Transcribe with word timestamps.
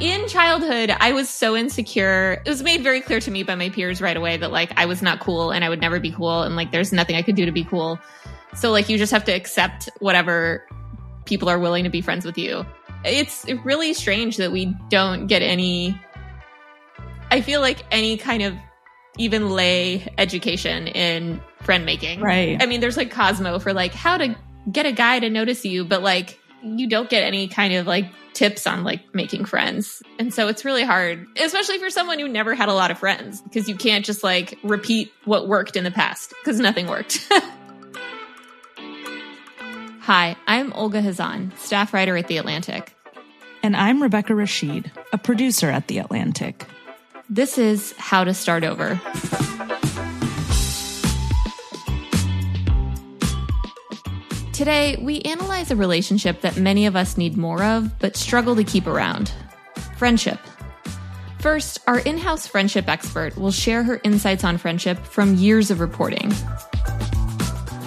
In 0.00 0.26
childhood, 0.28 0.94
I 0.98 1.12
was 1.12 1.28
so 1.28 1.54
insecure. 1.54 2.42
It 2.44 2.48
was 2.48 2.62
made 2.62 2.82
very 2.82 3.02
clear 3.02 3.20
to 3.20 3.30
me 3.30 3.42
by 3.42 3.54
my 3.54 3.68
peers 3.68 4.00
right 4.00 4.16
away 4.16 4.38
that 4.38 4.50
like 4.50 4.72
I 4.78 4.86
was 4.86 5.02
not 5.02 5.20
cool 5.20 5.50
and 5.50 5.62
I 5.64 5.68
would 5.68 5.80
never 5.80 6.00
be 6.00 6.10
cool 6.10 6.42
and 6.42 6.56
like 6.56 6.72
there's 6.72 6.92
nothing 6.92 7.16
I 7.16 7.22
could 7.22 7.36
do 7.36 7.44
to 7.44 7.52
be 7.52 7.64
cool. 7.64 8.00
So 8.54 8.70
like 8.70 8.88
you 8.88 8.96
just 8.96 9.12
have 9.12 9.24
to 9.24 9.32
accept 9.32 9.90
whatever 10.00 10.66
people 11.26 11.48
are 11.48 11.58
willing 11.58 11.84
to 11.84 11.90
be 11.90 12.00
friends 12.00 12.24
with 12.24 12.38
you. 12.38 12.64
It's 13.04 13.44
really 13.64 13.92
strange 13.92 14.38
that 14.38 14.52
we 14.52 14.74
don't 14.88 15.26
get 15.26 15.42
any 15.42 16.00
I 17.30 17.42
feel 17.42 17.60
like 17.60 17.84
any 17.90 18.16
kind 18.16 18.42
of 18.42 18.54
even 19.18 19.50
lay 19.50 20.12
education 20.18 20.88
in 20.88 21.40
friend 21.62 21.84
making. 21.84 22.20
Right. 22.20 22.60
I 22.60 22.66
mean, 22.66 22.80
there's 22.80 22.96
like 22.96 23.10
Cosmo 23.10 23.58
for 23.58 23.72
like 23.72 23.92
how 23.92 24.16
to 24.16 24.34
get 24.70 24.86
a 24.86 24.92
guy 24.92 25.20
to 25.20 25.30
notice 25.30 25.64
you, 25.64 25.84
but 25.84 26.02
like 26.02 26.38
you 26.62 26.88
don't 26.88 27.08
get 27.08 27.22
any 27.22 27.48
kind 27.48 27.74
of 27.74 27.86
like 27.86 28.06
tips 28.32 28.66
on 28.66 28.84
like 28.84 29.14
making 29.14 29.44
friends. 29.44 30.02
And 30.18 30.32
so 30.32 30.48
it's 30.48 30.64
really 30.64 30.84
hard, 30.84 31.26
especially 31.38 31.78
for 31.78 31.90
someone 31.90 32.18
who 32.18 32.28
never 32.28 32.54
had 32.54 32.68
a 32.68 32.74
lot 32.74 32.90
of 32.90 32.98
friends, 32.98 33.40
because 33.42 33.68
you 33.68 33.76
can't 33.76 34.04
just 34.04 34.22
like 34.22 34.58
repeat 34.62 35.12
what 35.24 35.48
worked 35.48 35.76
in 35.76 35.84
the 35.84 35.90
past 35.90 36.34
because 36.40 36.58
nothing 36.60 36.86
worked. 36.86 37.26
Hi, 40.00 40.36
I'm 40.46 40.72
Olga 40.72 41.02
Khazan, 41.02 41.56
staff 41.58 41.94
writer 41.94 42.16
at 42.16 42.26
The 42.26 42.38
Atlantic. 42.38 42.96
And 43.62 43.76
I'm 43.76 44.02
Rebecca 44.02 44.34
Rashid, 44.34 44.90
a 45.12 45.18
producer 45.18 45.68
at 45.70 45.86
The 45.86 45.98
Atlantic. 45.98 46.64
This 47.28 47.58
is 47.58 47.92
How 47.98 48.24
to 48.24 48.34
Start 48.34 48.64
Over. 48.64 48.98
Today, 54.60 54.98
we 55.00 55.22
analyze 55.22 55.70
a 55.70 55.76
relationship 55.76 56.42
that 56.42 56.58
many 56.58 56.84
of 56.84 56.94
us 56.94 57.16
need 57.16 57.38
more 57.38 57.62
of, 57.62 57.98
but 57.98 58.14
struggle 58.14 58.54
to 58.56 58.62
keep 58.62 58.86
around 58.86 59.32
friendship. 59.96 60.38
First, 61.38 61.78
our 61.86 62.00
in 62.00 62.18
house 62.18 62.46
friendship 62.46 62.86
expert 62.86 63.38
will 63.38 63.52
share 63.52 63.82
her 63.82 64.02
insights 64.04 64.44
on 64.44 64.58
friendship 64.58 64.98
from 64.98 65.34
years 65.36 65.70
of 65.70 65.80
reporting. 65.80 66.30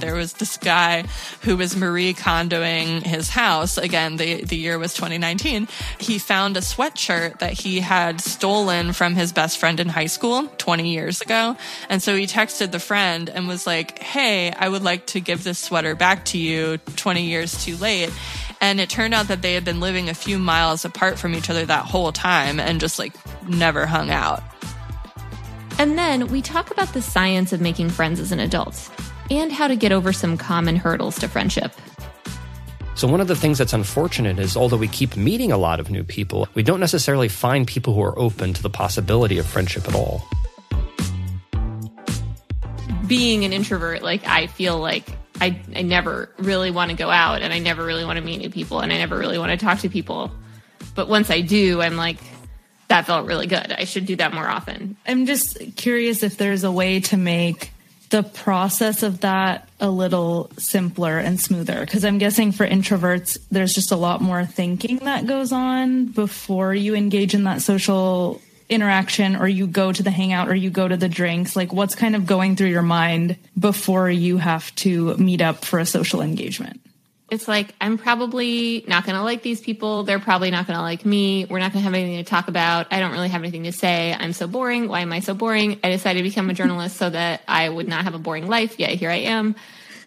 There 0.03 0.15
was 0.15 0.33
this 0.33 0.57
guy 0.57 1.05
who 1.43 1.55
was 1.55 1.77
Marie 1.77 2.13
Kondoing 2.13 3.03
his 3.03 3.29
house. 3.29 3.77
Again, 3.77 4.17
the, 4.17 4.43
the 4.43 4.57
year 4.57 4.77
was 4.77 4.93
2019. 4.93 5.69
He 5.97 6.19
found 6.19 6.57
a 6.57 6.59
sweatshirt 6.59 7.39
that 7.39 7.53
he 7.53 7.79
had 7.79 8.19
stolen 8.19 8.91
from 8.91 9.15
his 9.15 9.31
best 9.31 9.57
friend 9.57 9.79
in 9.79 9.87
high 9.87 10.07
school 10.07 10.47
20 10.57 10.91
years 10.91 11.21
ago. 11.21 11.55
And 11.87 12.03
so 12.03 12.17
he 12.17 12.27
texted 12.27 12.71
the 12.71 12.79
friend 12.79 13.29
and 13.29 13.47
was 13.47 13.65
like, 13.65 13.97
Hey, 13.99 14.51
I 14.51 14.67
would 14.67 14.83
like 14.83 15.05
to 15.07 15.21
give 15.21 15.45
this 15.45 15.57
sweater 15.57 15.95
back 15.95 16.25
to 16.25 16.38
you 16.38 16.79
20 16.97 17.23
years 17.23 17.63
too 17.63 17.77
late. 17.77 18.11
And 18.59 18.81
it 18.81 18.89
turned 18.89 19.13
out 19.13 19.29
that 19.29 19.41
they 19.41 19.53
had 19.53 19.63
been 19.63 19.79
living 19.79 20.09
a 20.09 20.13
few 20.13 20.38
miles 20.38 20.83
apart 20.83 21.17
from 21.17 21.33
each 21.33 21.49
other 21.49 21.65
that 21.65 21.85
whole 21.85 22.11
time 22.11 22.59
and 22.59 22.81
just 22.81 22.99
like 22.99 23.13
never 23.47 23.85
hung 23.85 24.09
out. 24.09 24.43
And 25.79 25.97
then 25.97 26.28
we 26.28 26.41
talk 26.41 26.72
about 26.72 26.94
the 26.94 27.01
science 27.01 27.53
of 27.53 27.61
making 27.61 27.89
friends 27.89 28.19
as 28.19 28.33
an 28.33 28.39
adult 28.41 28.89
and 29.29 29.51
how 29.51 29.67
to 29.67 29.75
get 29.75 29.91
over 29.91 30.13
some 30.13 30.38
common 30.38 30.75
hurdles 30.75 31.19
to 31.19 31.28
friendship. 31.28 31.73
So, 32.95 33.07
one 33.07 33.22
of 33.22 33.28
the 33.28 33.35
things 33.35 33.57
that's 33.57 33.73
unfortunate 33.73 34.38
is 34.38 34.56
although 34.56 34.78
we 34.78 34.88
keep 34.88 35.17
meeting 35.17 35.51
a 35.51 35.57
lot 35.57 35.79
of 35.79 35.89
new 35.89 36.03
people, 36.03 36.47
we 36.53 36.61
don't 36.61 36.79
necessarily 36.79 37.28
find 37.28 37.67
people 37.67 37.94
who 37.94 38.03
are 38.03 38.17
open 38.19 38.53
to 38.53 38.61
the 38.61 38.69
possibility 38.69 39.39
of 39.39 39.47
friendship 39.47 39.88
at 39.88 39.95
all. 39.95 40.28
Being 43.07 43.45
an 43.45 43.53
introvert, 43.53 44.03
like, 44.03 44.25
I 44.28 44.47
feel 44.47 44.78
like 44.78 45.06
I, 45.41 45.59
I 45.75 45.81
never 45.81 46.29
really 46.38 46.72
want 46.72 46.91
to 46.91 46.95
go 46.95 47.09
out 47.09 47.41
and 47.41 47.51
I 47.51 47.59
never 47.59 47.84
really 47.84 48.05
want 48.05 48.17
to 48.17 48.23
meet 48.23 48.38
new 48.38 48.50
people 48.50 48.79
and 48.79 48.94
I 48.94 48.97
never 48.97 49.17
really 49.17 49.38
want 49.38 49.51
to 49.51 49.57
talk 49.57 49.79
to 49.79 49.90
people. 49.90 50.31
But 50.95 51.09
once 51.09 51.29
I 51.29 51.41
do, 51.41 51.81
I'm 51.81 51.97
like, 51.97 52.17
that 52.88 53.05
felt 53.07 53.25
really 53.25 53.47
good. 53.47 53.72
I 53.72 53.85
should 53.85 54.05
do 54.05 54.16
that 54.17 54.34
more 54.34 54.47
often. 54.47 54.95
I'm 55.07 55.25
just 55.25 55.57
curious 55.75 56.22
if 56.23 56.38
there's 56.38 56.63
a 56.63 56.72
way 56.72 57.00
to 57.01 57.17
make 57.17 57.72
the 58.13 58.22
process 58.22 59.01
of 59.01 59.22
that 59.22 59.68
a 59.79 59.90
little 59.90 60.51
simpler 60.59 61.18
and 61.18 61.41
smoother? 61.41 61.79
Because 61.79 62.06
i'm 62.06 62.19
guessing 62.19 62.51
for 62.51 62.66
introverts 62.66 63.40
there's 63.50 63.74
just 63.74 63.91
a 63.91 63.96
lot 63.96 64.22
more 64.22 64.46
thinking 64.46 64.97
that 65.00 65.25
goes 65.25 65.51
on 65.51 66.06
before 66.06 66.75
you 66.75 66.94
engage 66.94 67.34
in 67.34 67.46
that 67.46 67.63
social 67.63 68.40
interaction 68.69 69.35
or 69.35 69.47
you 69.47 69.66
go 69.66 69.91
to 69.91 70.03
the 70.03 70.12
hangout 70.12 70.47
or 70.47 70.53
you 70.53 70.69
go 70.69 70.88
to 70.88 70.96
the 70.96 71.09
drinks. 71.09 71.56
Like 71.56 71.73
what's 71.73 71.96
kind 71.96 72.16
of 72.16 72.28
going 72.28 72.56
through 72.56 72.69
your 72.69 72.84
mind 72.84 73.35
before 73.59 74.09
you 74.09 74.38
have 74.38 74.73
to 74.75 75.18
meet 75.18 75.41
up 75.41 75.66
for 75.66 75.79
a 75.79 75.85
social 75.85 76.22
engagement 76.22 76.79
it's 77.29 77.47
like 77.47 77.73
I'm 77.81 77.97
probably 77.97 78.84
not 78.88 79.06
going 79.06 79.16
to 79.16 79.23
like 79.23 79.41
these 79.41 79.61
people. 79.61 80.03
They're 80.03 80.19
probably 80.19 80.51
not 80.51 80.67
going 80.67 80.78
to 80.78 80.81
like 80.81 81.06
me. 81.06 81.45
We're 81.45 81.59
not 81.59 81.72
going 81.72 81.81
to 81.81 81.85
have 81.85 81.94
anything 81.94 82.23
to 82.23 82.29
talk 82.29 82.47
about. 82.47 82.88
I 82.91 83.00
don't 83.00 83.11
really 83.11 83.29
have 83.29 83.41
anything 83.41 83.63
to 83.63 83.72
say. 83.72 84.13
I'm 84.13 84.34
so 84.34 84.47
boring. 84.47 84.88
Why 84.88 85.01
am 85.01 85.11
I 85.11 85.19
so 85.19 85.34
boring? 85.34 85.79
I 85.84 85.89
decided 85.89 86.19
to 86.19 86.29
become 86.29 86.50
a 86.50 86.53
journalist 86.53 86.97
so 86.97 87.09
that 87.09 87.41
I 87.47 87.67
would 87.67 87.88
not 87.88 88.03
have 88.03 88.13
a 88.13 88.19
boring 88.19 88.47
life. 88.47 88.79
Yeah, 88.79 88.89
here 88.89 89.09
I 89.09 89.16
am, 89.16 89.56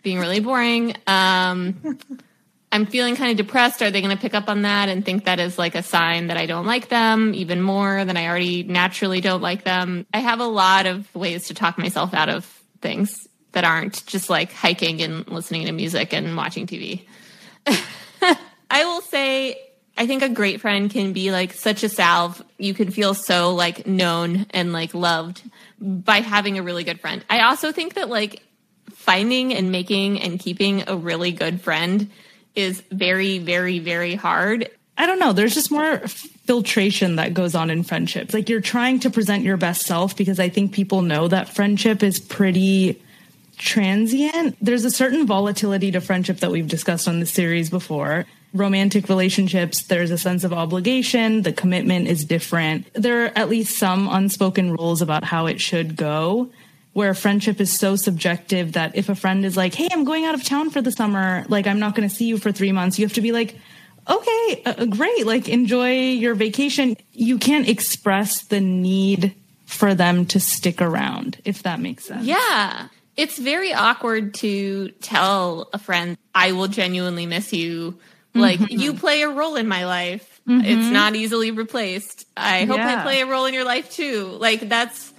being 0.03 0.19
really 0.19 0.41
boring. 0.41 0.95
Um, 1.07 1.99
I'm 2.71 2.87
feeling 2.87 3.17
kind 3.17 3.31
of 3.31 3.37
depressed. 3.37 3.83
Are 3.83 3.91
they 3.91 4.03
going 4.03 4.15
to 4.15 4.21
pick 4.21 4.35
up 4.35 4.49
on 4.49 4.63
that 4.63 4.89
and 4.89 5.05
think 5.05 5.25
that 5.25 5.41
is 5.41 5.59
like 5.59 5.75
a 5.75 5.83
sign 5.83 6.29
that 6.29 6.37
I 6.37 6.47
don't 6.47 6.67
like 6.67 6.89
them 6.89 7.33
even 7.35 7.63
more 7.63 8.05
than 8.05 8.17
I 8.17 8.27
already 8.27 8.63
naturally 8.63 9.21
don't 9.21 9.43
like 9.43 9.65
them? 9.65 10.07
I 10.13 10.19
have 10.19 10.41
a 10.41 10.47
lot 10.47 10.87
of 10.87 11.13
ways 11.15 11.49
to 11.49 11.55
talk 11.55 11.79
myself 11.79 12.13
out 12.13 12.29
of 12.29 12.45
things 12.81 13.27
that 13.53 13.65
aren't 13.65 14.07
just 14.07 14.29
like 14.29 14.53
hiking 14.53 15.03
and 15.03 15.27
listening 15.29 15.67
to 15.67 15.73
music 15.73 16.13
and 16.13 16.37
watching 16.37 16.67
TV. 16.67 17.07
I 18.71 18.85
will 18.85 19.01
say 19.01 19.59
I 19.99 20.07
think 20.07 20.23
a 20.23 20.29
great 20.29 20.61
friend 20.61 20.91
can 20.91 21.13
be 21.13 21.31
like 21.31 21.53
such 21.53 21.83
a 21.83 21.89
salve. 21.89 22.43
You 22.59 22.75
can 22.75 22.91
feel 22.91 23.15
so 23.15 23.55
like 23.55 23.87
known 23.87 24.47
and 24.51 24.73
like 24.73 24.93
loved 24.93 25.43
by 25.81 26.21
having 26.21 26.59
a 26.59 26.63
really 26.63 26.85
good 26.85 27.01
friend. 27.01 27.25
I 27.31 27.41
also 27.41 27.73
think 27.73 27.95
that 27.95 28.09
like 28.09 28.43
finding 28.91 29.55
and 29.55 29.73
making 29.73 30.21
and 30.21 30.39
keeping 30.39 30.89
a 30.89 30.97
really 30.97 31.33
good 31.33 31.61
friend 31.61 32.11
is 32.55 32.83
very, 32.91 33.39
very, 33.39 33.79
very 33.79 34.15
hard. 34.15 34.71
I 34.99 35.07
don't 35.07 35.19
know. 35.19 35.33
There's 35.33 35.55
just 35.55 35.71
more 35.71 35.99
filtration 36.09 37.17
that 37.17 37.35
goes 37.35 37.55
on 37.55 37.71
in 37.71 37.83
friendships. 37.83 38.35
Like 38.35 38.49
you're 38.49 38.61
trying 38.61 39.01
to 39.01 39.11
present 39.11 39.45
your 39.45 39.57
best 39.57 39.83
self 39.83 40.17
because 40.17 40.41
I 40.41 40.49
think 40.49 40.73
people 40.73 41.03
know 41.03 41.29
that 41.29 41.55
friendship 41.55 42.03
is 42.03 42.19
pretty 42.19 43.03
transient. 43.57 44.57
There's 44.61 44.85
a 44.85 44.91
certain 44.91 45.27
volatility 45.27 45.91
to 45.93 46.01
friendship 46.01 46.39
that 46.39 46.51
we've 46.51 46.69
discussed 46.69 47.09
on 47.09 47.21
the 47.21 47.27
series 47.27 47.71
before. 47.71 48.27
Romantic 48.53 49.09
relationships, 49.09 49.83
there's 49.83 50.11
a 50.11 50.19
sense 50.19 50.45
of 50.45 50.53
obligation, 50.53 51.43
the 51.43 51.53
commitment 51.53 52.09
is 52.09 52.25
different. 52.25 52.87
There 52.95 53.27
are 53.27 53.33
at 53.37 53.49
least 53.49 53.77
some 53.79 54.09
unspoken 54.09 54.73
rules 54.73 55.03
about 55.03 55.25
how 55.25 55.47
it 55.47 55.61
should 55.61 55.97
go. 55.97 56.51
Where 56.93 57.13
friendship 57.13 57.61
is 57.61 57.79
so 57.79 57.97
subjective 57.97 58.73
that 58.73 58.97
if 58.97 59.11
a 59.11 59.15
friend 59.15 59.45
is 59.45 59.55
like, 59.55 59.75
Hey, 59.75 59.89
I'm 59.93 60.05
going 60.05 60.25
out 60.25 60.35
of 60.35 60.43
town 60.43 60.71
for 60.71 60.81
the 60.81 60.91
summer, 60.91 61.45
like, 61.49 61.67
I'm 61.67 61.79
not 61.79 61.95
going 61.95 62.09
to 62.09 62.15
see 62.15 62.25
you 62.25 62.39
for 62.39 62.53
three 62.53 62.73
months, 62.73 62.99
you 62.99 63.05
have 63.05 63.13
to 63.15 63.21
be 63.21 63.33
like, 63.33 63.57
Okay, 64.09 64.63
uh, 64.65 64.87
great, 64.87 65.27
like, 65.27 65.49
enjoy 65.49 65.93
your 66.13 66.35
vacation. 66.35 66.97
You 67.13 67.39
can't 67.39 67.69
express 67.69 68.45
the 68.45 68.61
need 68.61 69.35
for 69.67 69.95
them 69.95 70.25
to 70.27 70.41
stick 70.41 70.81
around, 70.81 71.39
if 71.45 71.65
that 71.65 71.81
makes 71.81 72.05
sense. 72.05 72.25
Yeah. 72.25 72.89
It's 73.17 73.39
very 73.39 73.73
awkward 73.73 74.35
to 74.35 74.91
tell 75.01 75.69
a 75.73 75.79
friend, 75.79 76.19
I 76.35 76.53
will 76.53 76.69
genuinely 76.69 77.27
miss 77.27 77.53
you. 77.53 77.99
Like, 78.35 78.61
mm-hmm. 78.61 78.79
you 78.79 78.93
play 78.93 79.23
a 79.23 79.31
role 79.31 79.57
in 79.57 79.67
my 79.67 79.87
life. 79.87 80.43
Mm-hmm. 80.47 80.67
It's 80.67 80.91
not 80.91 81.17
easily 81.17 81.51
replaced. 81.51 82.27
I 82.37 82.65
hope 82.65 82.77
yeah. 82.77 83.01
I 83.01 83.03
play 83.03 83.21
a 83.23 83.27
role 83.27 83.47
in 83.47 83.55
your 83.55 83.65
life 83.65 83.91
too. 83.91 84.27
Like, 84.39 84.69
that's, 84.69 85.15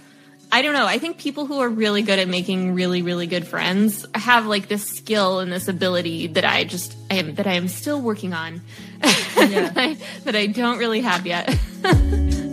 I 0.52 0.62
don't 0.62 0.74
know. 0.74 0.86
I 0.86 1.00
think 1.00 1.18
people 1.18 1.48
who 1.48 1.60
are 1.60 1.70
really 1.70 2.04
good 2.04 2.20
at 2.20 2.28
making 2.28 2.76
really, 2.76 3.02
really 3.02 3.26
good 3.26 3.48
friends 3.48 4.06
have 4.14 4.46
like 4.46 4.68
this 4.68 4.86
skill 4.86 5.40
and 5.40 5.52
this 5.52 5.68
ability 5.68 6.28
that 6.28 6.46
I 6.46 6.64
just, 6.64 6.96
I 7.10 7.16
am, 7.16 7.36
that 7.36 7.48
I 7.48 7.54
am 7.54 7.68
still 7.68 8.00
working 8.00 8.34
on, 8.34 8.62
yeah. 9.04 9.10
that, 9.36 9.74
I, 9.78 9.98
that 10.24 10.36
I 10.36 10.46
don't 10.46 10.78
really 10.78 11.02
have 11.02 11.26
yet. 11.26 11.50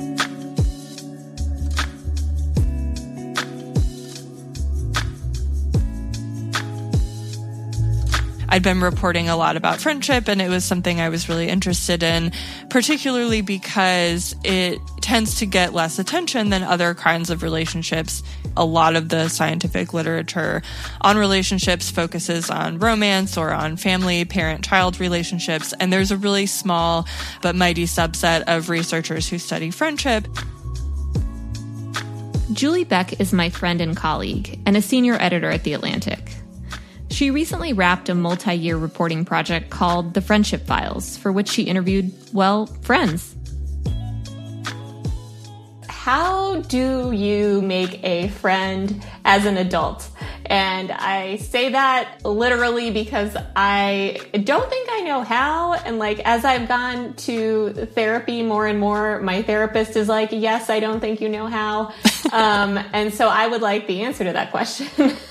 I'd 8.54 8.62
been 8.62 8.80
reporting 8.80 9.28
a 9.28 9.36
lot 9.36 9.56
about 9.56 9.80
friendship 9.80 10.28
and 10.28 10.40
it 10.40 10.48
was 10.48 10.64
something 10.64 11.00
I 11.00 11.08
was 11.08 11.28
really 11.28 11.48
interested 11.48 12.04
in, 12.04 12.30
particularly 12.70 13.40
because 13.40 14.36
it 14.44 14.78
tends 15.00 15.40
to 15.40 15.46
get 15.46 15.74
less 15.74 15.98
attention 15.98 16.50
than 16.50 16.62
other 16.62 16.94
kinds 16.94 17.30
of 17.30 17.42
relationships. 17.42 18.22
A 18.56 18.64
lot 18.64 18.94
of 18.94 19.08
the 19.08 19.28
scientific 19.28 19.92
literature 19.92 20.62
on 21.00 21.18
relationships 21.18 21.90
focuses 21.90 22.48
on 22.48 22.78
romance 22.78 23.36
or 23.36 23.52
on 23.52 23.76
family, 23.76 24.24
parent, 24.24 24.64
child 24.64 25.00
relationships. 25.00 25.74
And 25.80 25.92
there's 25.92 26.12
a 26.12 26.16
really 26.16 26.46
small 26.46 27.08
but 27.42 27.56
mighty 27.56 27.86
subset 27.86 28.44
of 28.46 28.68
researchers 28.68 29.28
who 29.28 29.40
study 29.40 29.72
friendship. 29.72 30.28
Julie 32.52 32.84
Beck 32.84 33.20
is 33.20 33.32
my 33.32 33.50
friend 33.50 33.80
and 33.80 33.96
colleague, 33.96 34.60
and 34.64 34.76
a 34.76 34.82
senior 34.82 35.14
editor 35.14 35.50
at 35.50 35.64
The 35.64 35.72
Atlantic. 35.72 36.36
She 37.14 37.30
recently 37.30 37.72
wrapped 37.72 38.08
a 38.08 38.14
multi 38.16 38.54
year 38.54 38.76
reporting 38.76 39.24
project 39.24 39.70
called 39.70 40.14
The 40.14 40.20
Friendship 40.20 40.66
Files, 40.66 41.16
for 41.16 41.30
which 41.30 41.48
she 41.48 41.62
interviewed, 41.62 42.12
well, 42.32 42.66
friends. 42.82 43.36
How 45.88 46.56
do 46.62 47.12
you 47.12 47.62
make 47.62 48.02
a 48.02 48.30
friend 48.30 49.00
as 49.24 49.46
an 49.46 49.58
adult? 49.58 50.10
And 50.46 50.90
I 50.90 51.36
say 51.36 51.70
that 51.70 52.24
literally 52.24 52.90
because 52.90 53.36
I 53.54 54.18
don't 54.32 54.68
think 54.68 54.88
I 54.90 55.02
know 55.02 55.22
how. 55.22 55.74
And 55.74 56.00
like, 56.00 56.18
as 56.18 56.44
I've 56.44 56.66
gone 56.66 57.14
to 57.14 57.86
therapy 57.92 58.42
more 58.42 58.66
and 58.66 58.80
more, 58.80 59.20
my 59.20 59.42
therapist 59.42 59.94
is 59.94 60.08
like, 60.08 60.30
yes, 60.32 60.68
I 60.68 60.80
don't 60.80 60.98
think 60.98 61.20
you 61.20 61.28
know 61.28 61.46
how. 61.46 61.92
um, 62.32 62.76
and 62.92 63.14
so 63.14 63.28
I 63.28 63.46
would 63.46 63.62
like 63.62 63.86
the 63.86 64.02
answer 64.02 64.24
to 64.24 64.32
that 64.32 64.50
question. 64.50 65.16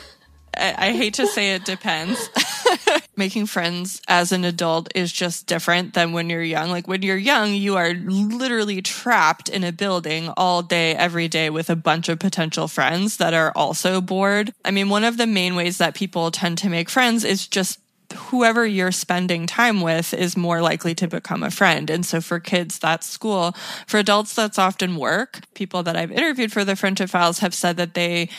I, 0.57 0.91
hate 0.93 1.15
to 1.15 1.27
say 1.27 1.55
it 1.55 1.65
depends. 1.65 2.29
Making 3.15 3.45
friends 3.45 4.01
as 4.07 4.31
an 4.31 4.43
adult 4.43 4.91
is 4.95 5.11
just 5.11 5.47
different 5.47 5.93
than 5.93 6.13
when 6.13 6.29
you're 6.29 6.43
young. 6.43 6.69
Like 6.69 6.87
when 6.87 7.01
you're 7.01 7.17
young, 7.17 7.53
you 7.53 7.75
are 7.75 7.93
literally 7.93 8.81
trapped 8.81 9.49
in 9.49 9.63
a 9.63 9.71
building 9.71 10.29
all 10.37 10.61
day, 10.61 10.95
every 10.95 11.27
day 11.27 11.49
with 11.49 11.69
a 11.69 11.75
bunch 11.75 12.09
of 12.09 12.19
potential 12.19 12.67
friends 12.67 13.17
that 13.17 13.33
are 13.33 13.51
also 13.55 14.01
bored. 14.01 14.53
I 14.63 14.71
mean, 14.71 14.89
one 14.89 15.03
of 15.03 15.17
the 15.17 15.27
main 15.27 15.55
ways 15.55 15.77
that 15.77 15.95
people 15.95 16.31
tend 16.31 16.57
to 16.59 16.69
make 16.69 16.89
friends 16.89 17.23
is 17.23 17.47
just 17.47 17.79
whoever 18.13 18.65
you're 18.65 18.91
spending 18.91 19.47
time 19.47 19.81
with 19.81 20.13
is 20.13 20.37
more 20.37 20.61
likely 20.61 20.93
to 20.95 21.07
become 21.07 21.43
a 21.43 21.51
friend. 21.51 21.89
And 21.89 22.05
so 22.05 22.21
for 22.21 22.39
kids, 22.39 22.79
that's 22.79 23.07
school. 23.07 23.55
For 23.87 23.97
adults, 23.97 24.35
that's 24.35 24.59
often 24.59 24.97
work. 24.97 25.41
People 25.53 25.83
that 25.83 25.95
I've 25.95 26.11
interviewed 26.11 26.51
for 26.51 26.63
the 26.63 26.75
friendship 26.75 27.09
files 27.09 27.39
have 27.39 27.53
said 27.53 27.77
that 27.77 27.93
they 27.93 28.29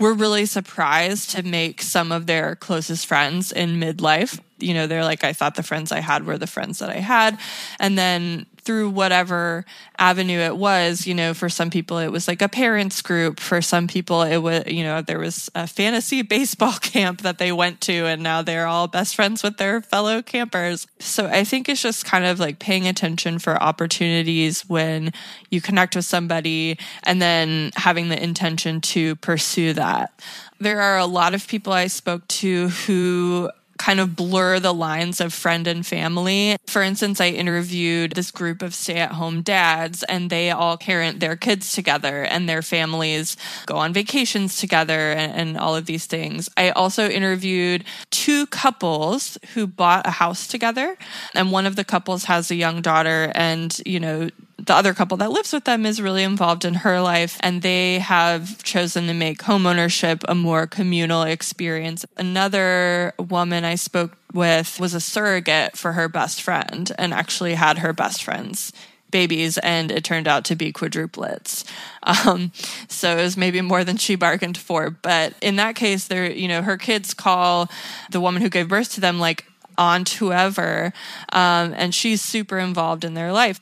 were 0.00 0.14
really 0.14 0.46
surprised 0.46 1.30
to 1.30 1.42
make 1.42 1.82
some 1.82 2.10
of 2.10 2.26
their 2.26 2.56
closest 2.56 3.06
friends 3.06 3.52
in 3.52 3.78
midlife. 3.78 4.40
You 4.58 4.72
know, 4.74 4.86
they're 4.86 5.04
like, 5.04 5.22
I 5.22 5.34
thought 5.34 5.54
the 5.54 5.62
friends 5.62 5.92
I 5.92 6.00
had 6.00 6.26
were 6.26 6.38
the 6.38 6.46
friends 6.46 6.78
that 6.78 6.88
I 6.88 6.96
had. 6.96 7.38
And 7.78 7.98
then 7.98 8.46
through 8.70 8.88
whatever 8.88 9.64
avenue 9.98 10.38
it 10.38 10.56
was, 10.56 11.04
you 11.04 11.12
know, 11.12 11.34
for 11.34 11.48
some 11.48 11.70
people 11.70 11.98
it 11.98 12.06
was 12.06 12.28
like 12.28 12.40
a 12.40 12.48
parents 12.48 13.02
group. 13.02 13.40
For 13.40 13.60
some 13.60 13.88
people 13.88 14.22
it 14.22 14.36
was, 14.36 14.62
you 14.68 14.84
know, 14.84 15.02
there 15.02 15.18
was 15.18 15.50
a 15.56 15.66
fantasy 15.66 16.22
baseball 16.36 16.74
camp 16.74 17.22
that 17.22 17.38
they 17.38 17.50
went 17.50 17.80
to 17.80 18.06
and 18.06 18.22
now 18.22 18.42
they're 18.42 18.68
all 18.68 18.86
best 18.86 19.16
friends 19.16 19.42
with 19.42 19.56
their 19.56 19.80
fellow 19.80 20.22
campers. 20.22 20.86
So 21.00 21.26
I 21.26 21.42
think 21.42 21.68
it's 21.68 21.82
just 21.82 22.04
kind 22.04 22.24
of 22.24 22.38
like 22.38 22.60
paying 22.60 22.86
attention 22.86 23.40
for 23.40 23.60
opportunities 23.60 24.60
when 24.68 25.12
you 25.50 25.60
connect 25.60 25.96
with 25.96 26.04
somebody 26.04 26.78
and 27.02 27.20
then 27.20 27.72
having 27.74 28.08
the 28.08 28.22
intention 28.22 28.80
to 28.82 29.16
pursue 29.16 29.72
that. 29.72 30.12
There 30.60 30.80
are 30.80 30.98
a 30.98 31.06
lot 31.06 31.34
of 31.34 31.48
people 31.48 31.72
I 31.72 31.88
spoke 31.88 32.28
to 32.28 32.68
who 32.68 33.50
kind 33.80 33.98
of 33.98 34.14
blur 34.14 34.60
the 34.60 34.74
lines 34.74 35.22
of 35.22 35.32
friend 35.32 35.66
and 35.66 35.86
family. 35.86 36.54
For 36.66 36.82
instance, 36.82 37.18
I 37.18 37.28
interviewed 37.28 38.12
this 38.12 38.30
group 38.30 38.60
of 38.60 38.74
stay 38.74 38.98
at 38.98 39.12
home 39.12 39.40
dads 39.40 40.02
and 40.02 40.28
they 40.28 40.50
all 40.50 40.76
parent 40.76 41.18
their 41.20 41.34
kids 41.34 41.72
together 41.72 42.22
and 42.22 42.46
their 42.46 42.60
families 42.60 43.38
go 43.64 43.76
on 43.76 43.94
vacations 43.94 44.58
together 44.58 45.12
and, 45.12 45.32
and 45.32 45.58
all 45.58 45.74
of 45.74 45.86
these 45.86 46.04
things. 46.04 46.46
I 46.58 46.70
also 46.70 47.08
interviewed 47.08 47.84
two 48.10 48.46
couples 48.48 49.38
who 49.54 49.66
bought 49.66 50.06
a 50.06 50.10
house 50.10 50.46
together 50.46 50.98
and 51.34 51.50
one 51.50 51.64
of 51.64 51.76
the 51.76 51.84
couples 51.84 52.24
has 52.24 52.50
a 52.50 52.56
young 52.56 52.82
daughter 52.82 53.32
and, 53.34 53.80
you 53.86 53.98
know, 53.98 54.28
the 54.66 54.74
other 54.74 54.94
couple 54.94 55.16
that 55.18 55.30
lives 55.30 55.52
with 55.52 55.64
them 55.64 55.86
is 55.86 56.00
really 56.00 56.22
involved 56.22 56.64
in 56.64 56.74
her 56.74 57.00
life 57.00 57.38
and 57.40 57.62
they 57.62 57.98
have 57.98 58.62
chosen 58.62 59.06
to 59.06 59.14
make 59.14 59.40
homeownership 59.40 60.22
a 60.28 60.34
more 60.34 60.66
communal 60.66 61.22
experience. 61.22 62.04
Another 62.16 63.14
woman 63.18 63.64
I 63.64 63.74
spoke 63.74 64.16
with 64.32 64.78
was 64.78 64.94
a 64.94 65.00
surrogate 65.00 65.76
for 65.76 65.92
her 65.92 66.08
best 66.08 66.42
friend 66.42 66.90
and 66.98 67.12
actually 67.12 67.54
had 67.54 67.78
her 67.78 67.92
best 67.92 68.22
friend's 68.22 68.72
babies 69.10 69.58
and 69.58 69.90
it 69.90 70.04
turned 70.04 70.28
out 70.28 70.44
to 70.44 70.56
be 70.56 70.72
quadruplets. 70.72 71.64
Um, 72.02 72.52
so 72.88 73.18
it 73.18 73.22
was 73.22 73.36
maybe 73.36 73.60
more 73.60 73.84
than 73.84 73.96
she 73.96 74.14
bargained 74.14 74.56
for. 74.56 74.90
But 74.90 75.34
in 75.42 75.56
that 75.56 75.74
case, 75.74 76.06
there, 76.06 76.30
you 76.30 76.48
know, 76.48 76.62
her 76.62 76.76
kids 76.76 77.12
call 77.12 77.68
the 78.10 78.20
woman 78.20 78.40
who 78.40 78.48
gave 78.48 78.68
birth 78.68 78.94
to 78.94 79.00
them 79.00 79.18
like 79.18 79.44
aunt 79.76 80.10
whoever, 80.10 80.92
um, 81.32 81.74
and 81.76 81.94
she's 81.94 82.22
super 82.22 82.58
involved 82.58 83.04
in 83.04 83.14
their 83.14 83.32
life. 83.32 83.60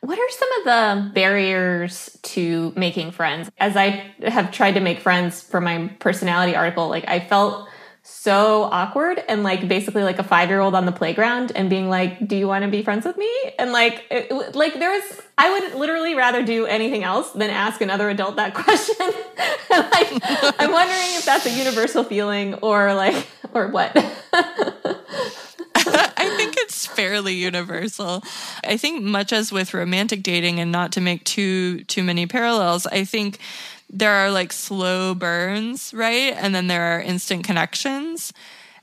What 0.00 0.18
are 0.18 0.30
some 0.30 0.52
of 0.58 0.64
the 0.64 1.10
barriers 1.14 2.16
to 2.22 2.72
making 2.76 3.10
friends? 3.10 3.50
As 3.58 3.76
I 3.76 4.12
have 4.22 4.52
tried 4.52 4.72
to 4.72 4.80
make 4.80 5.00
friends 5.00 5.42
for 5.42 5.60
my 5.60 5.88
personality 5.98 6.54
article, 6.54 6.88
like 6.88 7.08
I 7.08 7.20
felt 7.20 7.68
so 8.02 8.62
awkward 8.62 9.22
and 9.28 9.42
like 9.42 9.68
basically 9.68 10.02
like 10.02 10.18
a 10.18 10.22
five 10.22 10.48
year 10.48 10.60
old 10.60 10.74
on 10.74 10.86
the 10.86 10.92
playground 10.92 11.52
and 11.54 11.68
being 11.68 11.90
like, 11.90 12.26
"Do 12.26 12.36
you 12.36 12.46
want 12.46 12.64
to 12.64 12.70
be 12.70 12.82
friends 12.82 13.04
with 13.04 13.16
me?" 13.16 13.30
And 13.58 13.72
like, 13.72 14.04
it, 14.10 14.54
like 14.54 14.74
there 14.78 14.90
was, 14.90 15.20
I 15.36 15.50
would 15.50 15.74
literally 15.78 16.14
rather 16.14 16.42
do 16.44 16.64
anything 16.64 17.02
else 17.02 17.32
than 17.32 17.50
ask 17.50 17.80
another 17.80 18.08
adult 18.08 18.36
that 18.36 18.54
question. 18.54 18.96
like, 19.68 20.60
I'm 20.60 20.72
wondering 20.72 21.16
if 21.16 21.24
that's 21.24 21.44
a 21.46 21.50
universal 21.50 22.04
feeling 22.04 22.54
or 22.54 22.94
like, 22.94 23.26
or 23.52 23.68
what. 23.68 23.92
Fairly 27.18 27.34
universal. 27.34 28.22
I 28.62 28.76
think 28.76 29.02
much 29.02 29.32
as 29.32 29.50
with 29.50 29.74
romantic 29.74 30.22
dating 30.22 30.60
and 30.60 30.70
not 30.70 30.92
to 30.92 31.00
make 31.00 31.24
too 31.24 31.82
too 31.84 32.04
many 32.04 32.28
parallels, 32.28 32.86
I 32.86 33.02
think 33.02 33.40
there 33.90 34.12
are 34.12 34.30
like 34.30 34.52
slow 34.52 35.16
burns, 35.16 35.92
right? 35.92 36.32
And 36.36 36.54
then 36.54 36.68
there 36.68 36.94
are 36.94 37.00
instant 37.00 37.42
connections. 37.42 38.32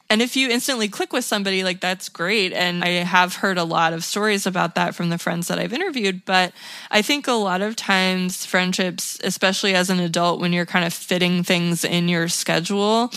And 0.10 0.22
if 0.22 0.36
you 0.36 0.50
instantly 0.50 0.90
click 0.90 1.14
with 1.14 1.24
somebody, 1.24 1.64
like 1.64 1.80
that's 1.80 2.10
great. 2.10 2.52
And 2.52 2.84
I 2.84 2.90
have 3.06 3.38
heard 3.38 3.58
a 3.58 3.64
lot 3.64 3.94
of 3.94 4.04
stories 4.04 4.46
about 4.46 4.76
that 4.76 4.96
from 4.96 5.10
the 5.10 5.18
friends 5.18 5.48
that 5.48 5.58
I've 5.58 5.72
interviewed. 5.72 6.26
But 6.26 6.52
I 6.92 7.02
think 7.02 7.30
a 7.30 7.40
lot 7.40 7.62
of 7.62 7.78
times 7.78 8.46
friendships, 8.46 9.18
especially 9.24 9.76
as 9.76 9.90
an 9.90 10.02
adult, 10.02 10.42
when 10.42 10.52
you're 10.52 10.66
kind 10.66 10.86
of 10.86 10.94
fitting 10.94 11.42
things 11.42 11.86
in 11.86 12.10
your 12.10 12.28
schedule, 12.28 13.14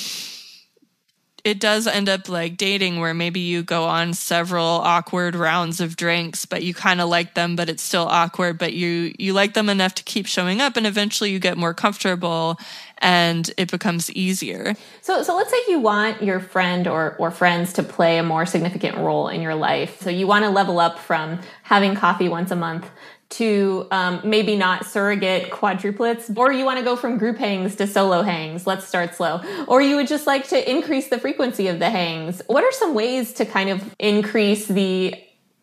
it 1.44 1.60
does 1.60 1.86
end 1.86 2.08
up 2.08 2.28
like 2.28 2.56
dating 2.56 2.98
where 3.00 3.14
maybe 3.14 3.40
you 3.40 3.62
go 3.62 3.84
on 3.84 4.14
several 4.14 4.64
awkward 4.64 5.34
rounds 5.34 5.80
of 5.80 5.96
drinks 5.96 6.44
but 6.44 6.62
you 6.62 6.74
kind 6.74 7.00
of 7.00 7.08
like 7.08 7.34
them 7.34 7.56
but 7.56 7.68
it's 7.68 7.82
still 7.82 8.06
awkward 8.06 8.58
but 8.58 8.72
you 8.72 9.14
you 9.18 9.32
like 9.32 9.54
them 9.54 9.68
enough 9.68 9.94
to 9.94 10.02
keep 10.02 10.26
showing 10.26 10.60
up 10.60 10.76
and 10.76 10.86
eventually 10.86 11.30
you 11.30 11.38
get 11.38 11.56
more 11.56 11.74
comfortable 11.74 12.58
and 13.00 13.50
it 13.56 13.70
becomes 13.70 14.10
easier. 14.12 14.74
So 15.02 15.22
so 15.22 15.36
let's 15.36 15.50
say 15.50 15.58
you 15.68 15.78
want 15.78 16.22
your 16.22 16.40
friend 16.40 16.86
or 16.86 17.14
or 17.18 17.30
friends 17.30 17.72
to 17.74 17.82
play 17.82 18.18
a 18.18 18.22
more 18.22 18.46
significant 18.46 18.96
role 18.96 19.28
in 19.28 19.40
your 19.40 19.54
life. 19.54 20.00
So 20.00 20.10
you 20.10 20.26
want 20.26 20.44
to 20.44 20.50
level 20.50 20.78
up 20.78 20.98
from 20.98 21.40
having 21.62 21.94
coffee 21.94 22.28
once 22.28 22.50
a 22.50 22.56
month 22.56 22.86
to 23.30 23.86
um, 23.90 24.20
maybe 24.24 24.56
not 24.56 24.86
surrogate 24.86 25.50
quadruplets, 25.50 26.34
or 26.36 26.52
you 26.52 26.64
want 26.64 26.78
to 26.78 26.84
go 26.84 26.96
from 26.96 27.18
group 27.18 27.36
hangs 27.36 27.76
to 27.76 27.86
solo 27.86 28.22
hangs. 28.22 28.66
Let's 28.66 28.86
start 28.86 29.14
slow. 29.14 29.42
Or 29.66 29.82
you 29.82 29.96
would 29.96 30.08
just 30.08 30.26
like 30.26 30.48
to 30.48 30.70
increase 30.70 31.08
the 31.08 31.18
frequency 31.18 31.68
of 31.68 31.78
the 31.78 31.90
hangs. 31.90 32.40
What 32.46 32.64
are 32.64 32.72
some 32.72 32.94
ways 32.94 33.34
to 33.34 33.44
kind 33.44 33.68
of 33.68 33.94
increase 33.98 34.66
the 34.66 35.14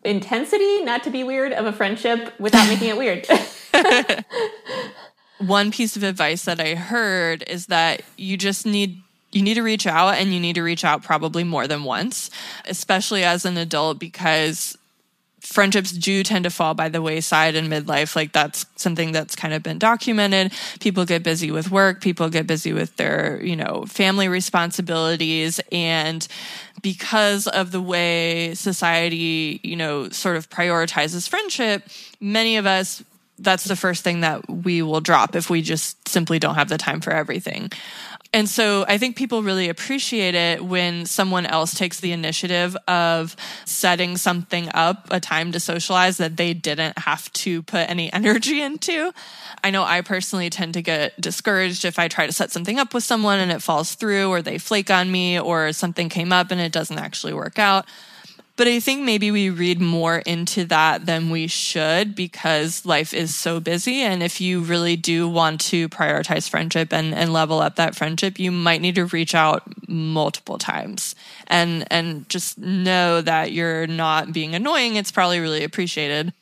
intensity, 0.04 0.84
not 0.84 1.02
to 1.04 1.10
be 1.10 1.24
weird, 1.24 1.52
of 1.52 1.66
a 1.66 1.72
friendship 1.72 2.32
without 2.38 2.68
making 2.68 2.88
it 2.88 2.96
weird? 2.96 3.26
One 5.38 5.70
piece 5.70 5.96
of 5.96 6.02
advice 6.02 6.44
that 6.44 6.60
I 6.60 6.76
heard 6.76 7.44
is 7.48 7.66
that 7.66 8.02
you 8.16 8.36
just 8.36 8.64
need 8.64 9.02
you 9.32 9.42
need 9.42 9.54
to 9.54 9.62
reach 9.62 9.86
out 9.86 10.14
and 10.14 10.32
you 10.32 10.40
need 10.40 10.54
to 10.54 10.62
reach 10.62 10.82
out 10.82 11.02
probably 11.02 11.44
more 11.44 11.66
than 11.66 11.84
once, 11.84 12.30
especially 12.64 13.22
as 13.22 13.44
an 13.44 13.58
adult 13.58 13.98
because 13.98 14.78
friendships 15.46 15.92
do 15.92 16.22
tend 16.22 16.44
to 16.44 16.50
fall 16.50 16.74
by 16.74 16.88
the 16.88 17.00
wayside 17.00 17.54
in 17.54 17.68
midlife. 17.68 18.16
Like 18.16 18.32
that's 18.32 18.66
something 18.76 19.12
that's 19.12 19.36
kind 19.36 19.54
of 19.54 19.62
been 19.62 19.78
documented. 19.78 20.52
People 20.80 21.04
get 21.04 21.22
busy 21.22 21.50
with 21.50 21.70
work, 21.70 22.00
people 22.00 22.28
get 22.28 22.46
busy 22.46 22.72
with 22.72 22.96
their, 22.96 23.40
you 23.42 23.56
know, 23.56 23.84
family 23.86 24.28
responsibilities. 24.28 25.60
And 25.70 26.26
because 26.82 27.46
of 27.46 27.70
the 27.70 27.80
way 27.80 28.54
society, 28.54 29.60
you 29.62 29.76
know, 29.76 30.08
sort 30.08 30.36
of 30.36 30.50
prioritizes 30.50 31.28
friendship, 31.28 31.84
many 32.20 32.56
of 32.56 32.66
us 32.66 33.02
that's 33.38 33.64
the 33.64 33.76
first 33.76 34.02
thing 34.02 34.22
that 34.22 34.48
we 34.48 34.80
will 34.80 35.02
drop 35.02 35.36
if 35.36 35.50
we 35.50 35.60
just 35.60 36.08
simply 36.08 36.38
don't 36.38 36.54
have 36.54 36.70
the 36.70 36.78
time 36.78 37.02
for 37.02 37.10
everything. 37.10 37.70
And 38.36 38.50
so 38.50 38.84
I 38.86 38.98
think 38.98 39.16
people 39.16 39.42
really 39.42 39.70
appreciate 39.70 40.34
it 40.34 40.62
when 40.62 41.06
someone 41.06 41.46
else 41.46 41.72
takes 41.72 42.00
the 42.00 42.12
initiative 42.12 42.76
of 42.86 43.34
setting 43.64 44.18
something 44.18 44.68
up, 44.74 45.08
a 45.10 45.20
time 45.20 45.52
to 45.52 45.58
socialize 45.58 46.18
that 46.18 46.36
they 46.36 46.52
didn't 46.52 46.98
have 46.98 47.32
to 47.32 47.62
put 47.62 47.88
any 47.88 48.12
energy 48.12 48.60
into. 48.60 49.10
I 49.64 49.70
know 49.70 49.84
I 49.84 50.02
personally 50.02 50.50
tend 50.50 50.74
to 50.74 50.82
get 50.82 51.18
discouraged 51.18 51.86
if 51.86 51.98
I 51.98 52.08
try 52.08 52.26
to 52.26 52.32
set 52.32 52.50
something 52.50 52.78
up 52.78 52.92
with 52.92 53.04
someone 53.04 53.38
and 53.38 53.50
it 53.50 53.62
falls 53.62 53.94
through 53.94 54.28
or 54.28 54.42
they 54.42 54.58
flake 54.58 54.90
on 54.90 55.10
me 55.10 55.40
or 55.40 55.72
something 55.72 56.10
came 56.10 56.30
up 56.30 56.50
and 56.50 56.60
it 56.60 56.72
doesn't 56.72 56.98
actually 56.98 57.32
work 57.32 57.58
out. 57.58 57.86
But 58.56 58.68
I 58.68 58.80
think 58.80 59.02
maybe 59.02 59.30
we 59.30 59.50
read 59.50 59.82
more 59.82 60.18
into 60.18 60.64
that 60.64 61.04
than 61.04 61.28
we 61.28 61.46
should 61.46 62.14
because 62.14 62.86
life 62.86 63.12
is 63.12 63.38
so 63.38 63.60
busy. 63.60 64.00
And 64.00 64.22
if 64.22 64.40
you 64.40 64.60
really 64.60 64.96
do 64.96 65.28
want 65.28 65.60
to 65.62 65.90
prioritize 65.90 66.48
friendship 66.48 66.90
and, 66.90 67.14
and 67.14 67.34
level 67.34 67.60
up 67.60 67.76
that 67.76 67.94
friendship, 67.94 68.38
you 68.38 68.50
might 68.50 68.80
need 68.80 68.94
to 68.94 69.04
reach 69.04 69.34
out 69.34 69.62
multiple 69.88 70.56
times 70.56 71.14
and, 71.48 71.86
and 71.90 72.26
just 72.30 72.56
know 72.56 73.20
that 73.20 73.52
you're 73.52 73.86
not 73.86 74.32
being 74.32 74.54
annoying. 74.54 74.96
It's 74.96 75.12
probably 75.12 75.38
really 75.38 75.62
appreciated. 75.62 76.32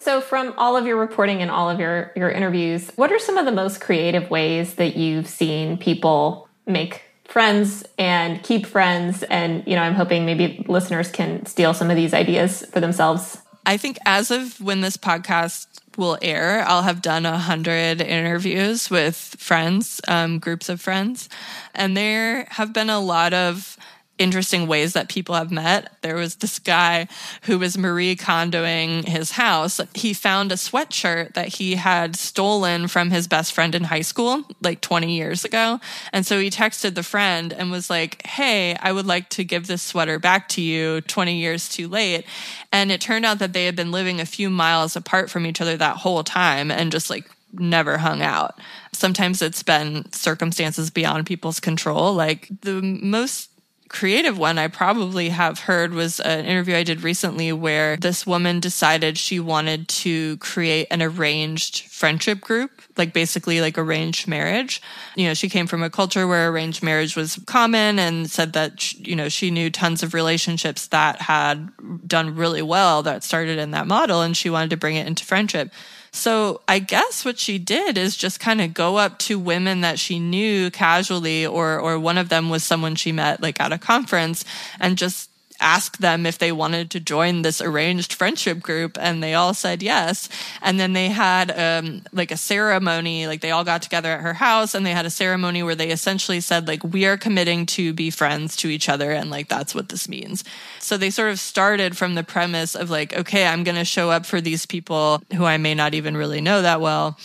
So, 0.00 0.20
from 0.20 0.54
all 0.56 0.76
of 0.76 0.86
your 0.86 0.96
reporting 0.96 1.42
and 1.42 1.50
all 1.50 1.68
of 1.68 1.80
your, 1.80 2.12
your 2.14 2.30
interviews, 2.30 2.90
what 2.94 3.12
are 3.12 3.18
some 3.18 3.36
of 3.36 3.44
the 3.44 3.52
most 3.52 3.80
creative 3.80 4.30
ways 4.30 4.74
that 4.74 4.96
you've 4.96 5.26
seen 5.26 5.76
people 5.76 6.48
make 6.66 7.02
friends 7.28 7.84
and 7.98 8.42
keep 8.42 8.66
friends? 8.66 9.22
And, 9.24 9.62
you 9.66 9.76
know, 9.76 9.82
I'm 9.82 9.94
hoping 9.94 10.26
maybe 10.26 10.64
listeners 10.68 11.10
can 11.10 11.46
steal 11.46 11.72
some 11.72 11.90
of 11.90 11.96
these 11.96 12.12
ideas 12.12 12.66
for 12.72 12.80
themselves. 12.80 13.38
I 13.64 13.76
think 13.76 13.98
as 14.06 14.30
of 14.30 14.60
when 14.60 14.80
this 14.80 14.96
podcast 14.96 15.66
will 15.98 16.16
air, 16.22 16.64
I'll 16.66 16.82
have 16.82 17.02
done 17.02 17.26
a 17.26 17.36
hundred 17.36 18.00
interviews 18.00 18.88
with 18.88 19.16
friends, 19.38 20.00
um, 20.08 20.38
groups 20.38 20.68
of 20.68 20.80
friends. 20.80 21.28
And 21.74 21.96
there 21.96 22.46
have 22.50 22.72
been 22.72 22.88
a 22.88 23.00
lot 23.00 23.34
of 23.34 23.76
interesting 24.18 24.66
ways 24.66 24.92
that 24.92 25.08
people 25.08 25.34
have 25.34 25.50
met. 25.50 25.92
There 26.02 26.16
was 26.16 26.36
this 26.36 26.58
guy 26.58 27.08
who 27.42 27.58
was 27.58 27.78
Marie 27.78 28.16
Kondoing 28.16 29.06
his 29.06 29.32
house. 29.32 29.80
He 29.94 30.12
found 30.12 30.52
a 30.52 30.56
sweatshirt 30.56 31.34
that 31.34 31.48
he 31.48 31.76
had 31.76 32.16
stolen 32.16 32.88
from 32.88 33.10
his 33.10 33.28
best 33.28 33.52
friend 33.52 33.74
in 33.74 33.84
high 33.84 34.02
school, 34.02 34.44
like 34.60 34.80
20 34.80 35.14
years 35.14 35.44
ago. 35.44 35.80
And 36.12 36.26
so 36.26 36.40
he 36.40 36.50
texted 36.50 36.94
the 36.94 37.02
friend 37.02 37.52
and 37.52 37.70
was 37.70 37.88
like, 37.88 38.26
Hey, 38.26 38.74
I 38.76 38.92
would 38.92 39.06
like 39.06 39.28
to 39.30 39.44
give 39.44 39.66
this 39.66 39.82
sweater 39.82 40.18
back 40.18 40.48
to 40.50 40.62
you 40.62 41.00
20 41.02 41.36
years 41.36 41.68
too 41.68 41.88
late. 41.88 42.24
And 42.72 42.90
it 42.90 43.00
turned 43.00 43.24
out 43.24 43.38
that 43.38 43.52
they 43.52 43.64
had 43.66 43.76
been 43.76 43.92
living 43.92 44.20
a 44.20 44.26
few 44.26 44.50
miles 44.50 44.96
apart 44.96 45.30
from 45.30 45.46
each 45.46 45.60
other 45.60 45.76
that 45.76 45.98
whole 45.98 46.24
time 46.24 46.70
and 46.70 46.92
just 46.92 47.10
like 47.10 47.30
never 47.52 47.98
hung 47.98 48.22
out. 48.22 48.58
Sometimes 48.92 49.42
it's 49.42 49.62
been 49.62 50.10
circumstances 50.12 50.90
beyond 50.90 51.26
people's 51.26 51.60
control. 51.60 52.14
Like 52.14 52.48
the 52.62 52.82
most 52.82 53.47
creative 53.88 54.38
one 54.38 54.58
I 54.58 54.68
probably 54.68 55.30
have 55.30 55.60
heard 55.60 55.92
was 55.92 56.20
an 56.20 56.44
interview 56.44 56.76
I 56.76 56.82
did 56.82 57.02
recently 57.02 57.52
where 57.52 57.96
this 57.96 58.26
woman 58.26 58.60
decided 58.60 59.18
she 59.18 59.40
wanted 59.40 59.88
to 59.88 60.36
create 60.38 60.88
an 60.90 61.02
arranged 61.02 61.82
friendship 61.88 62.40
group, 62.40 62.70
like 62.96 63.12
basically 63.12 63.60
like 63.60 63.78
arranged 63.78 64.28
marriage. 64.28 64.82
You 65.16 65.28
know, 65.28 65.34
she 65.34 65.48
came 65.48 65.66
from 65.66 65.82
a 65.82 65.90
culture 65.90 66.26
where 66.26 66.50
arranged 66.50 66.82
marriage 66.82 67.16
was 67.16 67.40
common 67.46 67.98
and 67.98 68.30
said 68.30 68.52
that, 68.52 68.92
you 68.94 69.16
know, 69.16 69.28
she 69.28 69.50
knew 69.50 69.70
tons 69.70 70.02
of 70.02 70.14
relationships 70.14 70.88
that 70.88 71.22
had 71.22 71.70
done 72.06 72.34
really 72.36 72.62
well 72.62 73.02
that 73.02 73.24
started 73.24 73.58
in 73.58 73.70
that 73.72 73.86
model 73.86 74.22
and 74.22 74.36
she 74.36 74.50
wanted 74.50 74.70
to 74.70 74.76
bring 74.76 74.96
it 74.96 75.06
into 75.06 75.24
friendship. 75.24 75.72
So 76.10 76.60
I 76.66 76.78
guess 76.78 77.24
what 77.24 77.38
she 77.38 77.58
did 77.58 77.98
is 77.98 78.16
just 78.16 78.40
kind 78.40 78.60
of 78.60 78.74
go 78.74 78.96
up 78.96 79.18
to 79.20 79.38
women 79.38 79.82
that 79.82 79.98
she 79.98 80.18
knew 80.18 80.70
casually, 80.70 81.46
or 81.46 81.78
or 81.78 81.98
one 81.98 82.18
of 82.18 82.28
them 82.28 82.50
was 82.50 82.64
someone 82.64 82.94
she 82.94 83.12
met 83.12 83.42
like 83.42 83.60
at 83.60 83.72
a 83.72 83.78
conference, 83.78 84.44
and 84.80 84.96
just 84.96 85.30
ask 85.60 85.98
them 85.98 86.26
if 86.26 86.38
they 86.38 86.52
wanted 86.52 86.90
to 86.92 87.00
join 87.00 87.42
this 87.42 87.60
arranged 87.60 88.12
friendship 88.12 88.60
group 88.60 88.96
and 89.00 89.22
they 89.22 89.34
all 89.34 89.54
said 89.54 89.82
yes. 89.82 90.28
And 90.62 90.78
then 90.78 90.92
they 90.92 91.08
had 91.08 91.50
um, 91.58 92.02
like 92.12 92.30
a 92.30 92.36
ceremony 92.36 93.26
like 93.26 93.40
they 93.40 93.50
all 93.50 93.64
got 93.64 93.82
together 93.82 94.10
at 94.12 94.20
her 94.20 94.34
house 94.34 94.74
and 94.74 94.86
they 94.86 94.92
had 94.92 95.06
a 95.06 95.10
ceremony 95.10 95.62
where 95.62 95.74
they 95.74 95.90
essentially 95.90 96.40
said 96.40 96.68
like 96.68 96.84
we 96.84 97.06
are 97.06 97.16
committing 97.16 97.66
to 97.66 97.92
be 97.92 98.10
friends 98.10 98.56
to 98.56 98.68
each 98.68 98.88
other 98.88 99.12
and 99.12 99.30
like 99.30 99.48
that's 99.48 99.74
what 99.74 99.88
this 99.88 100.08
means. 100.08 100.44
So 100.78 100.96
they 100.96 101.10
sort 101.10 101.30
of 101.30 101.40
started 101.40 101.96
from 101.96 102.14
the 102.14 102.24
premise 102.24 102.74
of 102.74 102.90
like 102.90 103.12
okay 103.14 103.46
i'm 103.46 103.64
going 103.64 103.76
to 103.76 103.84
show 103.84 104.10
up 104.10 104.24
for 104.24 104.40
these 104.40 104.66
people 104.66 105.22
who 105.34 105.44
i 105.44 105.56
may 105.56 105.74
not 105.74 105.94
even 105.94 106.16
really 106.16 106.40
know 106.40 106.62
that 106.62 106.80
well 106.80 107.18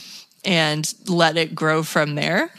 and 0.43 0.93
let 1.07 1.37
it 1.37 1.55
grow 1.55 1.83
from 1.83 2.15
there 2.15 2.51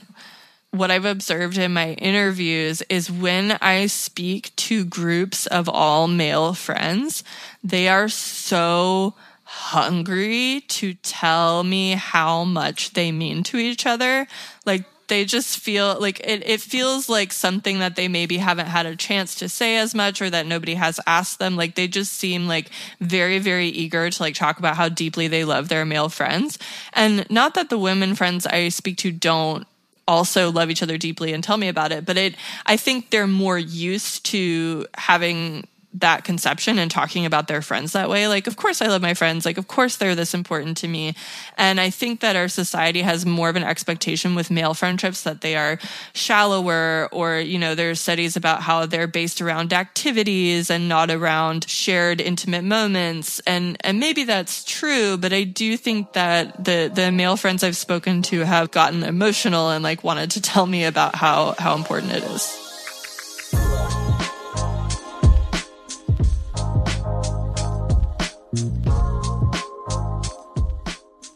what 0.75 0.91
I've 0.91 1.05
observed 1.05 1.57
in 1.57 1.73
my 1.73 1.93
interviews 1.93 2.83
is 2.89 3.11
when 3.11 3.53
I 3.61 3.87
speak 3.87 4.55
to 4.57 4.85
groups 4.85 5.47
of 5.47 5.69
all 5.69 6.09
male 6.09 6.53
friends, 6.53 7.23
they 7.63 7.89
are 7.89 8.09
so 8.09 9.15
hungry 9.45 10.65
to 10.67 10.95
tell 10.95 11.63
me 11.63 11.93
how 11.93 12.45
much 12.45 12.93
they 12.95 13.13
mean 13.13 13.45
to 13.45 13.57
each 13.57 13.87
other. 13.87 14.27
Like 14.67 14.85
they 15.07 15.25
just 15.25 15.59
feel 15.59 15.97
like 16.01 16.19
it, 16.21 16.43
it 16.45 16.61
feels 16.61 17.09
like 17.09 17.33
something 17.33 17.79
that 17.79 17.95
they 17.95 18.09
maybe 18.09 18.39
haven't 18.39 18.67
had 18.67 18.87
a 18.87 18.97
chance 18.97 19.37
to 19.37 19.49
say 19.49 19.77
as 19.77 19.95
much 19.95 20.21
or 20.21 20.31
that 20.31 20.47
nobody 20.47 20.75
has 20.75 20.99
asked 21.07 21.39
them. 21.39 21.57
Like 21.57 21.77
they 21.77 21.87
just 21.87 22.15
seem 22.15 22.49
like 22.49 22.71
very, 23.01 23.39
very 23.39 23.69
eager 23.69 24.11
to 24.11 24.23
like 24.23 24.35
talk 24.35 24.59
about 24.59 24.77
how 24.77 24.89
deeply 24.89 25.29
they 25.29 25.45
love 25.45 25.69
their 25.69 25.85
male 25.85 26.09
friends. 26.09 26.59
And 26.93 27.29
not 27.31 27.55
that 27.55 27.71
the 27.71 27.79
women 27.79 28.17
friends 28.17 28.45
I 28.45 28.71
speak 28.71 28.97
to 28.99 29.13
don't 29.13 29.67
also 30.07 30.51
love 30.51 30.71
each 30.71 30.83
other 30.83 30.99
deeply 30.99 31.33
and 31.33 31.43
tell 31.43 31.57
me 31.57 31.69
about 31.69 31.93
it. 31.93 32.05
But 32.05 32.17
it, 32.17 32.35
I 32.67 32.77
think 32.77 33.11
they're 33.11 33.27
more 33.27 33.59
used 33.59 34.25
to 34.27 34.87
having 34.95 35.67
that 35.95 36.25
conception 36.25 36.79
and 36.79 36.91
talking 36.91 37.25
about 37.25 37.47
their 37.47 37.63
friends 37.63 37.93
that 37.93 38.09
way. 38.09 38.27
Like, 38.27 38.47
of 38.47 38.57
course 38.57 38.83
I 38.83 38.89
love 38.89 39.01
my 39.01 39.15
friends. 39.15 39.45
Like, 39.45 39.59
of 39.59 39.69
course 39.69 39.97
they're 39.97 40.17
this 40.17 40.35
important 40.35 40.77
to 40.79 40.89
me. 40.89 41.15
And 41.57 41.81
I 41.81 41.91
think 41.91 42.21
that 42.21 42.35
our 42.35 42.49
society 42.49 43.03
has 43.03 43.25
more 43.25 43.49
of 43.49 43.57
an 43.57 43.63
expectation 43.63 44.35
with 44.35 44.51
male 44.51 44.75
friendships 44.75 45.23
that 45.23 45.41
they 45.41 45.55
are 45.57 45.79
shallower 46.13 47.09
or, 47.13 47.39
you 47.39 47.59
know, 47.59 47.75
there's 47.75 48.01
studies 48.01 48.37
about 48.37 48.63
how 48.63 48.87
they're 48.87 49.07
based 49.07 49.41
around 49.41 49.73
activities 49.73 50.69
and 50.69 50.89
not 50.89 51.11
around 51.11 51.69
shared 51.69 52.21
intimate 52.21 52.65
moments. 52.65 53.41
And, 53.47 53.77
and 53.81 54.01
maybe 54.01 54.25
that's 54.25 54.65
true, 54.65 55.17
but 55.17 55.33
I 55.33 55.45
do 55.45 55.77
think 55.77 56.15
that 56.15 56.65
the, 56.65 56.91
the 56.93 57.13
male 57.13 57.37
friends 57.37 57.63
I've 57.63 57.77
spoken 57.77 58.23
to 58.23 58.41
have 58.41 58.73
gotten 58.73 59.05
emotional 59.05 59.71
and 59.71 59.85
like 59.85 60.03
wanted 60.03 60.33
to 60.33 60.41
tell 60.41 60.67
me 60.67 60.85
about 60.85 61.15
how, 61.15 61.55
how 61.59 61.77
important 61.77 62.13
it 62.13 62.25
is. 62.25 62.64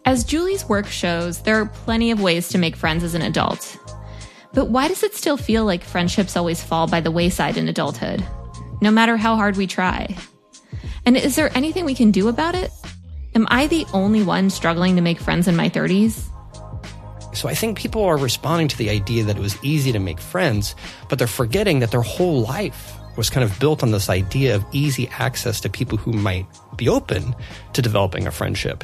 As 0.09 0.25
Julie's 0.25 0.67
work 0.67 0.87
shows, 0.87 1.43
there 1.43 1.61
are 1.61 1.67
plenty 1.67 2.11
of 2.11 2.23
ways 2.23 2.49
to 2.49 2.57
make 2.57 2.77
friends 2.77 3.05
as 3.05 3.15
an 3.15 3.21
adult. 3.21 3.77
But 4.55 4.71
why 4.71 4.89
does 4.89 5.03
it 5.03 5.15
still 5.15 5.37
feel 5.37 5.67
like 5.67 5.85
friendships 5.85 6.35
always 6.35 6.63
fall 6.63 6.87
by 6.87 7.01
the 7.01 7.11
wayside 7.11 7.59
in 7.59 7.69
adulthood, 7.69 8.27
no 8.81 8.91
matter 8.91 9.19
how 9.19 9.37
hard 9.37 9.59
we 9.59 9.67
try? 9.67 10.17
And 11.05 11.15
is 11.15 11.37
there 11.37 11.55
anything 11.55 11.85
we 11.85 11.95
can 11.95 12.11
do 12.11 12.29
about 12.29 12.55
it? 12.55 12.71
Am 13.35 13.47
I 13.51 13.67
the 13.67 13.85
only 13.93 14.23
one 14.23 14.49
struggling 14.49 14.97
to 14.97 15.03
make 15.03 15.21
friends 15.21 15.47
in 15.47 15.55
my 15.57 15.69
30s? 15.69 16.25
So 17.37 17.47
I 17.47 17.55
think 17.55 17.77
people 17.77 18.03
are 18.03 18.17
responding 18.17 18.69
to 18.69 18.79
the 18.79 18.89
idea 18.89 19.25
that 19.25 19.37
it 19.37 19.43
was 19.43 19.63
easy 19.63 19.93
to 19.93 19.99
make 19.99 20.21
friends, 20.21 20.75
but 21.11 21.19
they're 21.19 21.29
forgetting 21.29 21.81
that 21.81 21.91
their 21.91 22.01
whole 22.01 22.41
life 22.41 22.95
was 23.19 23.29
kind 23.29 23.45
of 23.45 23.61
built 23.61 23.83
on 23.83 23.91
this 23.91 24.09
idea 24.09 24.55
of 24.55 24.65
easy 24.73 25.07
access 25.19 25.61
to 25.61 25.69
people 25.69 25.99
who 25.99 26.15
might 26.15 26.47
be 26.79 26.89
open 26.89 27.37
to 27.75 27.83
developing 27.83 28.27
a 28.27 28.31
friendship. 28.31 28.83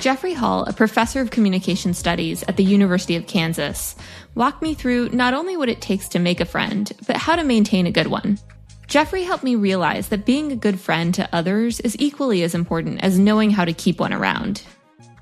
Jeffrey 0.00 0.32
Hall, 0.32 0.64
a 0.64 0.72
professor 0.72 1.20
of 1.20 1.30
communication 1.30 1.92
studies 1.92 2.42
at 2.48 2.56
the 2.56 2.64
University 2.64 3.16
of 3.16 3.26
Kansas, 3.26 3.94
walked 4.34 4.62
me 4.62 4.72
through 4.72 5.10
not 5.10 5.34
only 5.34 5.58
what 5.58 5.68
it 5.68 5.82
takes 5.82 6.08
to 6.08 6.18
make 6.18 6.40
a 6.40 6.46
friend, 6.46 6.90
but 7.06 7.18
how 7.18 7.36
to 7.36 7.44
maintain 7.44 7.86
a 7.86 7.92
good 7.92 8.06
one. 8.06 8.38
Jeffrey 8.86 9.24
helped 9.24 9.44
me 9.44 9.56
realize 9.56 10.08
that 10.08 10.24
being 10.24 10.52
a 10.52 10.56
good 10.56 10.80
friend 10.80 11.12
to 11.14 11.28
others 11.34 11.80
is 11.80 11.96
equally 11.98 12.42
as 12.42 12.54
important 12.54 13.04
as 13.04 13.18
knowing 13.18 13.50
how 13.50 13.66
to 13.66 13.74
keep 13.74 14.00
one 14.00 14.14
around. 14.14 14.62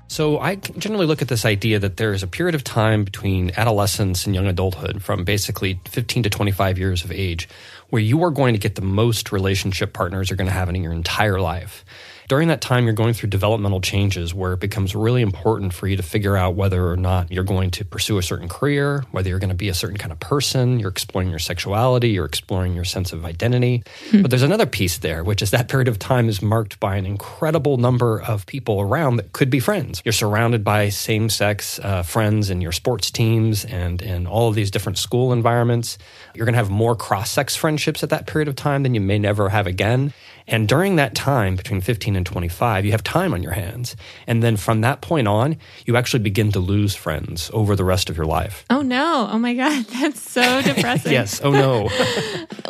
So 0.07 0.39
I 0.39 0.55
generally 0.55 1.05
look 1.05 1.21
at 1.21 1.27
this 1.27 1.45
idea 1.45 1.77
that 1.79 1.97
there 1.97 2.13
is 2.13 2.23
a 2.23 2.27
period 2.27 2.55
of 2.55 2.63
time 2.63 3.03
between 3.03 3.51
adolescence 3.57 4.25
and 4.25 4.33
young 4.33 4.47
adulthood, 4.47 5.03
from 5.03 5.25
basically 5.25 5.81
15 5.89 6.23
to 6.23 6.29
25 6.29 6.79
years 6.79 7.03
of 7.03 7.11
age, 7.11 7.49
where 7.89 8.01
you 8.01 8.23
are 8.23 8.31
going 8.31 8.53
to 8.53 8.59
get 8.59 8.75
the 8.75 8.81
most 8.81 9.33
relationship 9.33 9.91
partners 9.91 10.29
you're 10.29 10.37
going 10.37 10.47
to 10.47 10.53
have 10.53 10.69
in 10.69 10.81
your 10.81 10.93
entire 10.93 11.41
life. 11.41 11.83
During 12.29 12.49
that 12.49 12.61
time, 12.61 12.85
you're 12.85 12.93
going 12.93 13.15
through 13.15 13.29
developmental 13.29 13.81
changes 13.81 14.35
where 14.35 14.53
it 14.53 14.59
becomes 14.59 14.95
really 14.95 15.23
important 15.23 15.73
for 15.73 15.87
you 15.87 15.97
to 15.97 16.03
figure 16.03 16.37
out 16.37 16.53
whether 16.53 16.87
or 16.87 16.95
not 16.95 17.31
you're 17.31 17.43
going 17.43 17.71
to 17.71 17.83
pursue 17.83 18.19
a 18.19 18.21
certain 18.21 18.47
career, 18.47 19.03
whether 19.09 19.29
you're 19.29 19.39
going 19.39 19.49
to 19.49 19.55
be 19.55 19.67
a 19.67 19.73
certain 19.73 19.97
kind 19.97 20.11
of 20.11 20.19
person, 20.19 20.79
you're 20.79 20.91
exploring 20.91 21.31
your 21.31 21.39
sexuality, 21.39 22.09
you're 22.09 22.27
exploring 22.27 22.75
your 22.75 22.83
sense 22.83 23.13
of 23.13 23.25
identity. 23.25 23.81
But 24.11 24.29
there's 24.29 24.43
another 24.43 24.67
piece 24.67 24.99
there, 24.99 25.23
which 25.23 25.41
is 25.41 25.49
that 25.49 25.69
period 25.69 25.87
of 25.87 25.97
time 25.97 26.29
is 26.29 26.39
marked 26.39 26.79
by 26.79 26.97
an 26.97 27.07
incredible 27.07 27.77
number 27.77 28.21
of 28.21 28.45
people 28.45 28.79
around 28.79 29.15
that 29.15 29.33
could 29.33 29.49
be 29.49 29.59
friends. 29.59 30.03
You're 30.05 30.13
surrounded 30.13 30.63
by 30.63 30.89
same 30.89 31.29
sex 31.29 31.79
uh, 31.79 32.03
friends 32.03 32.51
in 32.51 32.61
your 32.61 32.73
sports 32.73 33.09
teams 33.09 33.65
and 33.65 34.03
in 34.03 34.27
all 34.27 34.49
of 34.49 34.53
these 34.53 34.69
different 34.69 34.99
school 34.99 35.33
environments. 35.33 35.97
You're 36.35 36.45
going 36.45 36.53
to 36.53 36.59
have 36.59 36.69
more 36.69 36.95
cross 36.95 37.31
sex 37.31 37.55
friendships 37.55 38.03
at 38.03 38.11
that 38.11 38.27
period 38.27 38.47
of 38.47 38.55
time 38.55 38.83
than 38.83 38.93
you 38.93 39.01
may 39.01 39.17
never 39.17 39.49
have 39.49 39.65
again. 39.65 40.13
And 40.49 40.67
during 40.67 40.95
that 40.95 41.13
time, 41.15 41.55
between 41.55 41.79
15 41.79 42.15
and 42.15 42.25
25, 42.25 42.85
you 42.85 42.91
have 42.91 43.03
time 43.03 43.33
on 43.33 43.43
your 43.43 43.51
hands. 43.51 43.95
And 44.25 44.41
then 44.41 44.57
from 44.57 44.81
that 44.81 45.01
point 45.01 45.27
on, 45.27 45.57
you 45.85 45.95
actually 45.95 46.21
begin 46.21 46.51
to 46.53 46.59
lose 46.59 46.95
friends 46.95 47.51
over 47.53 47.75
the 47.75 47.85
rest 47.85 48.09
of 48.09 48.17
your 48.17 48.25
life. 48.25 48.65
Oh 48.69 48.81
no. 48.81 49.29
Oh 49.31 49.37
my 49.37 49.53
God. 49.53 49.85
That's 50.01 50.21
so 50.21 50.61
depressing. 50.63 51.11
Yes. 51.11 51.39
Oh, 51.43 51.51
no. 51.51 51.89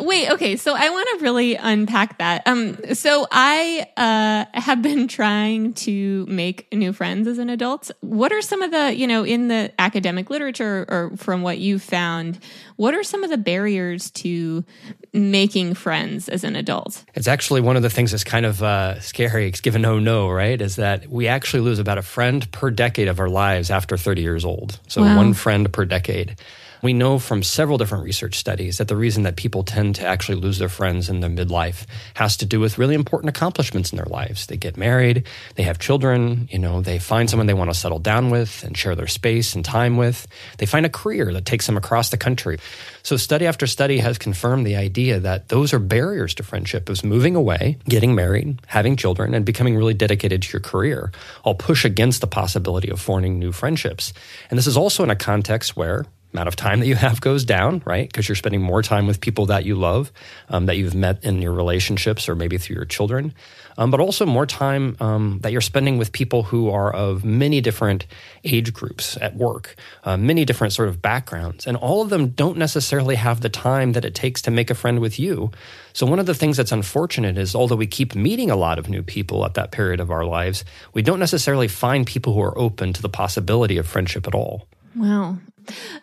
Wait, 0.00 0.30
okay. 0.30 0.56
So 0.56 0.74
I 0.74 0.90
want 0.90 1.08
to 1.14 1.24
really 1.24 1.56
unpack 1.56 2.18
that. 2.18 2.46
Um, 2.46 2.78
so 2.94 3.26
I 3.32 3.86
uh, 3.96 4.60
have 4.60 4.82
been 4.82 5.08
trying 5.08 5.72
to 5.74 6.26
make 6.26 6.72
new 6.72 6.92
friends 6.92 7.26
as 7.26 7.38
an 7.38 7.48
adult. 7.48 7.90
What 8.00 8.32
are 8.32 8.42
some 8.42 8.60
of 8.62 8.70
the, 8.70 8.94
you 8.94 9.06
know, 9.06 9.24
in 9.24 9.48
the 9.48 9.72
academic 9.78 10.28
literature 10.28 10.84
or 10.88 11.16
from 11.16 11.42
what 11.42 11.58
you've 11.58 11.82
found, 11.82 12.38
what 12.76 12.94
are 12.94 13.02
some 13.02 13.24
of 13.24 13.30
the 13.30 13.38
barriers 13.38 14.10
to 14.10 14.64
making 15.12 15.74
friends 15.74 16.28
as 16.28 16.44
an 16.44 16.56
adult? 16.56 17.04
It's 17.14 17.28
actually 17.28 17.60
one 17.70 17.76
of 17.76 17.84
the 17.84 17.90
things 17.90 18.10
that's 18.10 18.24
kind 18.24 18.44
of 18.44 18.64
uh, 18.64 18.98
scary, 18.98 19.48
given 19.62 19.80
no 19.80 20.00
no, 20.00 20.28
right? 20.28 20.60
Is 20.60 20.74
that 20.74 21.06
we 21.08 21.28
actually 21.28 21.60
lose 21.60 21.78
about 21.78 21.98
a 21.98 22.02
friend 22.02 22.50
per 22.50 22.68
decade 22.68 23.06
of 23.06 23.20
our 23.20 23.28
lives 23.28 23.70
after 23.70 23.96
30 23.96 24.22
years 24.22 24.44
old. 24.44 24.80
So 24.88 25.02
Wow. 25.02 25.16
one 25.16 25.34
friend 25.34 25.72
per 25.72 25.84
decade. 25.84 26.34
We 26.82 26.92
know 26.94 27.18
from 27.18 27.42
several 27.42 27.76
different 27.76 28.04
research 28.04 28.36
studies 28.36 28.78
that 28.78 28.88
the 28.88 28.96
reason 28.96 29.24
that 29.24 29.36
people 29.36 29.64
tend 29.64 29.96
to 29.96 30.06
actually 30.06 30.40
lose 30.40 30.58
their 30.58 30.68
friends 30.68 31.08
in 31.08 31.20
their 31.20 31.28
midlife 31.28 31.84
has 32.14 32.38
to 32.38 32.46
do 32.46 32.58
with 32.58 32.78
really 32.78 32.94
important 32.94 33.28
accomplishments 33.28 33.92
in 33.92 33.96
their 33.96 34.06
lives. 34.06 34.46
They 34.46 34.56
get 34.56 34.76
married, 34.76 35.26
they 35.56 35.64
have 35.64 35.78
children, 35.78 36.48
you 36.50 36.58
know, 36.58 36.80
they 36.80 36.98
find 36.98 37.28
someone 37.28 37.46
they 37.46 37.54
want 37.54 37.70
to 37.70 37.78
settle 37.78 37.98
down 37.98 38.30
with 38.30 38.64
and 38.64 38.76
share 38.76 38.94
their 38.94 39.06
space 39.06 39.54
and 39.54 39.64
time 39.64 39.96
with. 39.98 40.26
They 40.58 40.66
find 40.66 40.86
a 40.86 40.90
career 40.90 41.32
that 41.32 41.44
takes 41.44 41.66
them 41.66 41.76
across 41.76 42.08
the 42.08 42.16
country. 42.16 42.58
So 43.02 43.16
study 43.16 43.46
after 43.46 43.66
study 43.66 43.98
has 43.98 44.16
confirmed 44.18 44.66
the 44.66 44.76
idea 44.76 45.20
that 45.20 45.48
those 45.48 45.74
are 45.74 45.78
barriers 45.78 46.34
to 46.34 46.42
friendship 46.42 46.88
is 46.88 47.04
moving 47.04 47.36
away, 47.36 47.78
getting 47.88 48.14
married, 48.14 48.60
having 48.66 48.96
children, 48.96 49.34
and 49.34 49.44
becoming 49.44 49.76
really 49.76 49.94
dedicated 49.94 50.42
to 50.42 50.52
your 50.52 50.60
career, 50.60 51.12
all 51.44 51.54
push 51.54 51.84
against 51.84 52.20
the 52.20 52.26
possibility 52.26 52.90
of 52.90 53.00
forming 53.00 53.38
new 53.38 53.52
friendships. 53.52 54.12
And 54.48 54.58
this 54.58 54.66
is 54.66 54.76
also 54.76 55.02
in 55.02 55.10
a 55.10 55.16
context 55.16 55.76
where 55.76 56.06
amount 56.32 56.48
of 56.48 56.56
time 56.56 56.80
that 56.80 56.86
you 56.86 56.94
have 56.94 57.20
goes 57.20 57.44
down, 57.44 57.82
right? 57.84 58.08
Because 58.08 58.28
you're 58.28 58.36
spending 58.36 58.62
more 58.62 58.82
time 58.82 59.06
with 59.06 59.20
people 59.20 59.46
that 59.46 59.64
you 59.64 59.74
love, 59.74 60.12
um, 60.48 60.66
that 60.66 60.76
you've 60.76 60.94
met 60.94 61.24
in 61.24 61.42
your 61.42 61.52
relationships 61.52 62.28
or 62.28 62.34
maybe 62.34 62.58
through 62.58 62.76
your 62.76 62.84
children, 62.84 63.34
um, 63.78 63.90
but 63.90 64.00
also 64.00 64.26
more 64.26 64.46
time 64.46 64.96
um, 65.00 65.38
that 65.42 65.52
you're 65.52 65.60
spending 65.60 65.98
with 65.98 66.12
people 66.12 66.44
who 66.44 66.70
are 66.70 66.92
of 66.92 67.24
many 67.24 67.60
different 67.60 68.06
age 68.44 68.72
groups 68.72 69.16
at 69.20 69.34
work, 69.34 69.74
uh, 70.04 70.16
many 70.16 70.44
different 70.44 70.72
sort 70.72 70.88
of 70.88 71.02
backgrounds, 71.02 71.66
and 71.66 71.76
all 71.76 72.02
of 72.02 72.10
them 72.10 72.28
don't 72.28 72.56
necessarily 72.56 73.16
have 73.16 73.40
the 73.40 73.48
time 73.48 73.92
that 73.92 74.04
it 74.04 74.14
takes 74.14 74.42
to 74.42 74.50
make 74.50 74.70
a 74.70 74.74
friend 74.74 75.00
with 75.00 75.18
you. 75.18 75.50
So 75.92 76.06
one 76.06 76.18
of 76.18 76.26
the 76.26 76.34
things 76.34 76.56
that's 76.56 76.72
unfortunate 76.72 77.38
is 77.38 77.54
although 77.54 77.76
we 77.76 77.86
keep 77.86 78.14
meeting 78.14 78.50
a 78.50 78.56
lot 78.56 78.78
of 78.78 78.88
new 78.88 79.02
people 79.02 79.44
at 79.44 79.54
that 79.54 79.72
period 79.72 80.00
of 80.00 80.10
our 80.10 80.24
lives, 80.24 80.64
we 80.92 81.02
don't 81.02 81.18
necessarily 81.18 81.68
find 81.68 82.06
people 82.06 82.34
who 82.34 82.42
are 82.42 82.56
open 82.56 82.92
to 82.92 83.02
the 83.02 83.08
possibility 83.08 83.76
of 83.78 83.86
friendship 83.86 84.26
at 84.26 84.34
all. 84.34 84.68
Wow. 84.94 85.38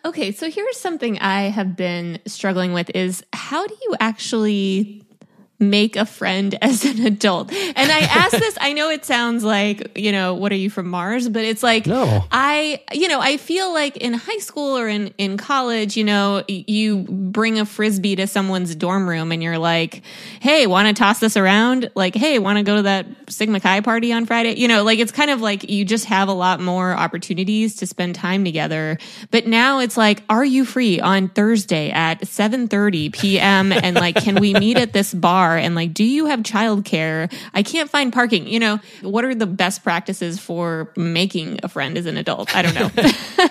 Okay, 0.04 0.32
so 0.32 0.50
here's 0.50 0.76
something 0.76 1.18
I 1.18 1.42
have 1.44 1.76
been 1.76 2.20
struggling 2.26 2.72
with 2.72 2.90
is 2.94 3.22
how 3.32 3.66
do 3.66 3.74
you 3.82 3.96
actually 4.00 5.04
make 5.58 5.96
a 5.96 6.06
friend 6.06 6.56
as 6.62 6.84
an 6.84 7.04
adult? 7.04 7.52
And 7.52 7.90
I 7.92 8.00
ask 8.00 8.30
this, 8.38 8.56
I 8.60 8.72
know 8.72 8.90
it 8.90 9.04
sounds 9.04 9.44
like, 9.44 9.98
you 9.98 10.12
know, 10.12 10.34
what 10.34 10.52
are 10.52 10.56
you 10.56 10.70
from 10.70 10.88
Mars? 10.88 11.28
But 11.28 11.44
it's 11.44 11.62
like 11.62 11.86
No. 11.86 12.24
I, 12.30 12.82
you 12.92 13.08
know, 13.08 13.20
I 13.20 13.36
feel 13.36 13.72
like 13.72 13.96
in 13.96 14.14
high 14.14 14.38
school 14.38 14.78
or 14.78 14.88
in 14.88 15.12
in 15.18 15.36
college, 15.36 15.96
you 15.96 16.04
know, 16.04 16.44
you 16.48 16.98
bring 17.08 17.58
a 17.58 17.64
frisbee 17.64 18.16
to 18.16 18.26
someone's 18.26 18.74
dorm 18.74 19.08
room 19.08 19.32
and 19.32 19.42
you're 19.42 19.58
like, 19.58 20.02
"Hey, 20.40 20.66
want 20.66 20.88
to 20.88 20.94
toss 20.94 21.20
this 21.20 21.36
around?" 21.36 21.90
Like, 21.94 22.14
"Hey, 22.14 22.38
want 22.38 22.58
to 22.58 22.62
go 22.62 22.76
to 22.76 22.82
that 22.82 23.06
Sigma 23.28 23.60
Chi 23.60 23.80
party 23.80 24.12
on 24.12 24.26
Friday?" 24.26 24.54
You 24.58 24.68
know, 24.68 24.84
like 24.84 24.98
it's 24.98 25.12
kind 25.12 25.30
of 25.30 25.40
like 25.40 25.68
you 25.68 25.84
just 25.84 26.04
have 26.06 26.28
a 26.28 26.32
lot 26.32 26.60
more 26.60 26.92
opportunities 26.92 27.76
to 27.76 27.86
spend 27.86 28.14
time 28.14 28.44
together. 28.44 28.98
But 29.30 29.46
now 29.46 29.80
it's 29.80 29.96
like, 29.96 30.22
"Are 30.28 30.44
you 30.44 30.64
free 30.64 31.00
on 31.00 31.28
Thursday 31.28 31.90
at 31.90 32.20
7:30 32.22 33.12
p.m. 33.12 33.72
and 33.72 33.96
like 33.96 34.16
can 34.16 34.36
we 34.36 34.54
meet 34.54 34.76
at 34.76 34.92
this 34.92 35.12
bar 35.14 35.47
and 35.56 35.74
like 35.74 35.94
do 35.94 36.04
you 36.04 36.26
have 36.26 36.40
childcare? 36.40 37.32
I 37.54 37.62
can't 37.62 37.90
find 37.90 38.12
parking." 38.12 38.46
You 38.46 38.60
know, 38.60 38.80
what 39.02 39.24
are 39.24 39.34
the 39.34 39.46
best 39.46 39.82
practices 39.82 40.38
for 40.38 40.92
making 40.96 41.60
a 41.62 41.68
friend 41.68 41.96
as 41.96 42.06
an 42.06 42.16
adult? 42.16 42.54
I 42.54 42.62
don't 42.62 42.74
know. 42.74 42.90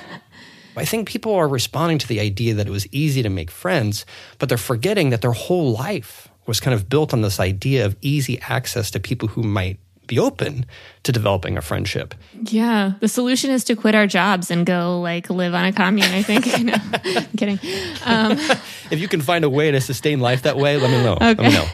I 0.78 0.86
think 0.86 1.08
people 1.08 1.34
are 1.34 1.48
responding 1.48 1.98
to 1.98 2.08
the 2.08 2.20
idea 2.20 2.54
that 2.54 2.68
it 2.68 2.72
was 2.72 2.88
easy 2.94 3.24
to 3.24 3.30
make 3.30 3.50
friends, 3.50 4.06
but 4.38 4.48
they're 4.48 4.60
forgetting 4.60 5.10
that 5.10 5.22
their 5.22 5.32
whole 5.32 5.72
life 5.72 6.30
was 6.46 6.60
kind 6.60 6.74
of 6.74 6.88
built 6.88 7.14
on 7.14 7.22
this 7.22 7.40
idea 7.40 7.86
of 7.86 7.98
easy 8.02 8.40
access 8.42 8.92
to 8.92 9.00
people 9.00 9.28
who 9.28 9.42
might 9.42 9.80
be 10.08 10.18
open 10.20 10.66
to 11.04 11.12
developing 11.12 11.58
a 11.58 11.62
friendship. 11.62 12.16
Yeah, 12.44 12.94
the 13.00 13.08
solution 13.08 13.52
is 13.52 13.64
to 13.66 13.76
quit 13.76 13.96
our 13.96 14.08
jobs 14.08 14.50
and 14.50 14.66
go 14.66 15.00
like 15.02 15.30
live 15.30 15.54
on 15.54 15.66
a 15.66 15.74
commune. 15.74 16.12
I 16.12 16.24
think. 16.24 16.46
no, 16.64 16.74
I'm 16.74 17.38
kidding. 17.38 17.60
Um, 18.06 18.38
If 18.90 19.00
you 19.02 19.10
can 19.10 19.22
find 19.22 19.44
a 19.44 19.50
way 19.50 19.70
to 19.72 19.82
sustain 19.82 20.22
life 20.22 20.44
that 20.44 20.56
way, 20.56 20.78
let 20.78 20.90
me 20.90 21.04
know. 21.04 21.18
Let 21.20 21.38
me 21.40 21.50
know. 21.52 21.66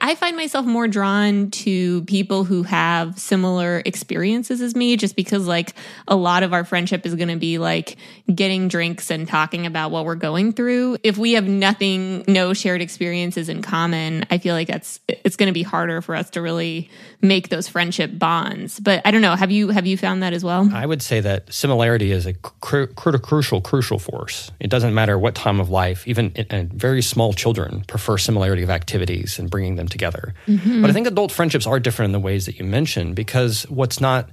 I 0.00 0.14
find 0.14 0.36
myself 0.36 0.64
more 0.64 0.88
drawn 0.88 1.50
to 1.50 2.02
people 2.04 2.44
who 2.44 2.62
have 2.62 3.18
similar 3.18 3.82
experiences 3.84 4.60
as 4.60 4.74
me, 4.74 4.96
just 4.96 5.14
because 5.14 5.46
like 5.46 5.74
a 6.08 6.16
lot 6.16 6.42
of 6.42 6.52
our 6.52 6.64
friendship 6.64 7.04
is 7.04 7.14
going 7.14 7.28
to 7.28 7.36
be 7.36 7.58
like 7.58 7.96
getting 8.34 8.68
drinks 8.68 9.10
and 9.10 9.28
talking 9.28 9.66
about 9.66 9.90
what 9.90 10.04
we're 10.04 10.14
going 10.14 10.52
through. 10.52 10.96
If 11.02 11.18
we 11.18 11.32
have 11.32 11.46
nothing, 11.46 12.24
no 12.26 12.54
shared 12.54 12.80
experiences 12.80 13.48
in 13.48 13.60
common, 13.60 14.24
I 14.30 14.38
feel 14.38 14.54
like 14.54 14.68
that's 14.68 15.00
it's 15.08 15.36
going 15.36 15.48
to 15.48 15.52
be 15.52 15.62
harder 15.62 16.00
for 16.00 16.14
us 16.14 16.30
to 16.30 16.40
really 16.40 16.90
make 17.20 17.50
those 17.50 17.68
friendship 17.68 18.10
bonds. 18.18 18.80
But 18.80 19.02
I 19.04 19.10
don't 19.10 19.22
know. 19.22 19.36
Have 19.36 19.50
you 19.50 19.68
have 19.68 19.86
you 19.86 19.98
found 19.98 20.22
that 20.22 20.32
as 20.32 20.42
well? 20.42 20.68
I 20.72 20.86
would 20.86 21.02
say 21.02 21.20
that 21.20 21.52
similarity 21.52 22.10
is 22.12 22.26
a 22.26 22.32
cru- 22.32 22.86
cru- 22.86 23.18
crucial, 23.18 23.60
crucial 23.60 23.98
force. 23.98 24.50
It 24.60 24.70
doesn't 24.70 24.94
matter 24.94 25.18
what 25.18 25.34
time 25.34 25.60
of 25.60 25.68
life, 25.68 26.08
even 26.08 26.32
in, 26.34 26.46
in 26.46 26.68
very 26.68 27.02
small 27.02 27.34
children 27.34 27.84
prefer 27.86 28.16
similarity 28.16 28.62
of 28.62 28.70
activities 28.70 29.38
and 29.38 29.50
bringing 29.50 29.76
them 29.76 29.88
together. 29.90 30.34
But 30.46 30.90
I 30.90 30.92
think 30.92 31.06
adult 31.06 31.32
friendships 31.32 31.66
are 31.66 31.80
different 31.80 32.08
in 32.08 32.12
the 32.12 32.20
ways 32.20 32.46
that 32.46 32.58
you 32.58 32.64
mentioned 32.64 33.14
because 33.16 33.64
what's 33.68 34.00
not 34.00 34.30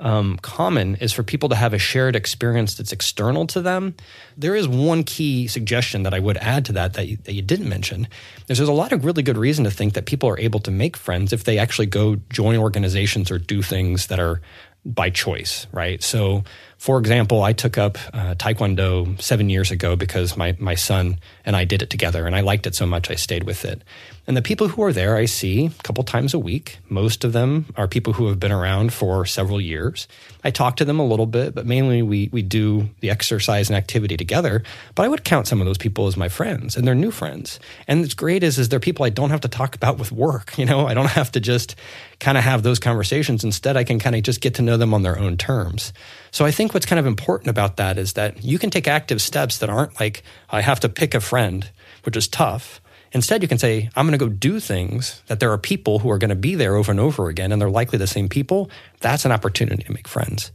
um, 0.00 0.38
common 0.42 0.94
is 0.96 1.12
for 1.12 1.22
people 1.22 1.48
to 1.48 1.56
have 1.56 1.74
a 1.74 1.78
shared 1.78 2.14
experience 2.14 2.76
that's 2.76 2.92
external 2.92 3.46
to 3.48 3.60
them. 3.60 3.94
There 4.36 4.54
is 4.54 4.68
one 4.68 5.02
key 5.02 5.48
suggestion 5.48 6.04
that 6.04 6.14
I 6.14 6.20
would 6.20 6.36
add 6.36 6.64
to 6.66 6.72
that 6.74 6.94
that 6.94 7.08
you, 7.08 7.16
that 7.24 7.32
you 7.32 7.42
didn't 7.42 7.68
mention. 7.68 8.06
Is 8.48 8.58
there's 8.58 8.68
a 8.68 8.72
lot 8.72 8.92
of 8.92 9.04
really 9.04 9.22
good 9.22 9.36
reason 9.36 9.64
to 9.64 9.70
think 9.70 9.94
that 9.94 10.06
people 10.06 10.28
are 10.28 10.38
able 10.38 10.60
to 10.60 10.70
make 10.70 10.96
friends 10.96 11.32
if 11.32 11.44
they 11.44 11.58
actually 11.58 11.86
go 11.86 12.16
join 12.30 12.58
organizations 12.58 13.30
or 13.30 13.38
do 13.38 13.62
things 13.62 14.06
that 14.06 14.20
are 14.20 14.40
by 14.84 15.10
choice, 15.10 15.66
right? 15.72 16.02
So, 16.02 16.44
for 16.78 17.00
example, 17.00 17.42
I 17.42 17.52
took 17.52 17.76
up 17.76 17.98
uh, 18.14 18.36
Taekwondo 18.36 19.20
seven 19.20 19.50
years 19.50 19.72
ago 19.72 19.96
because 19.96 20.36
my, 20.36 20.56
my 20.60 20.76
son 20.76 21.18
and 21.44 21.56
I 21.56 21.64
did 21.64 21.82
it 21.82 21.90
together 21.90 22.24
and 22.24 22.36
I 22.36 22.40
liked 22.40 22.68
it 22.68 22.74
so 22.76 22.86
much 22.86 23.10
I 23.10 23.16
stayed 23.16 23.42
with 23.42 23.64
it. 23.64 23.82
And 24.28 24.36
the 24.36 24.42
people 24.42 24.68
who 24.68 24.84
are 24.84 24.92
there 24.92 25.16
I 25.16 25.24
see 25.24 25.66
a 25.66 25.82
couple 25.82 26.04
times 26.04 26.34
a 26.34 26.38
week. 26.38 26.78
Most 26.88 27.24
of 27.24 27.32
them 27.32 27.66
are 27.76 27.88
people 27.88 28.12
who 28.12 28.28
have 28.28 28.38
been 28.38 28.52
around 28.52 28.92
for 28.92 29.26
several 29.26 29.60
years. 29.60 30.06
I 30.44 30.52
talk 30.52 30.76
to 30.76 30.84
them 30.84 31.00
a 31.00 31.06
little 31.06 31.26
bit, 31.26 31.52
but 31.52 31.66
mainly 31.66 32.00
we, 32.02 32.28
we 32.30 32.42
do 32.42 32.90
the 33.00 33.10
exercise 33.10 33.68
and 33.68 33.76
activity 33.76 34.16
together. 34.16 34.62
But 34.94 35.04
I 35.04 35.08
would 35.08 35.24
count 35.24 35.48
some 35.48 35.60
of 35.60 35.66
those 35.66 35.78
people 35.78 36.06
as 36.06 36.16
my 36.16 36.28
friends 36.28 36.76
and 36.76 36.86
they're 36.86 36.94
new 36.94 37.10
friends. 37.10 37.58
And 37.88 38.02
what's 38.02 38.14
great 38.14 38.44
is, 38.44 38.56
is 38.56 38.68
they're 38.68 38.78
people 38.78 39.04
I 39.04 39.10
don't 39.10 39.30
have 39.30 39.40
to 39.40 39.48
talk 39.48 39.74
about 39.74 39.98
with 39.98 40.12
work. 40.12 40.56
You 40.58 40.66
know, 40.66 40.86
I 40.86 40.94
don't 40.94 41.06
have 41.06 41.32
to 41.32 41.40
just 41.40 41.76
kind 42.20 42.36
of 42.36 42.44
have 42.44 42.62
those 42.62 42.78
conversations. 42.78 43.44
Instead, 43.44 43.76
I 43.76 43.84
can 43.84 43.98
kind 43.98 44.16
of 44.16 44.22
just 44.22 44.40
get 44.40 44.54
to 44.56 44.62
know 44.62 44.76
them 44.76 44.92
on 44.92 45.02
their 45.02 45.18
own 45.18 45.36
terms. 45.36 45.92
So 46.30 46.44
I 46.44 46.50
think 46.50 46.74
what's 46.74 46.86
kind 46.86 46.98
of 46.98 47.06
important 47.06 47.48
about 47.48 47.76
that 47.76 47.98
is 47.98 48.14
that 48.14 48.44
you 48.44 48.58
can 48.58 48.70
take 48.70 48.86
active 48.88 49.20
steps 49.22 49.58
that 49.58 49.70
aren't 49.70 49.98
like, 50.00 50.22
I 50.50 50.60
have 50.60 50.80
to 50.80 50.88
pick 50.88 51.14
a 51.14 51.20
friend, 51.20 51.70
which 52.04 52.16
is 52.16 52.28
tough. 52.28 52.80
Instead, 53.12 53.40
you 53.42 53.48
can 53.48 53.58
say, 53.58 53.88
I'm 53.96 54.06
going 54.06 54.18
to 54.18 54.24
go 54.24 54.30
do 54.30 54.60
things 54.60 55.22
that 55.28 55.40
there 55.40 55.50
are 55.52 55.58
people 55.58 56.00
who 56.00 56.10
are 56.10 56.18
going 56.18 56.28
to 56.28 56.36
be 56.36 56.54
there 56.54 56.76
over 56.76 56.90
and 56.90 57.00
over 57.00 57.28
again, 57.28 57.52
and 57.52 57.60
they're 57.60 57.70
likely 57.70 57.98
the 57.98 58.06
same 58.06 58.28
people. 58.28 58.70
That's 59.00 59.24
an 59.24 59.32
opportunity 59.32 59.82
to 59.84 59.92
make 59.92 60.06
friends. 60.06 60.52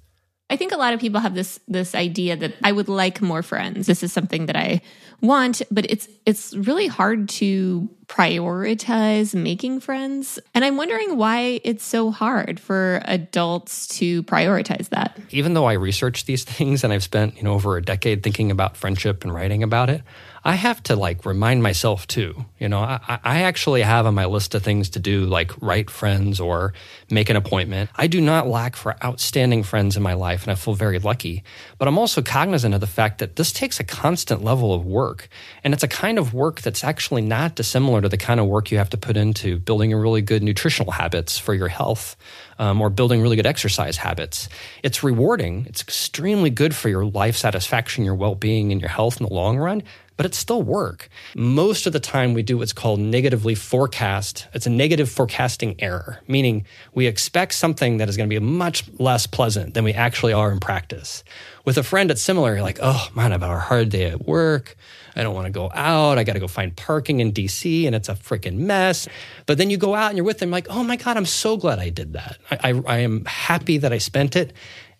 I 0.53 0.55
think 0.55 0.71
a 0.71 0.77
lot 0.77 0.93
of 0.93 0.99
people 0.99 1.19
have 1.19 1.33
this 1.33 1.59
this 1.67 1.95
idea 1.95 2.35
that 2.35 2.53
I 2.63 2.71
would 2.71 2.87
like 2.87 3.23
more 3.23 3.41
friends. 3.41 3.87
This 3.87 4.03
is 4.03 4.13
something 4.13 4.45
that 4.45 4.55
I 4.55 4.81
want, 5.19 5.63
but 5.71 5.89
it's 5.89 6.07
it's 6.27 6.53
really 6.53 6.85
hard 6.85 7.27
to 7.41 7.89
prioritize 8.05 9.33
making 9.33 9.79
friends. 9.79 10.37
And 10.53 10.63
I'm 10.63 10.77
wondering 10.77 11.17
why 11.17 11.59
it's 11.63 11.83
so 11.83 12.11
hard 12.11 12.59
for 12.59 13.01
adults 13.05 13.87
to 13.97 14.21
prioritize 14.23 14.89
that. 14.89 15.17
Even 15.31 15.55
though 15.55 15.65
I 15.65 15.73
research 15.73 16.25
these 16.25 16.43
things 16.57 16.83
and 16.83 16.93
I've 16.93 17.01
spent, 17.01 17.35
you 17.35 17.41
know, 17.41 17.53
over 17.53 17.75
a 17.75 17.81
decade 17.81 18.21
thinking 18.21 18.51
about 18.51 18.77
friendship 18.77 19.23
and 19.23 19.33
writing 19.33 19.63
about 19.63 19.89
it, 19.89 20.03
I 20.45 20.55
have 20.55 20.83
to 20.83 20.97
like 20.97 21.25
remind 21.25 21.63
myself 21.63 22.05
too. 22.05 22.45
You 22.59 22.67
know, 22.67 22.79
I, 22.79 23.19
I 23.23 23.41
actually 23.43 23.81
have 23.81 24.05
on 24.05 24.13
my 24.13 24.25
list 24.25 24.53
of 24.53 24.61
things 24.61 24.89
to 24.89 24.99
do, 24.99 25.25
like 25.25 25.51
write 25.61 25.89
friends 25.89 26.41
or 26.41 26.73
make 27.09 27.29
an 27.29 27.37
appointment. 27.37 27.89
I 27.95 28.07
do 28.07 28.19
not 28.19 28.47
lack 28.47 28.75
for 28.75 28.97
outstanding 29.03 29.63
friends 29.63 29.95
in 29.95 30.03
my 30.03 30.13
life, 30.13 30.43
and 30.43 30.51
I 30.51 30.55
feel 30.55 30.73
very 30.73 30.99
lucky. 30.99 31.43
But 31.77 31.87
I'm 31.87 31.97
also 31.97 32.21
cognizant 32.21 32.75
of 32.75 32.81
the 32.81 32.87
fact 32.87 33.19
that 33.19 33.37
this 33.37 33.53
takes 33.53 33.79
a 33.79 33.85
constant 33.85 34.43
level 34.43 34.73
of 34.73 34.85
work. 34.85 35.29
And 35.63 35.73
it's 35.73 35.83
a 35.83 35.87
kind 35.87 36.19
of 36.19 36.33
work 36.33 36.61
that's 36.61 36.83
actually 36.83 37.21
not 37.21 37.55
dissimilar 37.55 38.01
to 38.01 38.09
the 38.09 38.17
kind 38.17 38.41
of 38.41 38.47
work 38.47 38.69
you 38.69 38.77
have 38.79 38.89
to 38.89 38.97
put 38.97 39.15
into 39.15 39.59
building 39.59 39.93
a 39.93 39.97
really 39.97 40.21
good 40.21 40.43
nutritional 40.43 40.91
habits 40.91 41.37
for 41.37 41.53
your 41.53 41.69
health 41.69 42.17
um, 42.59 42.81
or 42.81 42.89
building 42.89 43.21
really 43.21 43.37
good 43.37 43.45
exercise 43.45 43.95
habits. 43.95 44.49
It's 44.83 45.03
rewarding. 45.03 45.65
It's 45.67 45.81
extremely 45.81 46.49
good 46.49 46.75
for 46.75 46.89
your 46.89 47.05
life 47.05 47.37
satisfaction, 47.37 48.03
your 48.03 48.15
well 48.15 48.35
being, 48.35 48.73
and 48.73 48.81
your 48.81 48.89
health 48.89 49.21
in 49.21 49.27
the 49.27 49.33
long 49.33 49.57
run 49.57 49.83
but 50.17 50.25
it's 50.25 50.37
still 50.37 50.61
work. 50.61 51.09
Most 51.35 51.87
of 51.87 51.93
the 51.93 51.99
time, 51.99 52.33
we 52.33 52.43
do 52.43 52.57
what's 52.57 52.73
called 52.73 52.99
negatively 52.99 53.55
forecast. 53.55 54.47
It's 54.53 54.67
a 54.67 54.69
negative 54.69 55.09
forecasting 55.09 55.75
error, 55.79 56.19
meaning 56.27 56.65
we 56.93 57.07
expect 57.07 57.53
something 57.53 57.97
that 57.97 58.09
is 58.09 58.17
going 58.17 58.29
to 58.29 58.39
be 58.39 58.43
much 58.43 58.85
less 58.99 59.27
pleasant 59.27 59.73
than 59.73 59.83
we 59.83 59.93
actually 59.93 60.33
are 60.33 60.51
in 60.51 60.59
practice. 60.59 61.23
With 61.65 61.77
a 61.77 61.83
friend, 61.83 62.11
it's 62.11 62.21
similar. 62.21 62.53
You're 62.53 62.61
like, 62.61 62.79
oh 62.81 63.09
man, 63.15 63.31
I've 63.31 63.41
had 63.41 63.49
a 63.49 63.59
hard 63.59 63.89
day 63.89 64.05
at 64.05 64.25
work. 64.25 64.75
I 65.15 65.23
don't 65.23 65.35
want 65.35 65.45
to 65.45 65.51
go 65.51 65.71
out. 65.73 66.17
I 66.17 66.23
got 66.23 66.33
to 66.33 66.39
go 66.39 66.47
find 66.47 66.75
parking 66.75 67.19
in 67.19 67.31
DC 67.31 67.85
and 67.85 67.95
it's 67.95 68.09
a 68.09 68.15
freaking 68.15 68.57
mess. 68.57 69.07
But 69.45 69.57
then 69.57 69.69
you 69.69 69.77
go 69.77 69.93
out 69.93 70.09
and 70.09 70.17
you're 70.17 70.25
with 70.25 70.39
them, 70.39 70.49
like, 70.51 70.67
oh 70.69 70.83
my 70.83 70.95
God, 70.95 71.17
I'm 71.17 71.25
so 71.25 71.55
glad 71.55 71.79
I 71.79 71.89
did 71.89 72.13
that. 72.13 72.37
I, 72.49 72.71
I, 72.71 72.81
I 72.87 72.97
am 72.99 73.23
happy 73.25 73.77
that 73.77 73.93
I 73.93 73.99
spent 73.99 74.35
it. 74.35 74.53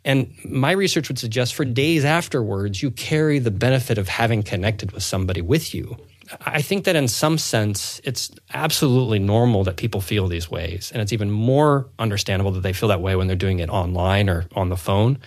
And 0.06 0.34
my 0.44 0.72
research 0.72 1.08
would 1.08 1.20
suggest 1.20 1.56
for 1.56 1.64
days 1.64 2.04
afterwards, 2.04 2.82
you 2.82 2.92
carry 2.92 3.40
the 3.40 3.52
benefit 3.52 3.98
of 3.98 4.10
having 4.10 4.44
connected 4.44 4.92
with 4.92 5.04
somebody 5.04 5.42
with 5.42 5.74
you. 5.74 5.98
I 6.42 6.62
think 6.62 6.86
that 6.86 6.96
in 6.96 7.08
some 7.08 7.38
sense, 7.38 8.02
it's 8.04 8.32
absolutely 8.54 9.20
normal 9.20 9.64
that 9.66 9.78
people 9.78 10.02
feel 10.02 10.28
these 10.28 10.50
ways. 10.50 10.92
And 10.92 11.02
it's 11.02 11.14
even 11.14 11.32
more 11.32 11.90
understandable 12.00 12.52
that 12.52 12.62
they 12.62 12.74
feel 12.74 12.90
that 12.90 13.02
way 13.02 13.16
when 13.16 13.28
they're 13.28 13.36
doing 13.36 13.60
it 13.60 13.70
online 13.70 14.30
or 14.30 14.46
on 14.56 14.70
the 14.70 14.78
phone. 14.78 15.20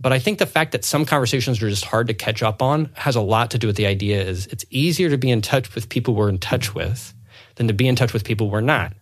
But 0.00 0.12
I 0.12 0.18
think 0.18 0.38
the 0.38 0.46
fact 0.46 0.72
that 0.72 0.84
some 0.84 1.04
conversations 1.04 1.62
are 1.62 1.68
just 1.68 1.84
hard 1.84 2.08
to 2.08 2.14
catch 2.14 2.42
up 2.42 2.62
on 2.62 2.90
has 2.94 3.16
a 3.16 3.20
lot 3.20 3.50
to 3.52 3.58
do 3.58 3.66
with 3.66 3.76
the 3.76 3.86
idea 3.86 4.22
is 4.22 4.46
it's 4.48 4.64
easier 4.70 5.08
to 5.10 5.18
be 5.18 5.30
in 5.30 5.40
touch 5.40 5.74
with 5.74 5.88
people 5.88 6.14
we're 6.14 6.28
in 6.28 6.38
touch 6.38 6.74
with 6.74 7.14
than 7.56 7.68
to 7.68 7.74
be 7.74 7.88
in 7.88 7.96
touch 7.96 8.12
with 8.12 8.24
people 8.24 8.50
we're 8.50 8.60
not. 8.60 8.92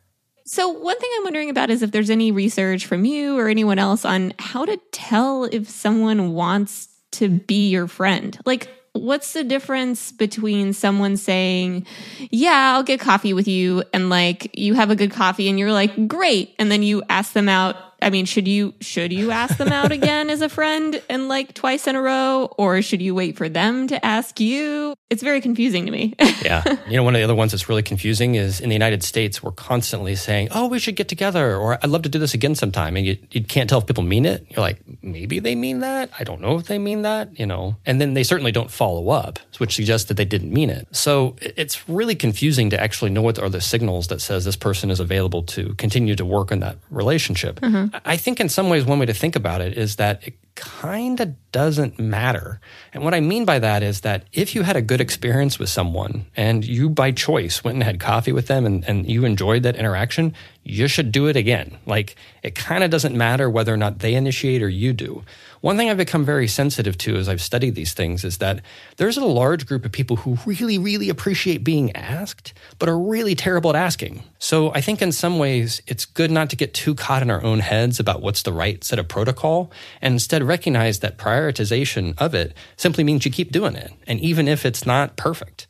So, 0.45 0.69
one 0.69 0.99
thing 0.99 1.11
I'm 1.17 1.25
wondering 1.25 1.51
about 1.51 1.71
is 1.71 1.83
if 1.83 1.91
there's 1.93 2.11
any 2.11 2.33
research 2.33 2.87
from 2.87 3.05
you 3.05 3.39
or 3.39 3.49
anyone 3.49 3.79
else 3.79 4.05
on 4.05 4.35
how 4.39 4.65
to 4.65 4.77
tell 4.91 5.45
if 5.45 5.69
someone 5.69 6.33
wants 6.33 6.89
to 7.13 7.29
be 7.29 7.69
your 7.69 7.87
friend. 7.87 8.39
Like, 8.45 8.69
what's 8.93 9.33
the 9.33 9.45
difference 9.45 10.13
between 10.13 10.73
someone 10.73 11.17
saying, 11.17 11.87
Yeah, 12.31 12.73
I'll 12.75 12.83
get 12.83 13.01
coffee 13.01 13.33
with 13.33 13.49
you, 13.49 13.85
and 13.93 14.11
like 14.11 14.57
you 14.59 14.75
have 14.75 14.91
a 14.91 14.97
good 14.97 15.13
coffee 15.13 15.49
and 15.49 15.59
you're 15.59 15.73
like, 15.73 16.09
Great. 16.09 16.55
And 16.59 16.71
then 16.71 16.83
you 16.83 17.03
ask 17.09 17.33
them 17.33 17.49
out 17.49 17.77
I 18.03 18.11
mean, 18.11 18.27
should 18.27 18.49
you 18.49 18.75
should 18.81 19.13
you 19.13 19.31
ask 19.31 19.57
them 19.57 19.73
out 19.73 19.93
again 19.93 20.31
as 20.31 20.43
a 20.43 20.49
friend 20.49 21.01
and 21.09 21.29
like 21.29 21.55
twice 21.55 21.87
in 21.87 21.97
a 21.97 22.03
row, 22.03 22.53
or 22.59 22.83
should 22.83 23.01
you 23.01 23.15
wait 23.15 23.37
for 23.37 23.49
them 23.49 23.89
to 23.89 24.05
ask 24.05 24.41
you? 24.41 24.95
It's 25.11 25.23
very 25.23 25.41
confusing 25.41 25.87
to 25.87 25.93
me. 25.93 26.15
yeah, 26.43 26.63
you 26.89 26.97
know, 26.97 27.03
one 27.03 27.15
of 27.15 27.21
the 27.21 27.25
other 27.25 27.35
ones 27.35 27.53
that's 27.53 27.69
really 27.69 27.83
confusing 27.83 28.35
is 28.35 28.61
in 28.61 28.69
the 28.69 28.75
United 28.75 29.03
States, 29.03 29.43
we're 29.43 29.53
constantly 29.53 30.17
saying, 30.17 30.49
"Oh, 30.51 30.67
we 30.67 30.79
should 30.79 30.97
get 30.97 31.09
together," 31.09 31.57
or 31.57 31.79
"I'd 31.83 31.91
love 31.91 32.03
to 32.03 32.09
do 32.09 32.19
this 32.19 32.35
again 32.35 32.55
sometime," 32.55 32.97
and 32.97 33.07
you, 33.07 33.19
you 33.31 33.45
can't 33.45 33.69
tell 33.69 33.79
if 33.79 33.87
people 33.87 34.05
mean 34.05 34.27
it. 34.27 34.47
You're 34.51 34.61
like, 34.61 34.81
maybe 35.03 35.39
they 35.39 35.55
mean 35.55 35.81
that. 35.81 36.11
I 36.19 36.25
don't 36.25 36.41
know 36.41 36.59
if 36.59 36.67
they 36.67 36.79
mean 36.79 37.03
that. 37.03 37.39
You 37.39 37.47
know, 37.47 37.77
and 37.87 38.01
then 38.01 38.15
they 38.15 38.23
certainly 38.23 38.53
don't 38.53 38.71
follow 38.71 39.11
up, 39.11 39.39
which 39.59 39.75
suggests 39.75 40.09
that 40.09 40.17
they 40.17 40.25
didn't 40.25 40.53
mean 40.53 40.71
it. 40.71 40.89
So 40.93 41.37
it's 41.41 41.89
really 41.89 42.15
confusing 42.15 42.71
to 42.71 42.81
actually 42.81 43.11
know 43.11 43.23
what 43.23 43.39
are 43.39 43.49
the 43.49 43.61
signals 43.61 44.09
that 44.09 44.21
says 44.21 44.45
this 44.45 44.57
person 44.57 44.91
is 44.91 45.01
available 45.01 45.43
to 45.43 45.75
continue 45.75 46.17
to 46.17 46.25
work 46.25 46.53
on 46.53 46.61
that 46.61 46.77
relationship. 46.91 47.61
Mm-hmm. 47.61 47.92
I 48.05 48.17
think 48.17 48.41
in 48.41 48.49
some 48.49 48.69
ways, 48.69 48.85
one 48.85 48.99
way 48.99 49.07
to 49.07 49.15
think 49.15 49.37
about 49.37 49.61
it 49.61 49.77
is 49.77 49.97
that 49.97 50.23
kind 50.55 51.21
of 51.21 51.35
doesn't 51.53 51.99
matter. 51.99 52.61
And 52.93 53.05
what 53.05 53.15
I 53.15 53.21
mean 53.21 53.45
by 53.45 53.59
that 53.59 53.83
is 53.83 54.01
that 54.01 54.25
if 54.33 54.55
you 54.55 54.63
had 54.63 54.77
a 54.77 54.83
good 54.83 55.01
experience 55.01 55.59
with 55.59 55.69
someone 55.69 56.27
and 56.35 56.65
you 56.65 56.89
by 56.89 57.13
choice 57.13 57.63
went 57.63 57.77
and 57.77 57.85
had 57.85 58.01
coffee 58.01 58.33
with 58.33 58.47
them 58.47 58.65
and, 58.65 58.85
and 58.89 59.09
you 59.09 59.25
enjoyed 59.25 59.63
that 59.63 59.77
interaction, 59.77 60.35
you 60.65 60.89
should 60.89 61.13
do 61.13 61.27
it 61.27 61.37
again. 61.37 61.77
Like 61.87 62.17
it 62.43 62.55
kind 62.55 62.83
of 62.83 62.91
doesn't 62.91 63.15
matter 63.15 63.51
whether 63.51 63.73
or 63.73 63.77
not 63.77 63.99
they 63.99 64.15
initiate 64.15 64.63
or 64.63 64.69
you 64.69 64.93
do. 64.93 65.25
One 65.61 65.77
thing 65.77 65.91
I've 65.91 65.97
become 65.97 66.25
very 66.25 66.49
sensitive 66.49 66.99
to 66.99 67.17
as 67.17 67.29
I've 67.29 67.41
studied 67.41 67.77
these 67.77 67.95
things 67.95 68.25
is 68.25 68.39
that 68.39 68.63
there's 68.97 69.17
a 69.17 69.25
large 69.25 69.65
group 69.65 69.85
of 69.85 69.93
people 69.93 70.17
who 70.17 70.37
really, 70.45 70.77
really 70.77 71.09
appreciate 71.09 71.63
being 71.63 71.95
asked, 71.95 72.53
but 72.81 72.89
are 72.89 72.99
really 72.99 73.37
terrible 73.37 73.71
at 73.71 73.77
asking. 73.77 74.25
So 74.41 74.73
I 74.73 74.81
think 74.81 75.01
in 75.01 75.13
some 75.13 75.39
ways 75.39 75.81
it's 75.87 76.05
good 76.05 76.33
not 76.33 76.51
to 76.51 76.57
get 76.57 76.75
too 76.75 76.97
caught 76.97 77.23
in 77.23 77.31
our 77.31 77.45
own 77.45 77.61
heads 77.61 78.01
about 78.01 78.23
what's 78.23 78.43
the 78.43 78.53
right 78.53 78.83
set 78.83 78.99
of 78.99 79.07
protocol 79.07 79.71
and 80.01 80.15
instead 80.15 80.42
recognize 80.45 81.01
that 81.01 81.19
prioritization 81.19 82.15
of 82.19 82.35
it 82.35 82.55
simply 82.77 83.05
means 83.05 83.25
you 83.25 83.31
keep 83.31 83.53
doing 83.53 83.75
it. 83.75 83.93
And 84.07 84.21
even 84.21 84.49
if 84.49 84.65
it's 84.65 84.87
not 84.87 85.17
perfect. 85.17 85.67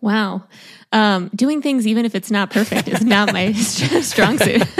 Wow. 0.00 0.44
Um, 0.92 1.30
doing 1.34 1.62
things 1.62 1.86
even 1.86 2.04
if 2.04 2.14
it's 2.14 2.30
not 2.30 2.50
perfect 2.50 2.86
is 2.88 3.02
not 3.02 3.32
my 3.32 3.52
strong 3.52 4.38
suit. 4.38 4.62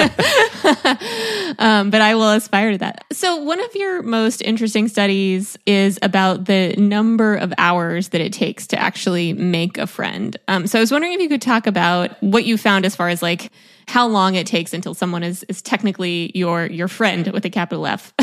um, 1.58 1.90
but 1.90 2.00
I 2.00 2.14
will 2.14 2.30
aspire 2.30 2.72
to 2.72 2.78
that. 2.78 3.04
So, 3.12 3.36
one 3.36 3.60
of 3.60 3.74
your 3.74 4.02
most 4.02 4.40
interesting 4.42 4.88
studies 4.88 5.56
is 5.66 5.98
about 6.02 6.44
the 6.44 6.74
number 6.78 7.34
of 7.34 7.52
hours 7.58 8.10
that 8.10 8.20
it 8.20 8.32
takes 8.32 8.68
to 8.68 8.78
actually 8.78 9.32
make 9.32 9.78
a 9.78 9.86
friend. 9.86 10.36
Um, 10.46 10.66
so, 10.66 10.78
I 10.78 10.80
was 10.80 10.92
wondering 10.92 11.12
if 11.12 11.20
you 11.20 11.28
could 11.28 11.42
talk 11.42 11.66
about 11.66 12.22
what 12.22 12.44
you 12.44 12.56
found 12.56 12.86
as 12.86 12.94
far 12.94 13.08
as 13.08 13.20
like 13.20 13.50
how 13.88 14.06
long 14.06 14.36
it 14.36 14.46
takes 14.46 14.72
until 14.72 14.94
someone 14.94 15.22
is, 15.22 15.44
is 15.48 15.60
technically 15.60 16.30
your 16.34 16.66
your 16.66 16.88
friend 16.88 17.26
with 17.28 17.44
a 17.44 17.50
capital 17.50 17.86
F. 17.86 18.14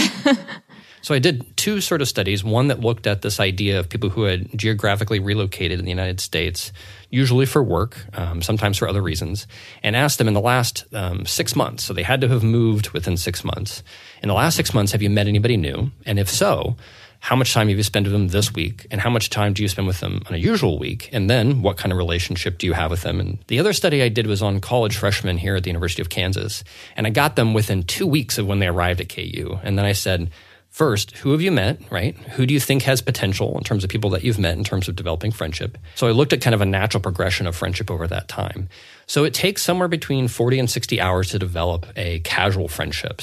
So 1.04 1.13
I 1.13 1.20
did 1.20 1.58
two 1.58 1.82
sort 1.82 2.02
of 2.02 2.08
studies. 2.08 2.46
One 2.46 2.70
that 2.70 2.80
looked 2.80 3.08
at 3.08 3.22
this 3.22 3.42
idea 3.42 3.78
of 3.78 3.89
people 3.89 4.10
who 4.10 4.24
had 4.24 4.58
geographically 4.58 5.20
relocated 5.20 5.78
in 5.78 5.84
the 5.84 5.92
United 5.92 6.22
States, 6.22 6.72
usually 7.10 7.46
for 7.46 7.62
work, 7.62 7.98
um, 8.13 8.42
sometimes 8.42 8.78
for 8.78 8.88
other 8.88 9.02
reasons, 9.02 9.46
and 9.84 9.98
asked 9.98 10.18
them 10.18 10.30
in 10.30 10.34
the 10.34 10.39
last 10.39 10.86
um, 10.94 11.26
six 11.26 11.58
months. 11.58 11.84
So 11.84 11.94
they 11.94 12.04
had 12.04 12.22
to 12.22 12.30
have 12.30 12.42
moved 12.42 12.92
within 12.92 13.18
six 13.18 13.44
months. 13.44 13.84
In 14.22 14.30
the 14.30 14.34
last 14.34 14.56
six 14.56 14.74
months, 14.74 14.94
have 14.94 15.02
you 15.02 15.10
met 15.10 15.28
anybody 15.28 15.58
new? 15.58 15.92
And 16.06 16.20
if 16.20 16.30
so, 16.30 16.78
how 17.20 17.36
much 17.36 17.54
time 17.54 17.68
have 17.68 17.78
you 17.78 17.84
spent 17.84 18.06
with 18.06 18.13
them 18.13 18.30
this 18.30 18.54
week 18.54 18.88
and 18.89 19.02
how 19.02 19.10
much 19.10 19.30
time 19.30 19.54
do 19.54 19.62
you 19.62 19.68
spend 19.68 19.88
with 19.88 20.00
them 20.00 20.22
on 20.28 20.36
a 20.36 20.38
usual 20.38 20.78
week 20.78 21.10
and 21.13 21.30
then 21.30 21.62
what 21.62 21.78
kind 21.78 21.92
of 21.92 21.98
relationship 21.98 22.58
do 22.58 22.68
you 22.68 22.74
have 22.74 22.92
with 22.92 23.02
them 23.04 23.22
and 23.22 23.38
the 23.48 23.60
other 23.60 23.72
study 23.72 24.04
i 24.04 24.10
did 24.10 24.28
was 24.28 24.42
on 24.42 24.60
college 24.60 24.98
freshmen 24.98 25.38
here 25.38 25.56
at 25.56 25.63
the 25.63 25.70
university 25.70 26.02
of 26.02 26.10
kansas 26.10 26.66
and 26.98 27.08
i 27.08 27.10
got 27.10 27.38
them 27.38 27.54
within 27.54 27.82
two 27.82 28.06
weeks 28.06 28.38
of 28.38 28.46
when 28.46 28.60
they 28.60 28.68
arrived 28.68 29.00
at 29.00 29.08
ku 29.08 29.58
and 29.63 29.78
then 29.78 29.86
i 29.86 29.94
said 29.94 30.30
First, 30.73 31.15
who 31.17 31.33
have 31.33 31.41
you 31.41 31.51
met, 31.51 31.79
right? 31.91 32.17
Who 32.17 32.47
do 32.47 32.53
you 32.55 32.59
think 32.59 32.81
has 32.81 32.99
potential 32.99 33.55
in 33.59 33.63
terms 33.63 33.83
of 33.83 33.91
people 33.91 34.09
that 34.09 34.23
you've 34.23 34.39
met 34.39 34.57
in 34.57 34.63
terms 34.63 34.88
of 34.88 34.95
developing 34.95 35.31
friendship? 35.31 35.77
So 35.93 36.07
I 36.07 36.12
looked 36.12 36.33
at 36.33 36.41
kind 36.41 36.55
of 36.55 36.62
a 36.62 36.65
natural 36.65 36.99
progression 36.99 37.45
of 37.45 37.55
friendship 37.55 37.91
over 37.91 38.07
that 38.07 38.27
time. 38.27 38.69
So 39.05 39.23
it 39.23 39.36
takes 39.36 39.62
somewhere 39.62 39.88
between 39.88 40.27
40 40.27 40.57
and 40.57 40.67
60 40.67 40.99
hours 40.99 41.29
to 41.29 41.38
develop 41.38 41.86
a 41.95 42.21
casual 42.21 42.67
friendship. 42.67 43.21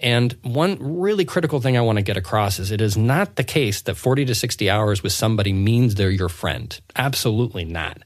And 0.00 0.34
one 0.40 0.78
really 0.80 1.26
critical 1.26 1.60
thing 1.60 1.76
I 1.76 1.82
want 1.82 1.96
to 1.98 2.02
get 2.02 2.16
across 2.16 2.58
is 2.58 2.70
it 2.70 2.80
is 2.80 2.96
not 2.96 3.36
the 3.36 3.44
case 3.44 3.82
that 3.82 3.96
40 3.96 4.24
to 4.24 4.34
60 4.34 4.70
hours 4.70 5.02
with 5.02 5.12
somebody 5.12 5.52
means 5.52 5.94
they're 5.94 6.08
your 6.08 6.30
friend. 6.30 6.80
Absolutely 6.96 7.66
not. 7.66 7.98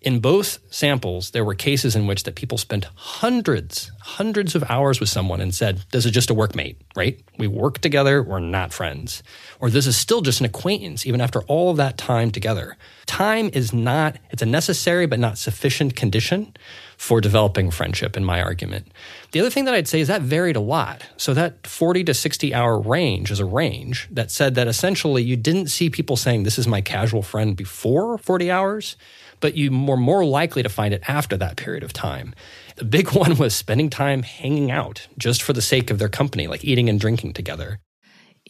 In 0.00 0.20
both 0.20 0.60
samples, 0.70 1.30
there 1.30 1.44
were 1.44 1.54
cases 1.54 1.96
in 1.96 2.06
which 2.06 2.22
that 2.22 2.36
people 2.36 2.56
spent 2.56 2.86
hundreds, 2.94 3.90
hundreds 4.00 4.54
of 4.54 4.62
hours 4.70 5.00
with 5.00 5.08
someone 5.08 5.40
and 5.40 5.52
said, 5.52 5.80
"This 5.90 6.06
is 6.06 6.12
just 6.12 6.30
a 6.30 6.34
workmate, 6.34 6.76
right? 6.94 7.18
We 7.36 7.48
work 7.48 7.80
together, 7.80 8.22
we're 8.22 8.38
not 8.38 8.72
friends." 8.72 9.24
Or 9.58 9.70
this 9.70 9.88
is 9.88 9.96
still 9.96 10.20
just 10.20 10.38
an 10.38 10.46
acquaintance 10.46 11.04
even 11.04 11.20
after 11.20 11.40
all 11.42 11.72
of 11.72 11.78
that 11.78 11.98
time 11.98 12.30
together. 12.30 12.76
Time 13.06 13.50
is 13.52 13.72
not 13.72 14.18
it's 14.30 14.42
a 14.42 14.46
necessary 14.46 15.06
but 15.06 15.18
not 15.18 15.36
sufficient 15.36 15.96
condition 15.96 16.54
for 16.96 17.20
developing 17.20 17.70
friendship 17.70 18.16
in 18.16 18.24
my 18.24 18.40
argument. 18.40 18.92
The 19.32 19.40
other 19.40 19.50
thing 19.50 19.64
that 19.64 19.74
I'd 19.74 19.88
say 19.88 20.00
is 20.00 20.08
that 20.08 20.22
varied 20.22 20.56
a 20.56 20.60
lot. 20.60 21.02
So 21.16 21.34
that 21.34 21.66
40 21.66 22.04
to 22.04 22.14
60 22.14 22.54
hour 22.54 22.78
range 22.78 23.32
is 23.32 23.40
a 23.40 23.44
range 23.44 24.06
that 24.12 24.30
said 24.30 24.54
that 24.54 24.68
essentially 24.68 25.24
you 25.24 25.36
didn't 25.36 25.68
see 25.68 25.90
people 25.90 26.16
saying 26.16 26.44
this 26.44 26.58
is 26.58 26.68
my 26.68 26.80
casual 26.80 27.22
friend 27.22 27.56
before 27.56 28.16
40 28.18 28.48
hours 28.48 28.96
but 29.40 29.56
you 29.56 29.70
were 29.86 29.96
more 29.96 30.24
likely 30.24 30.62
to 30.62 30.68
find 30.68 30.92
it 30.94 31.02
after 31.08 31.36
that 31.36 31.56
period 31.56 31.82
of 31.82 31.92
time. 31.92 32.34
The 32.76 32.84
big 32.84 33.12
one 33.12 33.36
was 33.36 33.54
spending 33.54 33.90
time 33.90 34.22
hanging 34.22 34.70
out 34.70 35.06
just 35.18 35.42
for 35.42 35.52
the 35.52 35.62
sake 35.62 35.90
of 35.90 35.98
their 35.98 36.08
company, 36.08 36.46
like 36.46 36.64
eating 36.64 36.88
and 36.88 36.98
drinking 37.00 37.32
together. 37.34 37.80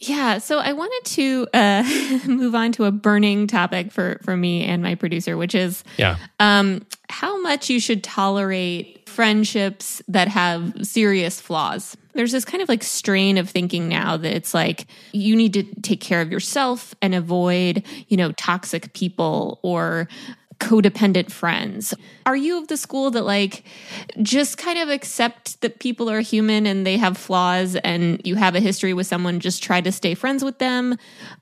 Yeah, 0.01 0.37
so 0.37 0.59
I 0.59 0.71
wanted 0.71 1.11
to 1.15 1.47
uh, 1.53 2.19
move 2.27 2.55
on 2.55 2.71
to 2.73 2.85
a 2.85 2.91
burning 2.91 3.47
topic 3.47 3.91
for 3.91 4.19
for 4.23 4.37
me 4.37 4.63
and 4.63 4.81
my 4.81 4.95
producer, 4.95 5.35
which 5.35 5.53
is 5.53 5.83
Yeah. 5.97 6.15
um, 6.39 6.85
how 7.09 7.41
much 7.41 7.69
you 7.69 7.81
should 7.81 8.01
tolerate 8.01 9.09
friendships 9.09 10.01
that 10.07 10.29
have 10.29 10.73
serious 10.87 11.41
flaws. 11.41 11.97
There's 12.13 12.31
this 12.31 12.45
kind 12.45 12.63
of 12.63 12.69
like 12.69 12.81
strain 12.83 13.37
of 13.37 13.49
thinking 13.49 13.89
now 13.89 14.15
that 14.15 14.33
it's 14.33 14.53
like 14.53 14.87
you 15.11 15.35
need 15.35 15.53
to 15.53 15.63
take 15.81 15.99
care 15.99 16.21
of 16.21 16.31
yourself 16.31 16.95
and 17.01 17.13
avoid, 17.13 17.83
you 18.07 18.15
know, 18.15 18.31
toxic 18.33 18.93
people 18.93 19.59
or 19.63 20.07
codependent 20.59 21.31
friends. 21.31 21.93
Are 22.25 22.35
you 22.35 22.57
of 22.57 22.67
the 22.67 22.77
school 22.77 23.11
that 23.11 23.23
like 23.23 23.63
just 24.21 24.57
kind 24.57 24.77
of 24.77 24.89
accept 24.89 25.61
that 25.61 25.79
people 25.79 26.09
are 26.09 26.19
human 26.19 26.65
and 26.65 26.85
they 26.85 26.97
have 26.97 27.17
flaws 27.17 27.75
and 27.77 28.21
you 28.25 28.35
have 28.35 28.55
a 28.55 28.59
history 28.59 28.93
with 28.93 29.07
someone, 29.07 29.39
just 29.39 29.63
try 29.63 29.81
to 29.81 29.91
stay 29.91 30.13
friends 30.13 30.43
with 30.43 30.59
them? 30.59 30.97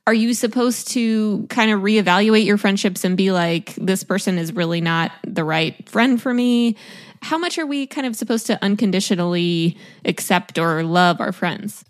Are 0.06 0.14
you 0.14 0.34
supposed 0.34 0.88
to 0.90 1.46
kind 1.50 1.72
of 1.72 1.82
reevaluate 1.82 2.46
your 2.46 2.58
friendships 2.58 3.04
and 3.04 3.18
be 3.18 3.32
like, 3.32 3.76
this 3.76 4.04
person 4.04 4.38
is 4.38 4.54
really 4.54 4.82
not 4.82 5.12
the 5.26 5.44
right 5.44 5.88
friend 5.90 6.22
for 6.22 6.34
me? 6.34 6.76
How 7.22 7.38
much 7.38 7.58
are 7.58 7.66
we 7.66 7.88
kind 7.88 8.06
of 8.06 8.16
supposed 8.16 8.46
to 8.48 8.64
unconditionally 8.64 9.78
accept 10.06 10.58
or 10.60 10.84
love 10.84 11.20
our 11.20 11.32
friends? 11.32 11.84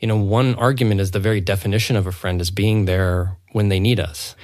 You 0.00 0.08
know, 0.08 0.16
one 0.16 0.54
argument 0.54 1.02
is 1.02 1.10
the 1.10 1.20
very 1.20 1.42
definition 1.42 1.94
of 1.94 2.06
a 2.06 2.12
friend 2.12 2.40
is 2.40 2.50
being 2.50 2.86
there 2.86 3.36
when 3.52 3.68
they 3.68 3.78
need 3.78 4.00
us. 4.00 4.34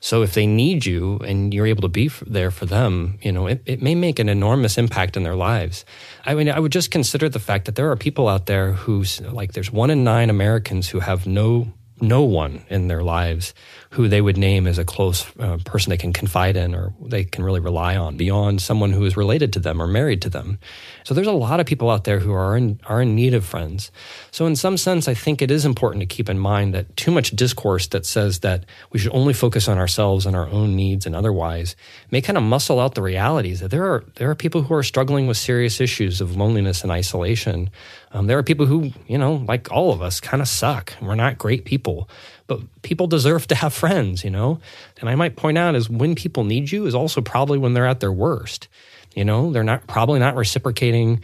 So 0.00 0.22
if 0.22 0.34
they 0.34 0.46
need 0.46 0.86
you 0.86 1.18
and 1.18 1.52
you're 1.52 1.66
able 1.66 1.82
to 1.82 1.88
be 1.88 2.08
there 2.26 2.50
for 2.50 2.66
them, 2.66 3.18
you 3.22 3.32
know, 3.32 3.46
it, 3.46 3.62
it 3.66 3.82
may 3.82 3.94
make 3.94 4.18
an 4.18 4.28
enormous 4.28 4.78
impact 4.78 5.16
in 5.16 5.22
their 5.22 5.36
lives. 5.36 5.84
I 6.24 6.34
mean, 6.34 6.48
I 6.48 6.60
would 6.60 6.72
just 6.72 6.90
consider 6.90 7.28
the 7.28 7.38
fact 7.38 7.64
that 7.64 7.74
there 7.74 7.90
are 7.90 7.96
people 7.96 8.28
out 8.28 8.46
there 8.46 8.72
who's 8.72 9.20
like, 9.20 9.52
there's 9.52 9.72
one 9.72 9.90
in 9.90 10.04
nine 10.04 10.30
Americans 10.30 10.88
who 10.88 11.00
have 11.00 11.26
no 11.26 11.72
no 12.00 12.22
one 12.22 12.62
in 12.68 12.88
their 12.88 13.02
lives 13.02 13.54
who 13.96 14.08
they 14.08 14.20
would 14.20 14.36
name 14.36 14.66
as 14.66 14.76
a 14.76 14.84
close 14.84 15.24
uh, 15.38 15.56
person 15.64 15.88
they 15.88 15.96
can 15.96 16.12
confide 16.12 16.54
in 16.54 16.74
or 16.74 16.92
they 17.00 17.24
can 17.24 17.42
really 17.42 17.60
rely 17.60 17.96
on 17.96 18.18
beyond 18.18 18.60
someone 18.60 18.92
who 18.92 19.06
is 19.06 19.16
related 19.16 19.54
to 19.54 19.58
them 19.58 19.80
or 19.80 19.86
married 19.86 20.20
to 20.20 20.28
them. 20.28 20.58
So 21.04 21.14
there's 21.14 21.26
a 21.26 21.32
lot 21.32 21.60
of 21.60 21.66
people 21.66 21.88
out 21.88 22.04
there 22.04 22.18
who 22.18 22.34
are 22.34 22.58
in 22.58 22.78
are 22.84 23.00
in 23.00 23.14
need 23.14 23.32
of 23.32 23.42
friends. 23.42 23.90
So 24.32 24.44
in 24.44 24.54
some 24.54 24.76
sense 24.76 25.08
I 25.08 25.14
think 25.14 25.40
it 25.40 25.50
is 25.50 25.64
important 25.64 26.02
to 26.02 26.06
keep 26.06 26.28
in 26.28 26.38
mind 26.38 26.74
that 26.74 26.94
too 26.94 27.10
much 27.10 27.30
discourse 27.30 27.86
that 27.88 28.04
says 28.04 28.40
that 28.40 28.66
we 28.92 28.98
should 28.98 29.14
only 29.14 29.32
focus 29.32 29.66
on 29.66 29.78
ourselves 29.78 30.26
and 30.26 30.36
our 30.36 30.48
own 30.48 30.76
needs 30.76 31.06
and 31.06 31.16
otherwise 31.16 31.74
may 32.10 32.20
kind 32.20 32.36
of 32.36 32.42
muscle 32.42 32.78
out 32.78 32.94
the 32.94 33.02
realities 33.02 33.60
that 33.60 33.70
there 33.70 33.86
are 33.90 34.04
there 34.16 34.30
are 34.30 34.34
people 34.34 34.60
who 34.60 34.74
are 34.74 34.82
struggling 34.82 35.26
with 35.26 35.38
serious 35.38 35.80
issues 35.80 36.20
of 36.20 36.36
loneliness 36.36 36.82
and 36.82 36.92
isolation. 36.92 37.70
Um, 38.12 38.26
there 38.26 38.38
are 38.38 38.42
people 38.42 38.66
who, 38.66 38.92
you 39.06 39.18
know, 39.18 39.44
like 39.48 39.70
all 39.72 39.92
of 39.92 40.00
us, 40.00 40.20
kind 40.20 40.40
of 40.40 40.48
suck. 40.48 40.94
We're 41.02 41.16
not 41.16 41.38
great 41.38 41.64
people, 41.64 42.08
but 42.46 42.60
people 42.82 43.06
deserve 43.06 43.46
to 43.48 43.54
have 43.54 43.72
friends, 43.74 44.24
you 44.24 44.30
know? 44.30 44.60
And 45.00 45.08
I 45.08 45.14
might 45.14 45.36
point 45.36 45.58
out 45.58 45.74
is 45.74 45.90
when 45.90 46.14
people 46.14 46.44
need 46.44 46.70
you 46.70 46.86
is 46.86 46.94
also 46.94 47.20
probably 47.20 47.58
when 47.58 47.74
they're 47.74 47.86
at 47.86 48.00
their 48.00 48.12
worst. 48.12 48.68
You 49.14 49.24
know, 49.24 49.52
they're 49.52 49.64
not 49.64 49.86
probably 49.86 50.18
not 50.18 50.36
reciprocating 50.36 51.22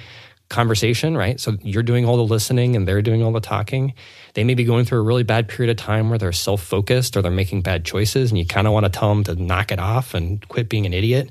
conversation, 0.53 1.17
right? 1.17 1.41
So 1.41 1.57
you're 1.63 1.83
doing 1.83 2.05
all 2.05 2.17
the 2.17 2.25
listening 2.25 2.77
and 2.77 2.87
they're 2.87 3.03
doing 3.03 3.23
all 3.23 3.33
the 3.33 3.41
talking. 3.41 3.95
They 4.35 4.45
may 4.45 4.55
be 4.55 4.65
going 4.65 4.85
through 4.85 5.01
a 5.01 5.03
really 5.03 5.23
bad 5.25 5.49
period 5.49 5.71
of 5.71 5.85
time 5.85 6.09
where 6.09 6.19
they're 6.19 6.33
self 6.33 6.63
focused 6.63 7.17
or 7.17 7.23
they're 7.23 7.33
making 7.33 7.63
bad 7.63 7.85
choices, 7.85 8.31
and 8.31 8.39
you 8.39 8.47
kind 8.47 8.67
of 8.67 8.73
want 8.73 8.85
to 8.85 8.91
tell 8.91 9.09
them 9.09 9.25
to 9.25 9.35
knock 9.35 9.73
it 9.73 9.79
off 9.79 10.15
and 10.15 10.47
quit 10.49 10.69
being 10.69 10.87
an 10.87 10.93
idiot. 10.93 11.31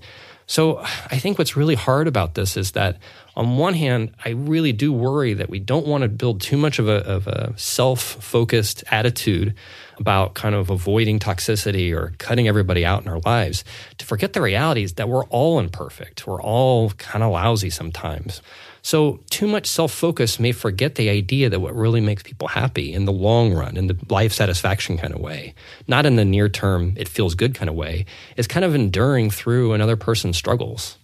So 0.52 0.80
I 0.80 1.18
think 1.18 1.38
what's 1.38 1.56
really 1.56 1.76
hard 1.76 2.10
about 2.10 2.34
this 2.34 2.58
is 2.58 2.72
that 2.74 2.98
on 3.38 3.56
one 3.56 3.74
hand, 3.74 4.14
I 4.26 4.32
really 4.32 4.74
do 4.74 4.92
worry 4.92 5.34
that 5.34 5.50
we 5.50 5.60
don't 5.60 5.88
want 5.88 6.02
to 6.02 6.10
build 6.10 6.42
too 6.42 6.58
much 6.58 6.78
of 6.78 6.90
a, 6.90 6.98
of 7.08 7.26
a 7.28 7.54
self 7.56 8.02
focused 8.02 8.84
attitude 8.92 9.56
about 9.98 10.34
kind 10.34 10.54
of 10.54 10.70
avoiding 10.70 11.20
toxicity 11.20 11.96
or 11.96 12.14
cutting 12.18 12.50
everybody 12.50 12.86
out 12.86 13.02
in 13.02 13.08
our 13.08 13.22
lives 13.22 13.64
to 13.98 14.06
forget 14.06 14.34
the 14.34 14.42
realities 14.42 14.96
that 14.96 15.08
we're 15.08 15.24
all 15.28 15.58
imperfect. 15.58 16.28
We're 16.28 16.42
all 16.42 16.90
kind 16.98 17.24
of 17.24 17.32
lousy 17.32 17.70
sometimes. 17.70 18.42
So, 18.84 19.20
too 19.30 19.48
much 19.48 19.68
self 19.68 19.92
focus 19.92 20.40
may 20.40 20.52
forget 20.52 20.96
the 20.96 21.10
idea 21.10 21.50
that 21.50 21.60
what 21.60 21.76
really 21.76 22.02
makes 22.02 22.24
people 22.24 22.48
happy 22.48 22.94
in 22.94 23.06
the 23.06 23.12
long 23.12 23.54
run, 23.54 23.78
in 23.78 23.88
the 23.88 23.98
life 24.10 24.34
satisfaction 24.34 24.98
kind 24.98 25.14
of 25.14 25.20
way, 25.20 25.54
not 25.88 26.06
in 26.06 26.16
the 26.16 26.26
near 26.26 26.50
term, 26.50 26.94
it 26.98 27.08
feels 27.08 27.36
good 27.36 27.54
kind 27.54 27.70
of 27.70 27.76
way, 27.76 28.06
is 28.38 28.48
kind 28.48 28.66
of 28.66 28.74
enduring 28.74 29.30
through 29.30 29.74
another 29.74 29.96
person's 29.96 30.38
struggles. 30.38 30.98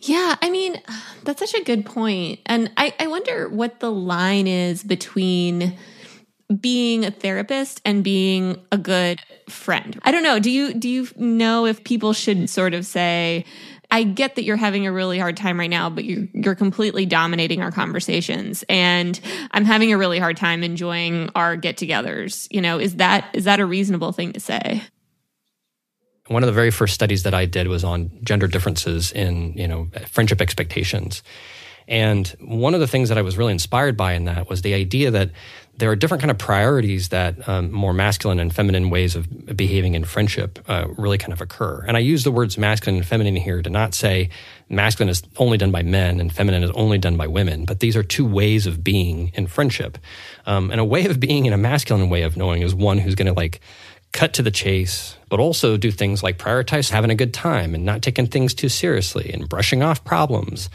Yeah, 0.00 0.36
I 0.40 0.50
mean, 0.50 0.80
that's 1.24 1.40
such 1.40 1.54
a 1.60 1.64
good 1.64 1.84
point. 1.84 2.40
And 2.46 2.70
I, 2.76 2.94
I 3.00 3.08
wonder 3.08 3.48
what 3.48 3.80
the 3.80 3.90
line 3.90 4.46
is 4.46 4.84
between 4.84 5.76
being 6.60 7.04
a 7.04 7.10
therapist 7.10 7.80
and 7.84 8.02
being 8.02 8.56
a 8.72 8.78
good 8.78 9.20
friend. 9.48 9.98
I 10.02 10.12
don't 10.12 10.22
know. 10.22 10.38
Do 10.38 10.50
you 10.50 10.72
do 10.72 10.88
you 10.88 11.08
know 11.16 11.66
if 11.66 11.84
people 11.84 12.12
should 12.12 12.48
sort 12.48 12.74
of 12.74 12.86
say, 12.86 13.44
I 13.90 14.02
get 14.02 14.34
that 14.36 14.44
you're 14.44 14.56
having 14.56 14.86
a 14.86 14.92
really 14.92 15.18
hard 15.18 15.36
time 15.36 15.58
right 15.58 15.70
now, 15.70 15.88
but 15.88 16.04
you're 16.04 16.26
you're 16.34 16.54
completely 16.54 17.06
dominating 17.06 17.62
our 17.62 17.70
conversations 17.70 18.64
and 18.68 19.18
I'm 19.50 19.64
having 19.64 19.92
a 19.92 19.98
really 19.98 20.18
hard 20.18 20.36
time 20.36 20.62
enjoying 20.62 21.30
our 21.34 21.56
get-togethers. 21.56 22.48
You 22.50 22.60
know, 22.60 22.78
is 22.78 22.96
that 22.96 23.30
is 23.32 23.44
that 23.44 23.60
a 23.60 23.66
reasonable 23.66 24.12
thing 24.12 24.32
to 24.32 24.40
say? 24.40 24.82
One 26.26 26.42
of 26.42 26.46
the 26.46 26.52
very 26.52 26.70
first 26.70 26.92
studies 26.92 27.22
that 27.22 27.32
I 27.32 27.46
did 27.46 27.68
was 27.68 27.84
on 27.84 28.10
gender 28.22 28.46
differences 28.46 29.10
in, 29.12 29.54
you 29.54 29.66
know, 29.66 29.88
friendship 30.08 30.42
expectations. 30.42 31.22
And 31.88 32.28
one 32.38 32.74
of 32.74 32.80
the 32.80 32.86
things 32.86 33.08
that 33.08 33.16
I 33.16 33.22
was 33.22 33.38
really 33.38 33.52
inspired 33.52 33.96
by 33.96 34.12
in 34.12 34.26
that 34.26 34.48
was 34.48 34.62
the 34.62 34.74
idea 34.74 35.10
that 35.10 35.30
there 35.78 35.90
are 35.90 35.96
different 35.96 36.20
kind 36.20 36.30
of 36.30 36.36
priorities 36.36 37.08
that 37.10 37.48
um, 37.48 37.72
more 37.72 37.94
masculine 37.94 38.40
and 38.40 38.54
feminine 38.54 38.90
ways 38.90 39.16
of 39.16 39.56
behaving 39.56 39.94
in 39.94 40.04
friendship 40.04 40.58
uh, 40.68 40.88
really 40.98 41.16
kind 41.16 41.32
of 41.32 41.40
occur. 41.40 41.84
And 41.86 41.96
I 41.96 42.00
use 42.00 42.24
the 42.24 42.32
words 42.32 42.58
masculine 42.58 42.98
and 42.98 43.06
feminine 43.06 43.36
here 43.36 43.62
to 43.62 43.70
not 43.70 43.94
say 43.94 44.28
masculine 44.68 45.08
is 45.08 45.22
only 45.36 45.56
done 45.56 45.70
by 45.70 45.82
men 45.82 46.20
and 46.20 46.32
feminine 46.32 46.64
is 46.64 46.70
only 46.72 46.98
done 46.98 47.16
by 47.16 47.28
women, 47.28 47.64
but 47.64 47.80
these 47.80 47.96
are 47.96 48.02
two 48.02 48.26
ways 48.26 48.66
of 48.66 48.84
being 48.84 49.30
in 49.34 49.46
friendship. 49.46 49.98
Um, 50.46 50.70
and 50.70 50.80
a 50.80 50.84
way 50.84 51.06
of 51.06 51.20
being 51.20 51.46
in 51.46 51.52
a 51.52 51.58
masculine 51.58 52.10
way 52.10 52.22
of 52.22 52.36
knowing 52.36 52.62
is 52.62 52.74
one 52.74 52.98
who's 52.98 53.14
going 53.14 53.32
to 53.32 53.32
like 53.32 53.60
cut 54.12 54.34
to 54.34 54.42
the 54.42 54.50
chase, 54.50 55.16
but 55.28 55.38
also 55.38 55.76
do 55.76 55.90
things 55.90 56.22
like 56.22 56.38
prioritize 56.38 56.90
having 56.90 57.10
a 57.10 57.14
good 57.14 57.32
time 57.32 57.74
and 57.74 57.84
not 57.84 58.02
taking 58.02 58.26
things 58.26 58.52
too 58.52 58.68
seriously 58.68 59.30
and 59.32 59.48
brushing 59.48 59.82
off 59.82 60.02
problems. 60.04 60.68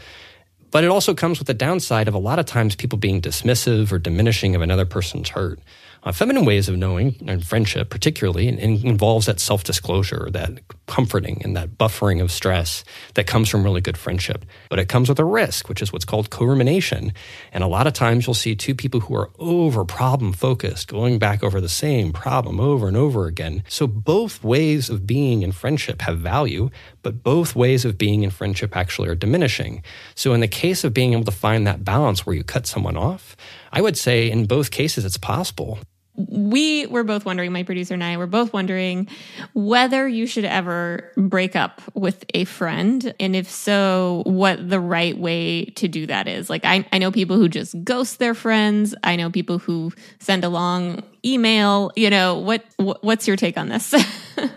But 0.74 0.82
it 0.82 0.90
also 0.90 1.14
comes 1.14 1.38
with 1.38 1.46
the 1.46 1.54
downside 1.54 2.08
of 2.08 2.14
a 2.14 2.18
lot 2.18 2.40
of 2.40 2.46
times 2.46 2.74
people 2.74 2.98
being 2.98 3.22
dismissive 3.22 3.92
or 3.92 4.00
diminishing 4.00 4.56
of 4.56 4.60
another 4.60 4.84
person's 4.84 5.28
hurt. 5.28 5.60
Uh, 6.02 6.10
feminine 6.10 6.44
ways 6.44 6.68
of 6.68 6.76
knowing 6.76 7.14
and 7.28 7.46
friendship, 7.46 7.90
particularly, 7.90 8.48
and, 8.48 8.58
and 8.58 8.84
involves 8.84 9.26
that 9.26 9.38
self 9.38 9.62
disclosure, 9.62 10.28
that 10.32 10.58
comforting, 10.86 11.40
and 11.42 11.56
that 11.56 11.78
buffering 11.78 12.20
of 12.20 12.30
stress 12.30 12.84
that 13.14 13.26
comes 13.26 13.48
from 13.48 13.64
really 13.64 13.80
good 13.80 13.96
friendship. 13.96 14.44
But 14.68 14.78
it 14.78 14.88
comes 14.88 15.08
with 15.08 15.18
a 15.18 15.24
risk, 15.24 15.68
which 15.68 15.82
is 15.82 15.92
what's 15.92 16.04
called 16.04 16.30
co 16.30 16.44
rumination. 16.44 17.12
And 17.52 17.64
a 17.64 17.68
lot 17.68 17.86
of 17.86 17.92
times 17.92 18.26
you'll 18.26 18.34
see 18.34 18.54
two 18.54 18.74
people 18.74 19.00
who 19.00 19.14
are 19.14 19.30
over 19.38 19.84
problem 19.84 20.32
focused, 20.32 20.88
going 20.88 21.18
back 21.18 21.42
over 21.42 21.60
the 21.60 21.68
same 21.68 22.12
problem 22.12 22.60
over 22.60 22.88
and 22.88 22.96
over 22.96 23.26
again. 23.26 23.64
So 23.68 23.86
both 23.86 24.42
ways 24.44 24.90
of 24.90 25.06
being 25.06 25.42
in 25.42 25.52
friendship 25.52 26.02
have 26.02 26.18
value, 26.18 26.70
but 27.02 27.22
both 27.22 27.56
ways 27.56 27.84
of 27.84 27.98
being 27.98 28.22
in 28.22 28.30
friendship 28.30 28.76
actually 28.76 29.08
are 29.08 29.14
diminishing. 29.14 29.82
So 30.14 30.32
in 30.32 30.40
the 30.40 30.48
case 30.48 30.84
of 30.84 30.94
being 30.94 31.12
able 31.12 31.24
to 31.24 31.30
find 31.30 31.66
that 31.66 31.84
balance 31.84 32.26
where 32.26 32.36
you 32.36 32.44
cut 32.44 32.66
someone 32.66 32.96
off, 32.96 33.36
I 33.72 33.80
would 33.80 33.96
say 33.96 34.30
in 34.30 34.46
both 34.46 34.70
cases 34.70 35.04
it's 35.04 35.18
possible 35.18 35.78
we 36.16 36.86
were 36.86 37.02
both 37.02 37.24
wondering, 37.24 37.52
my 37.52 37.64
producer 37.64 37.94
and 37.94 38.04
I 38.04 38.16
were 38.16 38.28
both 38.28 38.52
wondering 38.52 39.08
whether 39.52 40.06
you 40.06 40.26
should 40.26 40.44
ever 40.44 41.10
break 41.16 41.56
up 41.56 41.82
with 41.94 42.24
a 42.34 42.44
friend. 42.44 43.12
And 43.18 43.34
if 43.34 43.50
so, 43.50 44.22
what 44.24 44.68
the 44.68 44.78
right 44.78 45.18
way 45.18 45.64
to 45.76 45.88
do 45.88 46.06
that 46.06 46.28
is. 46.28 46.48
Like, 46.48 46.64
I, 46.64 46.86
I 46.92 46.98
know 46.98 47.10
people 47.10 47.36
who 47.36 47.48
just 47.48 47.82
ghost 47.82 48.20
their 48.20 48.34
friends. 48.34 48.94
I 49.02 49.16
know 49.16 49.28
people 49.30 49.58
who 49.58 49.92
send 50.20 50.44
a 50.44 50.48
long 50.48 51.02
email. 51.24 51.90
You 51.96 52.10
know, 52.10 52.38
what, 52.38 52.64
what 52.76 53.02
what's 53.02 53.26
your 53.26 53.36
take 53.36 53.58
on 53.58 53.68
this? 53.68 53.92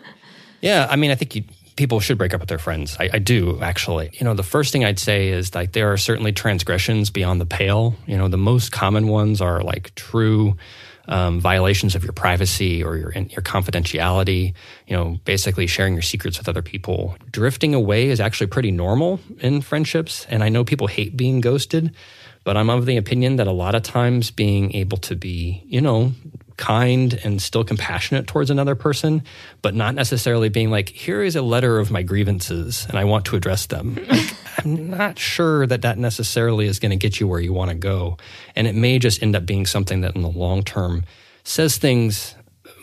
yeah, 0.61 0.85
I 0.89 0.95
mean, 0.95 1.09
I 1.09 1.15
think 1.15 1.35
you, 1.35 1.43
people 1.75 1.99
should 1.99 2.19
break 2.19 2.35
up 2.35 2.39
with 2.39 2.49
their 2.49 2.59
friends. 2.59 2.97
I, 2.99 3.09
I, 3.13 3.19
do 3.19 3.59
actually. 3.61 4.11
You 4.13 4.25
know, 4.25 4.33
the 4.33 4.43
first 4.43 4.73
thing 4.73 4.85
I'd 4.85 4.99
say 4.99 5.29
is 5.29 5.55
like 5.55 5.71
there 5.71 5.91
are 5.91 5.97
certainly 5.97 6.33
transgressions 6.33 7.09
beyond 7.09 7.41
the 7.41 7.45
pale. 7.45 7.95
You 8.05 8.17
know, 8.17 8.27
the 8.27 8.37
most 8.37 8.71
common 8.71 9.07
ones 9.07 9.41
are 9.41 9.61
like 9.61 9.95
true 9.95 10.55
um, 11.07 11.39
violations 11.39 11.95
of 11.95 12.03
your 12.03 12.13
privacy 12.13 12.83
or 12.83 12.97
your 12.97 13.11
your 13.11 13.41
confidentiality. 13.41 14.53
You 14.87 14.95
know, 14.95 15.19
basically 15.25 15.67
sharing 15.67 15.93
your 15.93 16.01
secrets 16.01 16.37
with 16.37 16.49
other 16.49 16.61
people. 16.61 17.15
Drifting 17.31 17.73
away 17.73 18.09
is 18.09 18.19
actually 18.19 18.47
pretty 18.47 18.71
normal 18.71 19.19
in 19.39 19.61
friendships, 19.61 20.25
and 20.29 20.43
I 20.43 20.49
know 20.49 20.63
people 20.63 20.87
hate 20.87 21.17
being 21.17 21.41
ghosted, 21.41 21.93
but 22.43 22.57
I'm 22.57 22.69
of 22.69 22.85
the 22.85 22.97
opinion 22.97 23.37
that 23.37 23.47
a 23.47 23.51
lot 23.51 23.75
of 23.75 23.83
times 23.83 24.31
being 24.31 24.73
able 24.73 24.97
to 24.99 25.15
be, 25.15 25.63
you 25.65 25.81
know, 25.81 26.13
kind 26.57 27.19
and 27.23 27.41
still 27.41 27.63
compassionate 27.63 28.27
towards 28.27 28.49
another 28.49 28.75
person, 28.75 29.23
but 29.61 29.73
not 29.73 29.95
necessarily 29.95 30.49
being 30.49 30.69
like, 30.69 30.89
here 30.89 31.23
is 31.23 31.35
a 31.35 31.41
letter 31.41 31.79
of 31.79 31.91
my 31.91 32.01
grievances 32.01 32.85
and 32.89 32.97
I 32.97 33.05
want 33.05 33.25
to 33.25 33.35
address 33.35 33.67
them. 33.67 33.95
like, 34.09 34.33
I'm 34.57 34.89
not 34.89 35.17
sure 35.19 35.65
that 35.67 35.83
that 35.83 35.97
necessarily 35.97 36.65
is 36.65 36.79
going 36.79 36.89
to 36.89 36.97
get 36.97 37.19
you 37.19 37.27
where 37.27 37.39
you 37.39 37.53
want 37.53 37.69
to 37.69 37.75
go. 37.75 38.17
And 38.55 38.67
it 38.67 38.75
may 38.75 38.99
just 38.99 39.21
end 39.21 39.35
up 39.35 39.45
being 39.45 39.65
something 39.65 40.01
that 40.01 40.15
in 40.15 40.23
the 40.23 40.29
long 40.29 40.63
term 40.63 41.05
says 41.43 41.77
things 41.77 42.35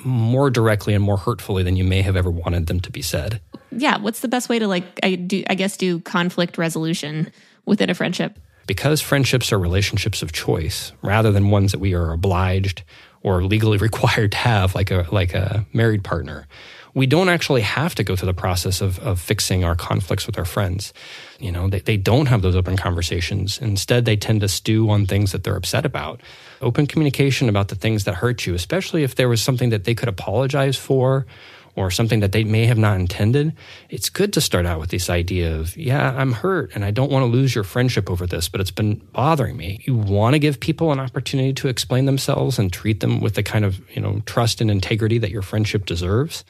more 0.04 0.50
directly 0.50 0.94
and 0.94 1.02
more 1.02 1.16
hurtfully 1.16 1.62
than 1.62 1.76
you 1.76 1.84
may 1.84 2.02
have 2.02 2.16
ever 2.16 2.30
wanted 2.30 2.66
them 2.66 2.80
to 2.80 2.90
be 2.90 3.02
said. 3.02 3.40
Yeah. 3.70 3.98
What's 3.98 4.20
the 4.20 4.28
best 4.28 4.48
way 4.48 4.58
to 4.58 4.68
like, 4.68 4.84
I 5.02 5.16
do, 5.16 5.42
I 5.48 5.54
guess, 5.54 5.76
do 5.76 6.00
conflict 6.00 6.58
resolution 6.58 7.32
within 7.64 7.90
a 7.90 7.94
friendship? 7.94 8.38
Because 8.66 9.00
friendships 9.00 9.52
are 9.52 9.58
relationships 9.58 10.22
of 10.22 10.32
choice 10.32 10.92
rather 11.02 11.32
than 11.32 11.50
ones 11.50 11.72
that 11.72 11.80
we 11.80 11.92
are 11.92 12.12
obliged 12.12 12.82
or 13.24 13.42
legally 13.42 13.78
required 13.88 14.30
to 14.30 14.38
have, 14.38 14.76
like 14.76 14.92
a, 14.92 15.08
like 15.10 15.34
a 15.34 15.66
married 15.72 16.04
partner, 16.04 16.46
we 16.94 17.06
don't 17.06 17.28
actually 17.28 17.62
have 17.62 17.94
to 17.96 18.04
go 18.04 18.14
through 18.14 18.26
the 18.26 18.34
process 18.34 18.80
of, 18.80 19.00
of 19.00 19.20
fixing 19.20 19.64
our 19.64 19.74
conflicts 19.74 20.26
with 20.26 20.38
our 20.38 20.44
friends. 20.44 20.92
You 21.40 21.50
know, 21.50 21.68
they, 21.68 21.80
they 21.80 21.96
don't 21.96 22.26
have 22.26 22.42
those 22.42 22.54
open 22.54 22.76
conversations. 22.76 23.58
Instead, 23.58 24.04
they 24.04 24.16
tend 24.16 24.42
to 24.42 24.48
stew 24.48 24.88
on 24.90 25.06
things 25.06 25.32
that 25.32 25.42
they're 25.42 25.56
upset 25.56 25.84
about. 25.84 26.20
Open 26.62 26.86
communication 26.86 27.48
about 27.48 27.66
the 27.66 27.74
things 27.74 28.04
that 28.04 28.14
hurt 28.14 28.46
you, 28.46 28.54
especially 28.54 29.02
if 29.02 29.16
there 29.16 29.28
was 29.28 29.42
something 29.42 29.70
that 29.70 29.82
they 29.84 29.94
could 29.94 30.08
apologize 30.08 30.76
for 30.76 31.26
or 31.76 31.90
something 31.90 32.20
that 32.20 32.32
they 32.32 32.44
may 32.44 32.66
have 32.66 32.78
not 32.78 32.98
intended, 32.98 33.52
it's 33.90 34.08
good 34.08 34.32
to 34.32 34.40
start 34.40 34.66
out 34.66 34.78
with 34.78 34.90
this 34.90 35.10
idea 35.10 35.56
of, 35.56 35.76
yeah, 35.76 36.14
I'm 36.16 36.32
hurt 36.32 36.70
and 36.74 36.84
I 36.84 36.90
don't 36.90 37.10
want 37.10 37.22
to 37.22 37.26
lose 37.26 37.54
your 37.54 37.64
friendship 37.64 38.10
over 38.10 38.26
this, 38.26 38.48
but 38.48 38.60
it's 38.60 38.70
been 38.70 38.96
bothering 39.12 39.56
me. 39.56 39.80
You 39.84 39.96
want 39.96 40.34
to 40.34 40.38
give 40.38 40.60
people 40.60 40.92
an 40.92 41.00
opportunity 41.00 41.52
to 41.54 41.68
explain 41.68 42.06
themselves 42.06 42.58
and 42.58 42.72
treat 42.72 43.00
them 43.00 43.20
with 43.20 43.34
the 43.34 43.42
kind 43.42 43.64
of, 43.64 43.80
you 43.90 44.00
know, 44.00 44.22
trust 44.26 44.60
and 44.60 44.70
integrity 44.70 45.18
that 45.18 45.30
your 45.30 45.42
friendship 45.42 45.86
deserves. 45.86 46.44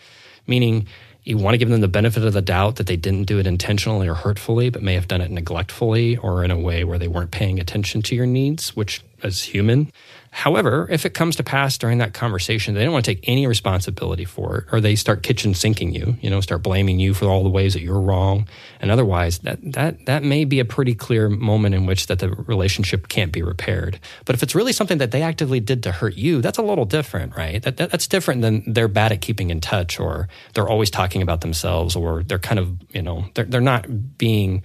Meaning, 0.46 0.86
you 1.24 1.38
want 1.38 1.54
to 1.54 1.58
give 1.58 1.70
them 1.70 1.80
the 1.80 1.88
benefit 1.88 2.22
of 2.22 2.34
the 2.34 2.42
doubt 2.42 2.76
that 2.76 2.86
they 2.86 2.96
didn't 2.96 3.24
do 3.24 3.38
it 3.38 3.46
intentionally 3.46 4.06
or 4.06 4.14
hurtfully, 4.14 4.68
but 4.68 4.82
may 4.82 4.92
have 4.92 5.08
done 5.08 5.22
it 5.22 5.30
neglectfully 5.30 6.18
or 6.18 6.44
in 6.44 6.50
a 6.50 6.58
way 6.58 6.84
where 6.84 6.98
they 6.98 7.08
weren't 7.08 7.30
paying 7.30 7.58
attention 7.58 8.02
to 8.02 8.14
your 8.14 8.26
needs, 8.26 8.76
which 8.76 9.02
as 9.22 9.42
human, 9.42 9.90
However, 10.34 10.88
if 10.90 11.06
it 11.06 11.14
comes 11.14 11.36
to 11.36 11.44
pass 11.44 11.78
during 11.78 11.98
that 11.98 12.12
conversation, 12.12 12.74
they 12.74 12.82
don't 12.82 12.92
want 12.92 13.04
to 13.04 13.14
take 13.14 13.28
any 13.28 13.46
responsibility 13.46 14.24
for 14.24 14.56
it, 14.56 14.64
or 14.72 14.80
they 14.80 14.96
start 14.96 15.22
kitchen 15.22 15.54
sinking 15.54 15.94
you, 15.94 16.16
you 16.20 16.28
know, 16.28 16.40
start 16.40 16.60
blaming 16.60 16.98
you 16.98 17.14
for 17.14 17.26
all 17.26 17.44
the 17.44 17.48
ways 17.48 17.74
that 17.74 17.82
you're 17.82 18.00
wrong. 18.00 18.48
And 18.80 18.90
otherwise, 18.90 19.38
that 19.38 19.60
that 19.74 20.06
that 20.06 20.24
may 20.24 20.44
be 20.44 20.58
a 20.58 20.64
pretty 20.64 20.96
clear 20.96 21.28
moment 21.28 21.76
in 21.76 21.86
which 21.86 22.08
that 22.08 22.18
the 22.18 22.30
relationship 22.30 23.06
can't 23.06 23.30
be 23.30 23.42
repaired. 23.42 24.00
But 24.24 24.34
if 24.34 24.42
it's 24.42 24.56
really 24.56 24.72
something 24.72 24.98
that 24.98 25.12
they 25.12 25.22
actively 25.22 25.60
did 25.60 25.84
to 25.84 25.92
hurt 25.92 26.16
you, 26.16 26.42
that's 26.42 26.58
a 26.58 26.62
little 26.62 26.84
different, 26.84 27.36
right? 27.36 27.62
That, 27.62 27.76
that 27.76 27.92
that's 27.92 28.08
different 28.08 28.42
than 28.42 28.64
they're 28.66 28.88
bad 28.88 29.12
at 29.12 29.20
keeping 29.20 29.50
in 29.50 29.60
touch, 29.60 30.00
or 30.00 30.28
they're 30.54 30.68
always 30.68 30.90
talking 30.90 31.22
about 31.22 31.42
themselves, 31.42 31.94
or 31.94 32.24
they're 32.24 32.40
kind 32.40 32.58
of, 32.58 32.76
you 32.90 33.02
know, 33.02 33.26
they're 33.34 33.44
they're 33.44 33.60
not 33.60 34.18
being 34.18 34.64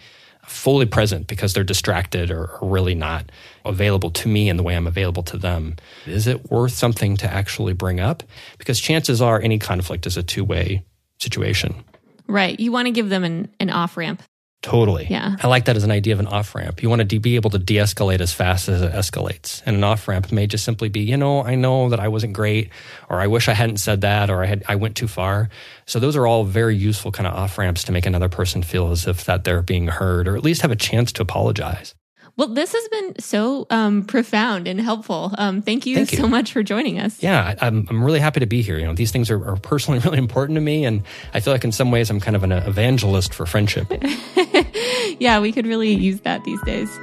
fully 0.50 0.86
present 0.86 1.28
because 1.28 1.54
they're 1.54 1.64
distracted 1.64 2.32
or, 2.32 2.58
really 2.62 2.96
not 2.96 3.32
available 3.66 4.12
to 4.12 4.28
me 4.28 4.50
in 4.50 4.58
the 4.58 4.64
way 4.64 4.76
I'm 4.76 4.88
available 4.88 5.24
to 5.24 5.38
them. 5.38 5.76
Is 6.06 6.28
it 6.28 6.52
worth 6.52 6.74
something 6.74 7.18
to 7.18 7.32
actually 7.32 7.74
bring 7.74 8.00
up? 8.00 8.24
Because 8.58 8.80
chances 8.80 9.22
are 9.22 9.42
any 9.42 9.60
conflict 9.60 10.06
is 10.06 10.18
a 10.18 10.24
two 10.24 10.44
way 10.44 10.84
situation. 11.20 11.84
Right. 12.28 12.60
You 12.60 12.72
want 12.72 12.88
to 12.88 12.92
give 12.92 13.10
them 13.10 13.24
an, 13.24 13.50
an 13.60 13.70
off 13.70 13.98
ramp. 13.98 14.22
Totally. 14.62 15.08
Yeah. 15.10 15.38
I 15.42 15.48
like 15.48 15.66
that 15.66 15.78
as 15.78 15.86
an 15.86 15.92
idea 15.92 16.14
of 16.14 16.20
an 16.20 16.28
off 16.28 16.54
ramp. 16.54 16.84
You 16.84 16.90
want 16.90 17.00
to 17.00 17.06
de- 17.06 17.18
be 17.18 17.36
able 17.36 17.50
to 17.52 17.60
de 17.60 17.76
escalate 17.76 18.20
as 18.20 18.34
fast 18.34 18.68
as 18.68 18.82
it 18.82 18.92
escalates. 18.92 19.64
And 19.66 19.78
an 19.78 19.84
off 19.86 20.06
ramp 20.08 20.34
may 20.34 20.48
just 20.48 20.66
simply 20.66 20.90
be, 20.90 21.00
you 21.00 21.16
know, 21.16 21.44
I 21.44 21.56
know 21.56 21.90
that 21.90 22.00
I 22.02 22.10
wasn't 22.10 22.34
great, 22.34 22.70
or 23.10 23.22
I 23.22 23.28
wish 23.28 23.48
I 23.48 23.54
hadn't 23.54 23.78
said 23.78 24.02
that, 24.02 24.30
or 24.30 24.44
I 24.44 24.48
had 24.48 24.64
I 24.68 24.76
went 24.76 24.98
too 24.98 25.08
far. 25.08 25.50
So 25.86 26.00
those 26.00 26.18
are 26.18 26.28
all 26.28 26.44
very 26.44 26.76
useful 26.76 27.12
kind 27.12 27.26
of 27.26 27.36
off 27.36 27.58
ramps 27.58 27.86
to 27.86 27.94
make 27.94 28.06
another 28.06 28.28
person 28.28 28.62
feel 28.62 28.92
as 28.92 29.08
if 29.08 29.24
that 29.26 29.46
they're 29.46 29.62
being 29.62 29.88
heard, 29.88 30.28
or 30.28 30.36
at 30.36 30.44
least 30.44 30.62
have 30.62 30.72
a 30.72 30.76
chance 30.76 31.14
to 31.14 31.22
apologize. 31.22 31.96
Well, 32.40 32.48
this 32.48 32.72
has 32.72 32.88
been 32.88 33.20
so 33.20 33.68
um, 33.70 34.06
profound 34.06 34.70
and 34.70 34.80
helpful. 34.80 35.36
Um, 35.38 35.62
thank, 35.62 35.86
you 35.86 35.94
thank, 35.96 36.14
you 36.14 36.20
so 36.20 36.26
much 36.26 36.54
for 36.54 36.64
joining 36.64 36.98
us. 36.98 37.22
Yeah, 37.22 37.54
I'm, 37.60 37.86
I'm 37.90 38.02
really 38.02 38.22
happy 38.22 38.40
to 38.40 38.46
be 38.46 38.62
here. 38.62 38.80
You 38.80 38.86
know, 38.86 38.94
these 38.94 39.12
things 39.12 39.30
are, 39.30 39.46
are 39.46 39.58
personally 39.58 40.00
really 40.06 40.20
important 40.20 40.56
to 40.56 40.62
me, 40.62 40.86
and 40.86 41.04
I 41.34 41.42
feel 41.42 41.52
like 41.52 41.66
in 41.66 41.74
some 41.74 41.92
ways 41.92 42.10
I'm 42.10 42.22
kind 42.22 42.38
of 42.38 42.46
an 42.46 42.54
evangelist 42.54 43.34
for 43.34 43.46
friendship. 43.46 43.92
yeah, 45.20 45.42
we 45.42 45.52
could 45.52 45.68
really 45.68 45.92
use 45.92 46.22
that 46.22 46.46
these 46.46 46.62
days. 46.64 46.98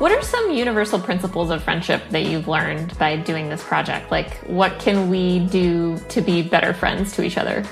What 0.00 0.12
are 0.12 0.22
some 0.22 0.52
universal 0.52 0.98
principles 0.98 1.50
of 1.50 1.62
friendship 1.62 2.02
that 2.08 2.22
you've 2.22 2.48
learned 2.48 2.96
by 2.96 3.16
doing 3.16 3.50
this 3.50 3.62
project? 3.62 4.10
Like, 4.10 4.34
what 4.46 4.78
can 4.78 5.10
we 5.10 5.40
do 5.40 5.98
to 6.08 6.22
be 6.22 6.40
better 6.40 6.72
friends 6.72 7.12
to 7.16 7.22
each 7.22 7.36
other? 7.36 7.62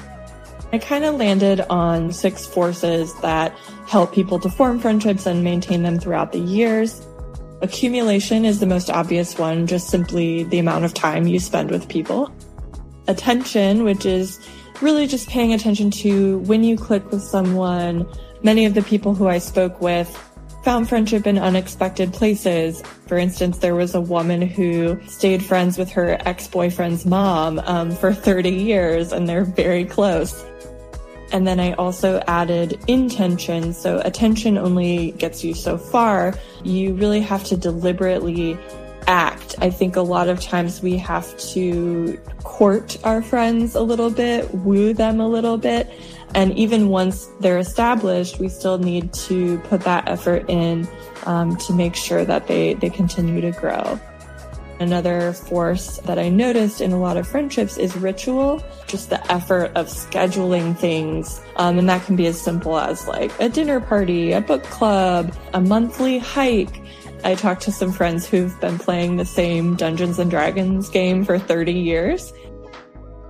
I 0.71 0.77
kind 0.77 1.07
of 1.07 1.15
landed 1.15 1.63
on 1.71 2.13
six 2.13 2.45
forces 2.45 3.19
that 3.23 3.57
help 3.87 4.13
people 4.13 4.39
to 4.41 4.51
form 4.51 4.79
friendships 4.79 5.25
and 5.25 5.43
maintain 5.43 5.83
them 5.85 5.99
throughout 5.99 6.33
the 6.33 6.39
years. 6.39 7.01
Accumulation 7.63 8.45
is 8.45 8.61
the 8.61 8.67
most 8.67 8.91
obvious 8.91 9.39
one, 9.39 9.67
just 9.67 9.89
simply 9.89 10.45
the 10.45 10.59
amount 10.59 10.85
of 10.85 10.93
time 10.93 11.27
you 11.27 11.41
spend 11.41 11.71
with 11.71 11.89
people. 11.89 12.31
Attention, 13.07 13.85
which 13.85 14.05
is 14.05 14.39
really 14.83 15.07
just 15.07 15.31
paying 15.31 15.55
attention 15.55 15.91
to 15.93 16.41
when 16.41 16.63
you 16.63 16.77
click 16.77 17.11
with 17.11 17.23
someone. 17.23 18.07
Many 18.43 18.67
of 18.67 18.75
the 18.75 18.83
people 18.83 19.15
who 19.15 19.29
I 19.29 19.39
spoke 19.39 19.81
with 19.81 20.15
found 20.69 20.87
friendship 20.87 21.27
in 21.27 21.39
unexpected 21.39 22.13
places. 22.13 22.83
For 23.07 23.17
instance, 23.17 23.57
there 23.57 23.75
was 23.75 23.95
a 23.95 24.03
woman 24.03 24.43
who 24.43 25.01
stayed 25.07 25.43
friends 25.43 25.79
with 25.79 25.91
her 25.93 26.19
ex-boyfriend's 26.27 27.07
mom 27.07 27.59
um, 27.61 27.91
for 27.91 28.13
30 28.13 28.51
years, 28.51 29.11
and 29.11 29.27
they're 29.27 29.47
very 29.47 29.87
close. 29.87 30.45
And 31.33 31.47
then 31.47 31.59
I 31.59 31.73
also 31.73 32.23
added 32.27 32.79
intention. 32.87 33.73
So 33.73 34.03
attention 34.05 34.59
only 34.59 35.13
gets 35.13 35.43
you 35.43 35.55
so 35.55 35.79
far. 35.79 36.35
You 36.65 36.93
really 36.93 37.23
have 37.23 37.45
to 37.45 37.57
deliberately 37.57 38.59
act. 39.07 39.55
I 39.61 39.71
think 39.71 39.97
a 39.97 40.03
lot 40.03 40.29
of 40.29 40.39
times 40.39 40.83
we 40.83 40.99
have 40.99 41.35
to 41.55 42.21
court 42.45 42.99
our 43.05 43.23
friends 43.23 43.75
a 43.75 43.81
little 43.81 44.11
bit, 44.11 44.55
woo 44.55 44.93
them 44.93 45.19
a 45.19 45.29
little 45.29 45.57
bit. 45.57 45.91
And 46.35 46.57
even 46.59 46.89
once 46.89 47.29
they're 47.41 47.59
established, 47.59 48.39
we 48.39 48.49
still 48.49 48.79
need 48.79 49.13
to 49.15 49.59
put 49.61 49.81
that 49.83 50.09
effort 50.09 50.45
in 50.49 50.87
um, 51.27 51.57
to 51.57 51.73
make 51.73 51.95
sure 51.95 52.25
that 52.25 52.47
they, 52.47 52.75
they 52.75 52.91
continue 52.91 53.41
to 53.41 53.51
grow. 53.53 53.99
Another 54.81 55.33
force 55.33 55.99
that 56.05 56.21
I 56.21 56.29
noticed 56.29 56.81
in 56.81 56.93
a 56.93 57.01
lot 57.01 57.17
of 57.17 57.27
friendships 57.27 57.79
is 57.79 57.97
ritual, 57.97 58.63
just 58.87 59.11
the 59.11 59.33
effort 59.33 59.73
of 59.75 59.89
scheduling 59.89 60.77
things. 60.77 61.41
Um, 61.57 61.79
and 61.79 61.89
that 61.89 62.05
can 62.07 62.15
be 62.15 62.27
as 62.27 62.41
simple 62.41 62.79
as 62.79 63.09
like 63.09 63.33
a 63.41 63.49
dinner 63.49 63.81
party, 63.81 64.33
a 64.33 64.41
book 64.41 64.63
club, 64.65 65.35
a 65.53 65.61
monthly 65.61 66.19
hike. 66.19 66.81
I 67.25 67.35
talked 67.35 67.63
to 67.63 67.73
some 67.73 67.91
friends 67.91 68.29
who've 68.29 68.59
been 68.61 68.79
playing 68.79 69.17
the 69.17 69.25
same 69.25 69.75
Dungeons 69.75 70.21
and 70.21 70.31
Dragons 70.31 70.89
game 70.89 71.25
for 71.25 71.41
30 71.41 71.73
years. 71.73 72.33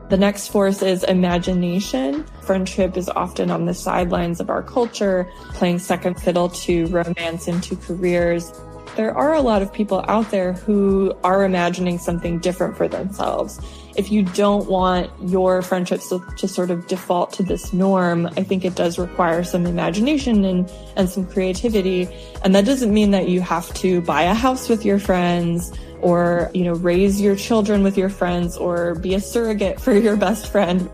The 0.08 0.16
next 0.16 0.48
force 0.48 0.80
is 0.80 1.04
imagination. 1.04 2.24
Friendship 2.40 2.96
is 2.96 3.10
often 3.10 3.50
on 3.50 3.66
the 3.66 3.74
sidelines 3.74 4.40
of 4.40 4.48
our 4.48 4.62
culture, 4.62 5.30
playing 5.50 5.80
second 5.80 6.18
fiddle 6.18 6.48
to 6.48 6.86
romance 6.86 7.46
and 7.46 7.62
to 7.64 7.76
careers. 7.76 8.50
There 8.96 9.14
are 9.14 9.34
a 9.34 9.42
lot 9.42 9.60
of 9.60 9.70
people 9.70 10.02
out 10.08 10.30
there 10.30 10.54
who 10.54 11.12
are 11.24 11.44
imagining 11.44 11.98
something 11.98 12.38
different 12.38 12.76
for 12.76 12.88
themselves. 12.88 13.60
If 13.96 14.10
you 14.10 14.22
don't 14.22 14.66
want 14.66 15.10
your 15.28 15.60
friendships 15.60 16.08
to, 16.08 16.24
to 16.38 16.48
sort 16.48 16.70
of 16.70 16.86
default 16.86 17.34
to 17.34 17.42
this 17.42 17.74
norm, 17.74 18.26
I 18.28 18.44
think 18.44 18.64
it 18.64 18.76
does 18.76 18.98
require 18.98 19.44
some 19.44 19.66
imagination 19.66 20.42
and, 20.44 20.70
and 20.96 21.10
some 21.10 21.26
creativity. 21.26 22.08
And 22.42 22.54
that 22.54 22.64
doesn't 22.64 22.94
mean 22.94 23.10
that 23.10 23.28
you 23.28 23.42
have 23.42 23.72
to 23.74 24.00
buy 24.00 24.22
a 24.22 24.34
house 24.34 24.70
with 24.70 24.86
your 24.86 24.98
friends 24.98 25.70
or, 26.00 26.50
you 26.54 26.64
know, 26.64 26.74
raise 26.74 27.20
your 27.20 27.36
children 27.36 27.82
with 27.82 27.96
your 27.98 28.08
friends 28.08 28.56
or 28.56 28.94
be 28.96 29.14
a 29.14 29.20
surrogate 29.20 29.80
for 29.80 29.92
your 29.92 30.16
best 30.16 30.50
friend. 30.50 30.90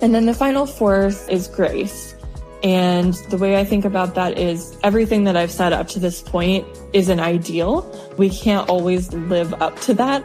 And 0.00 0.14
then 0.14 0.26
the 0.26 0.34
final 0.34 0.66
fourth 0.66 1.28
is 1.28 1.48
grace. 1.48 2.14
And 2.62 3.14
the 3.28 3.38
way 3.38 3.58
I 3.58 3.64
think 3.64 3.84
about 3.84 4.14
that 4.14 4.38
is 4.38 4.76
everything 4.84 5.24
that 5.24 5.36
I've 5.36 5.50
said 5.50 5.72
up 5.72 5.88
to 5.88 5.98
this 5.98 6.22
point 6.22 6.66
is 6.92 7.08
an 7.08 7.18
ideal. 7.18 7.90
We 8.18 8.30
can't 8.30 8.68
always 8.68 9.12
live 9.12 9.52
up 9.60 9.80
to 9.80 9.94
that. 9.94 10.24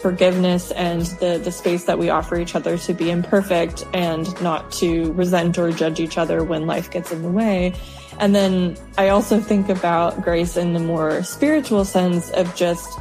Forgiveness 0.00 0.72
and 0.72 1.02
the, 1.20 1.40
the 1.42 1.52
space 1.52 1.84
that 1.84 1.98
we 1.98 2.10
offer 2.10 2.36
each 2.36 2.54
other 2.54 2.76
to 2.78 2.94
be 2.94 3.10
imperfect 3.10 3.84
and 3.92 4.40
not 4.42 4.70
to 4.72 5.12
resent 5.12 5.58
or 5.58 5.70
judge 5.70 6.00
each 6.00 6.18
other 6.18 6.42
when 6.44 6.66
life 6.66 6.90
gets 6.90 7.12
in 7.12 7.22
the 7.22 7.30
way. 7.30 7.72
And 8.18 8.34
then 8.34 8.76
I 8.98 9.08
also 9.08 9.40
think 9.40 9.68
about 9.68 10.22
grace 10.22 10.56
in 10.56 10.74
the 10.74 10.80
more 10.80 11.22
spiritual 11.22 11.84
sense 11.84 12.30
of 12.30 12.54
just 12.54 12.98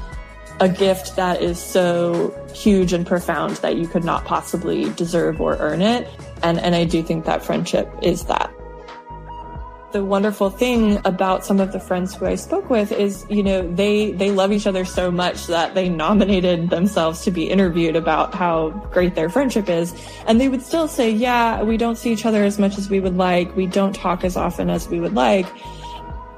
a 0.62 0.70
gift 0.70 1.18
that 1.18 1.42
is 1.42 1.60
so 1.60 2.32
huge 2.54 2.94
and 2.94 3.06
profound 3.06 3.58
that 3.58 3.76
you 3.76 3.88
could 3.88 4.06
not 4.06 4.24
possibly 4.24 4.90
deserve 4.94 5.42
or 5.42 5.58
earn 5.58 5.82
it. 5.82 6.08
And, 6.44 6.60
and 6.60 6.74
I 6.76 6.86
do 6.86 7.04
think 7.04 7.26
that 7.26 7.44
friendship 7.44 7.92
is 8.02 8.24
that. 8.26 8.50
the 9.92 10.04
wonderful 10.04 10.50
thing 10.50 11.00
about 11.06 11.46
some 11.46 11.60
of 11.60 11.72
the 11.72 11.80
friends 11.80 12.16
who 12.16 12.26
I 12.26 12.36
spoke 12.36 12.70
with 12.70 12.92
is, 12.92 13.26
you 13.30 13.44
know, 13.44 13.68
they 13.76 14.12
they 14.12 14.32
love 14.32 14.52
each 14.52 14.68
other 14.68 14.86
so 14.86 15.12
much 15.12 15.48
that 15.48 15.76
they 15.76 15.90
nominated 15.90 16.70
themselves 16.70 17.24
to 17.26 17.32
be 17.32 17.50
interviewed 17.50 17.96
about 17.96 18.34
how 18.34 18.70
great 18.92 19.16
their 19.16 19.30
friendship 19.30 19.70
is, 19.70 19.94
and 20.28 20.40
they 20.40 20.48
would 20.48 20.62
still 20.62 20.88
say, 20.88 21.10
"Yeah, 21.12 21.64
we 21.64 21.78
don't 21.78 21.98
see 21.98 22.12
each 22.12 22.26
other 22.26 22.44
as 22.44 22.58
much 22.58 22.78
as 22.78 22.90
we 22.90 23.00
would 23.00 23.18
like. 23.18 23.56
We 23.56 23.68
don't 23.68 23.94
talk 23.94 24.24
as 24.24 24.38
often 24.38 24.70
as 24.70 24.88
we 24.88 25.00
would 25.00 25.14
like." 25.14 25.48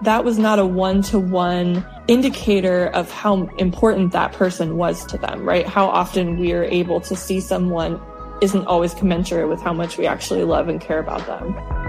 That 0.01 0.25
was 0.25 0.37
not 0.37 0.59
a 0.59 0.65
one-to-one 0.65 1.85
indicator 2.07 2.87
of 2.87 3.09
how 3.11 3.47
important 3.57 4.11
that 4.11 4.33
person 4.33 4.77
was 4.77 5.05
to 5.05 5.17
them, 5.17 5.45
right? 5.45 5.65
How 5.65 5.87
often 5.87 6.37
we 6.39 6.53
are 6.53 6.63
able 6.63 6.99
to 7.01 7.15
see 7.15 7.39
someone 7.39 8.01
isn't 8.41 8.67
always 8.67 8.93
commensurate 8.93 9.47
with 9.47 9.61
how 9.61 9.73
much 9.73 9.97
we 9.97 10.05
actually 10.05 10.43
love 10.43 10.67
and 10.67 10.81
care 10.81 10.99
about 10.99 11.25
them. 11.25 11.82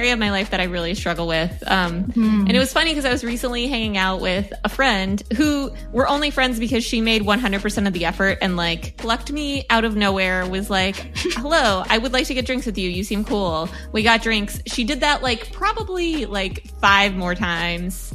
Area 0.00 0.14
of 0.14 0.18
my 0.18 0.30
life 0.30 0.50
that 0.50 0.60
I 0.60 0.64
really 0.64 0.94
struggle 0.94 1.26
with. 1.26 1.62
Um, 1.70 2.04
Hmm. 2.04 2.46
And 2.46 2.52
it 2.52 2.58
was 2.58 2.72
funny 2.72 2.90
because 2.90 3.04
I 3.04 3.12
was 3.12 3.22
recently 3.22 3.66
hanging 3.66 3.98
out 3.98 4.20
with 4.22 4.50
a 4.64 4.68
friend 4.70 5.22
who 5.36 5.70
were 5.92 6.08
only 6.08 6.30
friends 6.30 6.58
because 6.58 6.82
she 6.82 7.02
made 7.02 7.20
100% 7.22 7.86
of 7.86 7.92
the 7.92 8.06
effort 8.06 8.38
and 8.40 8.56
like 8.56 8.96
plucked 8.96 9.30
me 9.30 9.66
out 9.68 9.84
of 9.84 9.96
nowhere, 9.96 10.46
was 10.46 10.70
like, 10.70 10.96
hello, 11.36 11.84
I 11.86 11.98
would 11.98 12.14
like 12.14 12.26
to 12.28 12.34
get 12.34 12.46
drinks 12.46 12.64
with 12.64 12.78
you. 12.78 12.88
You 12.88 13.04
seem 13.04 13.24
cool. 13.26 13.68
We 13.92 14.02
got 14.02 14.22
drinks. 14.22 14.60
She 14.66 14.84
did 14.84 15.00
that 15.00 15.22
like 15.22 15.52
probably 15.52 16.24
like 16.24 16.66
five 16.80 17.14
more 17.14 17.34
times. 17.34 18.14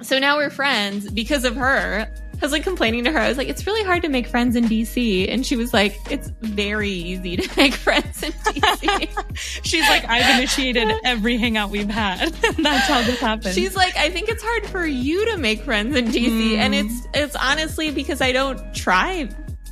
So 0.00 0.18
now 0.18 0.36
we're 0.38 0.50
friends 0.50 1.10
because 1.10 1.44
of 1.44 1.54
her. 1.56 2.06
I 2.36 2.44
was 2.44 2.52
like 2.52 2.62
complaining 2.62 3.04
to 3.04 3.12
her. 3.12 3.18
I 3.18 3.28
was 3.28 3.38
like, 3.38 3.48
it's 3.48 3.66
really 3.66 3.82
hard 3.82 4.02
to 4.02 4.08
make 4.08 4.26
friends 4.26 4.56
in 4.56 4.64
DC. 4.64 5.32
And 5.32 5.44
she 5.44 5.56
was 5.56 5.72
like, 5.72 5.96
it's 6.10 6.30
very 6.40 6.90
easy 6.90 7.36
to 7.36 7.48
make 7.56 7.74
friends 7.74 8.22
in 8.22 8.32
DC. 8.32 9.62
She's 9.64 9.88
like, 9.88 10.04
I've 10.06 10.38
initiated 10.38 10.92
every 11.04 11.38
hangout 11.38 11.70
we've 11.70 11.88
had. 11.88 12.32
That's 12.58 12.88
how 12.88 13.02
this 13.02 13.20
happened. 13.20 13.54
She's 13.54 13.74
like, 13.74 13.96
I 13.96 14.10
think 14.10 14.28
it's 14.28 14.42
hard 14.42 14.66
for 14.66 14.84
you 14.84 15.24
to 15.32 15.38
make 15.38 15.62
friends 15.62 15.96
in 15.96 16.06
DC. 16.06 16.54
Hmm. 16.54 16.60
And 16.60 16.74
it's, 16.74 17.08
it's 17.14 17.36
honestly 17.36 17.90
because 17.90 18.20
I 18.20 18.32
don't 18.32 18.74
try 18.74 19.28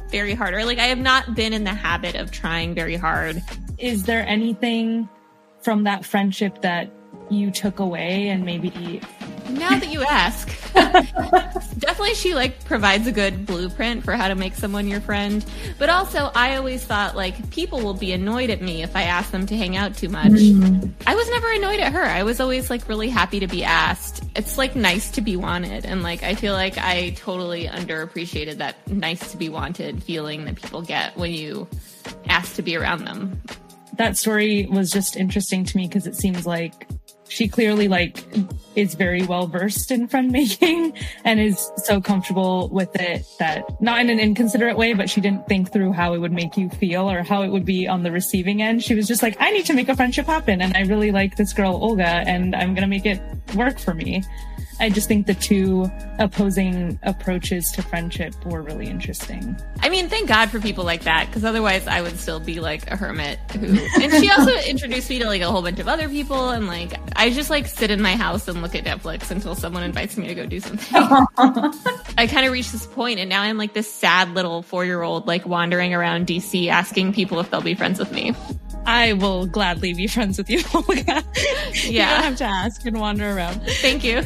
very 0.09 0.35
hard 0.35 0.55
or 0.55 0.65
like 0.65 0.79
I 0.79 0.87
have 0.87 0.99
not 0.99 1.35
been 1.35 1.53
in 1.53 1.65
the 1.65 1.75
habit 1.75 2.15
of 2.15 2.31
trying 2.31 2.75
very 2.75 2.97
hard. 2.97 3.43
Is 3.79 4.05
there 4.05 4.25
anything 4.27 5.09
from 5.61 5.85
that 5.85 6.05
friendship 6.05 6.63
that 6.63 6.91
you 7.31 7.51
took 7.51 7.79
away 7.79 8.29
and 8.29 8.45
maybe 8.45 9.01
Now 9.51 9.79
that 9.79 9.91
you 9.91 10.03
ask, 10.03 10.49
definitely 11.79 12.15
she 12.15 12.35
like 12.35 12.65
provides 12.65 13.07
a 13.07 13.13
good 13.13 13.47
blueprint 13.47 14.05
for 14.05 14.13
how 14.13 14.29
to 14.29 14.35
make 14.35 14.55
someone 14.55 14.89
your 14.89 15.01
friend. 15.01 15.45
But 15.79 15.91
also, 15.91 16.31
I 16.35 16.57
always 16.57 16.85
thought 16.85 17.15
like 17.15 17.51
people 17.51 17.81
will 17.81 17.95
be 17.95 18.13
annoyed 18.13 18.51
at 18.51 18.61
me 18.61 18.83
if 18.83 18.97
I 18.97 19.03
ask 19.03 19.31
them 19.31 19.47
to 19.47 19.57
hang 19.57 19.77
out 19.77 19.97
too 19.97 20.09
much. 20.09 20.33
Mm-hmm. 20.33 20.91
I 21.07 21.15
was 21.15 21.29
never 21.31 21.51
annoyed 21.53 21.81
at 21.81 21.93
her. 21.93 22.03
I 22.03 22.23
was 22.23 22.41
always 22.41 22.71
like 22.71 22.89
really 22.89 23.09
happy 23.09 23.41
to 23.41 23.47
be 23.47 23.65
asked. 23.65 24.23
It's 24.35 24.59
like 24.59 24.75
nice 24.75 25.11
to 25.13 25.21
be 25.21 25.37
wanted. 25.37 25.85
And 25.85 26.03
like, 26.03 26.23
I 26.23 26.35
feel 26.35 26.55
like 26.55 26.79
I 26.79 27.11
totally 27.11 27.67
underappreciated 27.67 28.59
that 28.59 28.77
nice 28.89 29.31
to 29.33 29.37
be 29.37 29.49
wanted 29.49 30.03
feeling 30.03 30.45
that 30.47 30.57
people 30.57 30.83
get 30.83 31.17
when 31.17 31.33
you 31.33 31.69
ask 32.29 32.57
to 32.57 32.63
be 32.63 32.77
around 32.77 33.05
them. 33.05 33.41
that 33.97 34.17
story 34.17 34.67
was 34.71 34.91
just 34.91 35.17
interesting 35.17 35.65
to 35.65 35.77
me 35.77 35.87
because 35.87 36.07
it 36.07 36.17
seems 36.17 36.47
like 36.47 36.89
she 37.29 37.49
clearly 37.49 37.89
like 37.89 38.25
is 38.77 38.95
very 38.95 39.23
well 39.25 39.47
versed 39.47 39.91
in 39.91 40.09
friend 40.09 40.31
making 40.31 40.93
and 41.25 41.41
is 41.41 41.71
so 41.77 42.01
comfortable 42.01 42.69
with 42.69 42.95
it 42.97 43.27
that 43.39 43.65
not 43.81 44.01
in 44.01 44.11
an 44.11 44.21
inconsiderate 44.21 44.77
way, 44.77 44.93
but 44.93 45.09
she 45.09 45.21
didn't 45.21 45.47
think 45.47 45.73
through 45.73 45.93
how 45.93 46.15
it 46.15 46.19
would 46.19 46.33
make 46.33 46.57
you 46.57 46.69
feel 46.71 47.11
or 47.11 47.23
how 47.23 47.43
it 47.43 47.49
would 47.49 47.65
be 47.65 47.87
on 47.87 48.03
the 48.03 48.11
receiving 48.11 48.63
end. 48.63 48.83
She 48.83 48.95
was 48.95 49.07
just 49.07 49.23
like, 49.23 49.37
I 49.41 49.51
need 49.51 49.67
to 49.67 49.75
make 49.75 49.89
a 49.89 49.97
friendship 49.97 50.27
happen. 50.27 50.61
And 50.61 50.77
I 50.77 50.83
really 50.83 51.13
like 51.13 51.37
this 51.37 51.53
girl, 51.53 51.79
Olga, 51.83 52.07
and 52.07 52.55
I'm 52.55 52.75
to 52.75 52.87
make 52.87 53.07
it 53.07 53.21
work 53.55 53.79
for 53.79 53.95
me. 53.95 54.23
I 54.81 54.91
just 54.91 55.09
think 55.09 55.27
the 55.27 55.35
two 55.35 55.91
opposing 56.19 56.99
approaches 57.03 57.71
to 57.73 57.83
friendship 57.83 58.35
were 58.45 58.61
really 58.63 58.87
interesting. 58.89 59.57
I 59.81 59.89
mean, 59.89 60.09
thank 60.09 60.29
God 60.29 60.51
for 60.51 60.61
people 60.61 60.85
like 60.85 61.03
that, 61.05 61.27
because 61.27 61.45
otherwise 61.45 61.87
I 61.87 62.01
would 62.03 62.19
still 62.19 62.41
be 62.41 62.61
like 62.61 62.91
a 62.91 62.97
hermit. 62.97 63.39
Who, 63.53 63.79
and 64.03 64.13
she 64.13 64.31
also 64.31 64.53
introduced 64.69 65.09
me 65.11 65.19
to 65.21 65.27
like 65.27 65.43
a 65.43 65.51
whole 65.51 65.63
bunch 65.63 65.79
of 65.79 65.89
other 65.89 66.09
people, 66.09 66.51
and 66.51 66.67
like 66.67 66.95
I 67.17 67.31
just 67.31 67.51
like 67.51 67.67
sit 67.67 67.91
in 67.91 68.01
my 68.03 68.17
house 68.17 68.49
and 68.49 68.63
look 68.63 68.75
at 68.75 68.85
Netflix 68.85 69.31
until 69.31 69.55
someone 69.55 69.83
invites 69.83 70.17
me 70.17 70.27
to 70.29 70.35
go 70.35 70.47
do 70.47 70.61
something. 70.61 70.89
I 72.19 72.27
kind 72.27 72.47
of 72.47 72.53
reached 72.53 72.73
this 72.73 72.87
point, 72.87 73.21
and 73.21 73.29
now 73.29 73.43
I'm 73.43 73.59
like 73.59 73.75
this 73.75 73.93
sad 73.93 74.35
little 74.35 74.63
four 74.63 74.85
year 74.85 75.03
old 75.03 75.27
like 75.27 75.47
wandering 75.47 75.95
around 75.95 76.27
DC 76.27 76.69
asking 76.69 77.13
people 77.13 77.39
if 77.41 77.51
they'll 77.51 77.61
be 77.61 77.75
friends 77.75 77.99
with 77.99 78.13
me. 78.13 78.35
I 78.87 79.15
will 79.15 79.47
gladly 79.47 79.95
be 79.95 80.07
friends 80.09 80.37
with 80.37 80.51
you, 80.51 80.61
Olga. 80.75 81.23
you 81.73 81.93
Yeah. 81.93 82.15
don't 82.17 82.25
have 82.25 82.37
to 82.37 82.45
ask 82.45 82.85
and 82.85 83.01
wander 83.01 83.31
around. 83.35 83.63
Thank 83.81 84.05
you. 84.05 84.23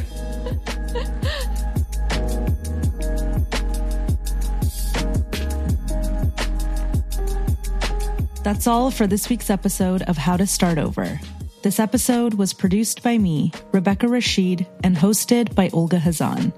That's 8.43 8.65
all 8.65 8.89
for 8.89 9.05
this 9.05 9.29
week's 9.29 9.49
episode 9.49 10.01
of 10.03 10.17
How 10.17 10.35
to 10.35 10.47
Start 10.47 10.79
Over. 10.79 11.19
This 11.61 11.79
episode 11.79 12.33
was 12.33 12.53
produced 12.53 13.03
by 13.03 13.17
me, 13.17 13.51
Rebecca 13.71 14.07
Rashid, 14.07 14.65
and 14.83 14.95
hosted 14.95 15.53
by 15.53 15.69
Olga 15.73 15.99
Khazan. 15.99 16.51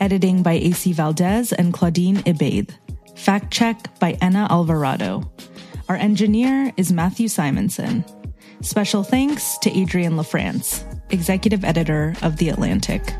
Editing 0.00 0.42
by 0.42 0.54
AC 0.54 0.92
Valdez 0.92 1.52
and 1.52 1.72
Claudine 1.72 2.18
Ebeid. 2.24 2.72
Fact 3.16 3.50
check 3.52 3.98
by 3.98 4.18
Ena 4.20 4.48
Alvarado. 4.50 5.32
Our 5.88 5.96
engineer 5.96 6.72
is 6.76 6.92
Matthew 6.92 7.28
Simonson. 7.28 8.04
Special 8.60 9.02
thanks 9.02 9.56
to 9.58 9.70
Adrienne 9.80 10.16
LaFrance, 10.16 10.84
executive 11.10 11.64
editor 11.64 12.14
of 12.22 12.36
The 12.36 12.50
Atlantic. 12.50 13.14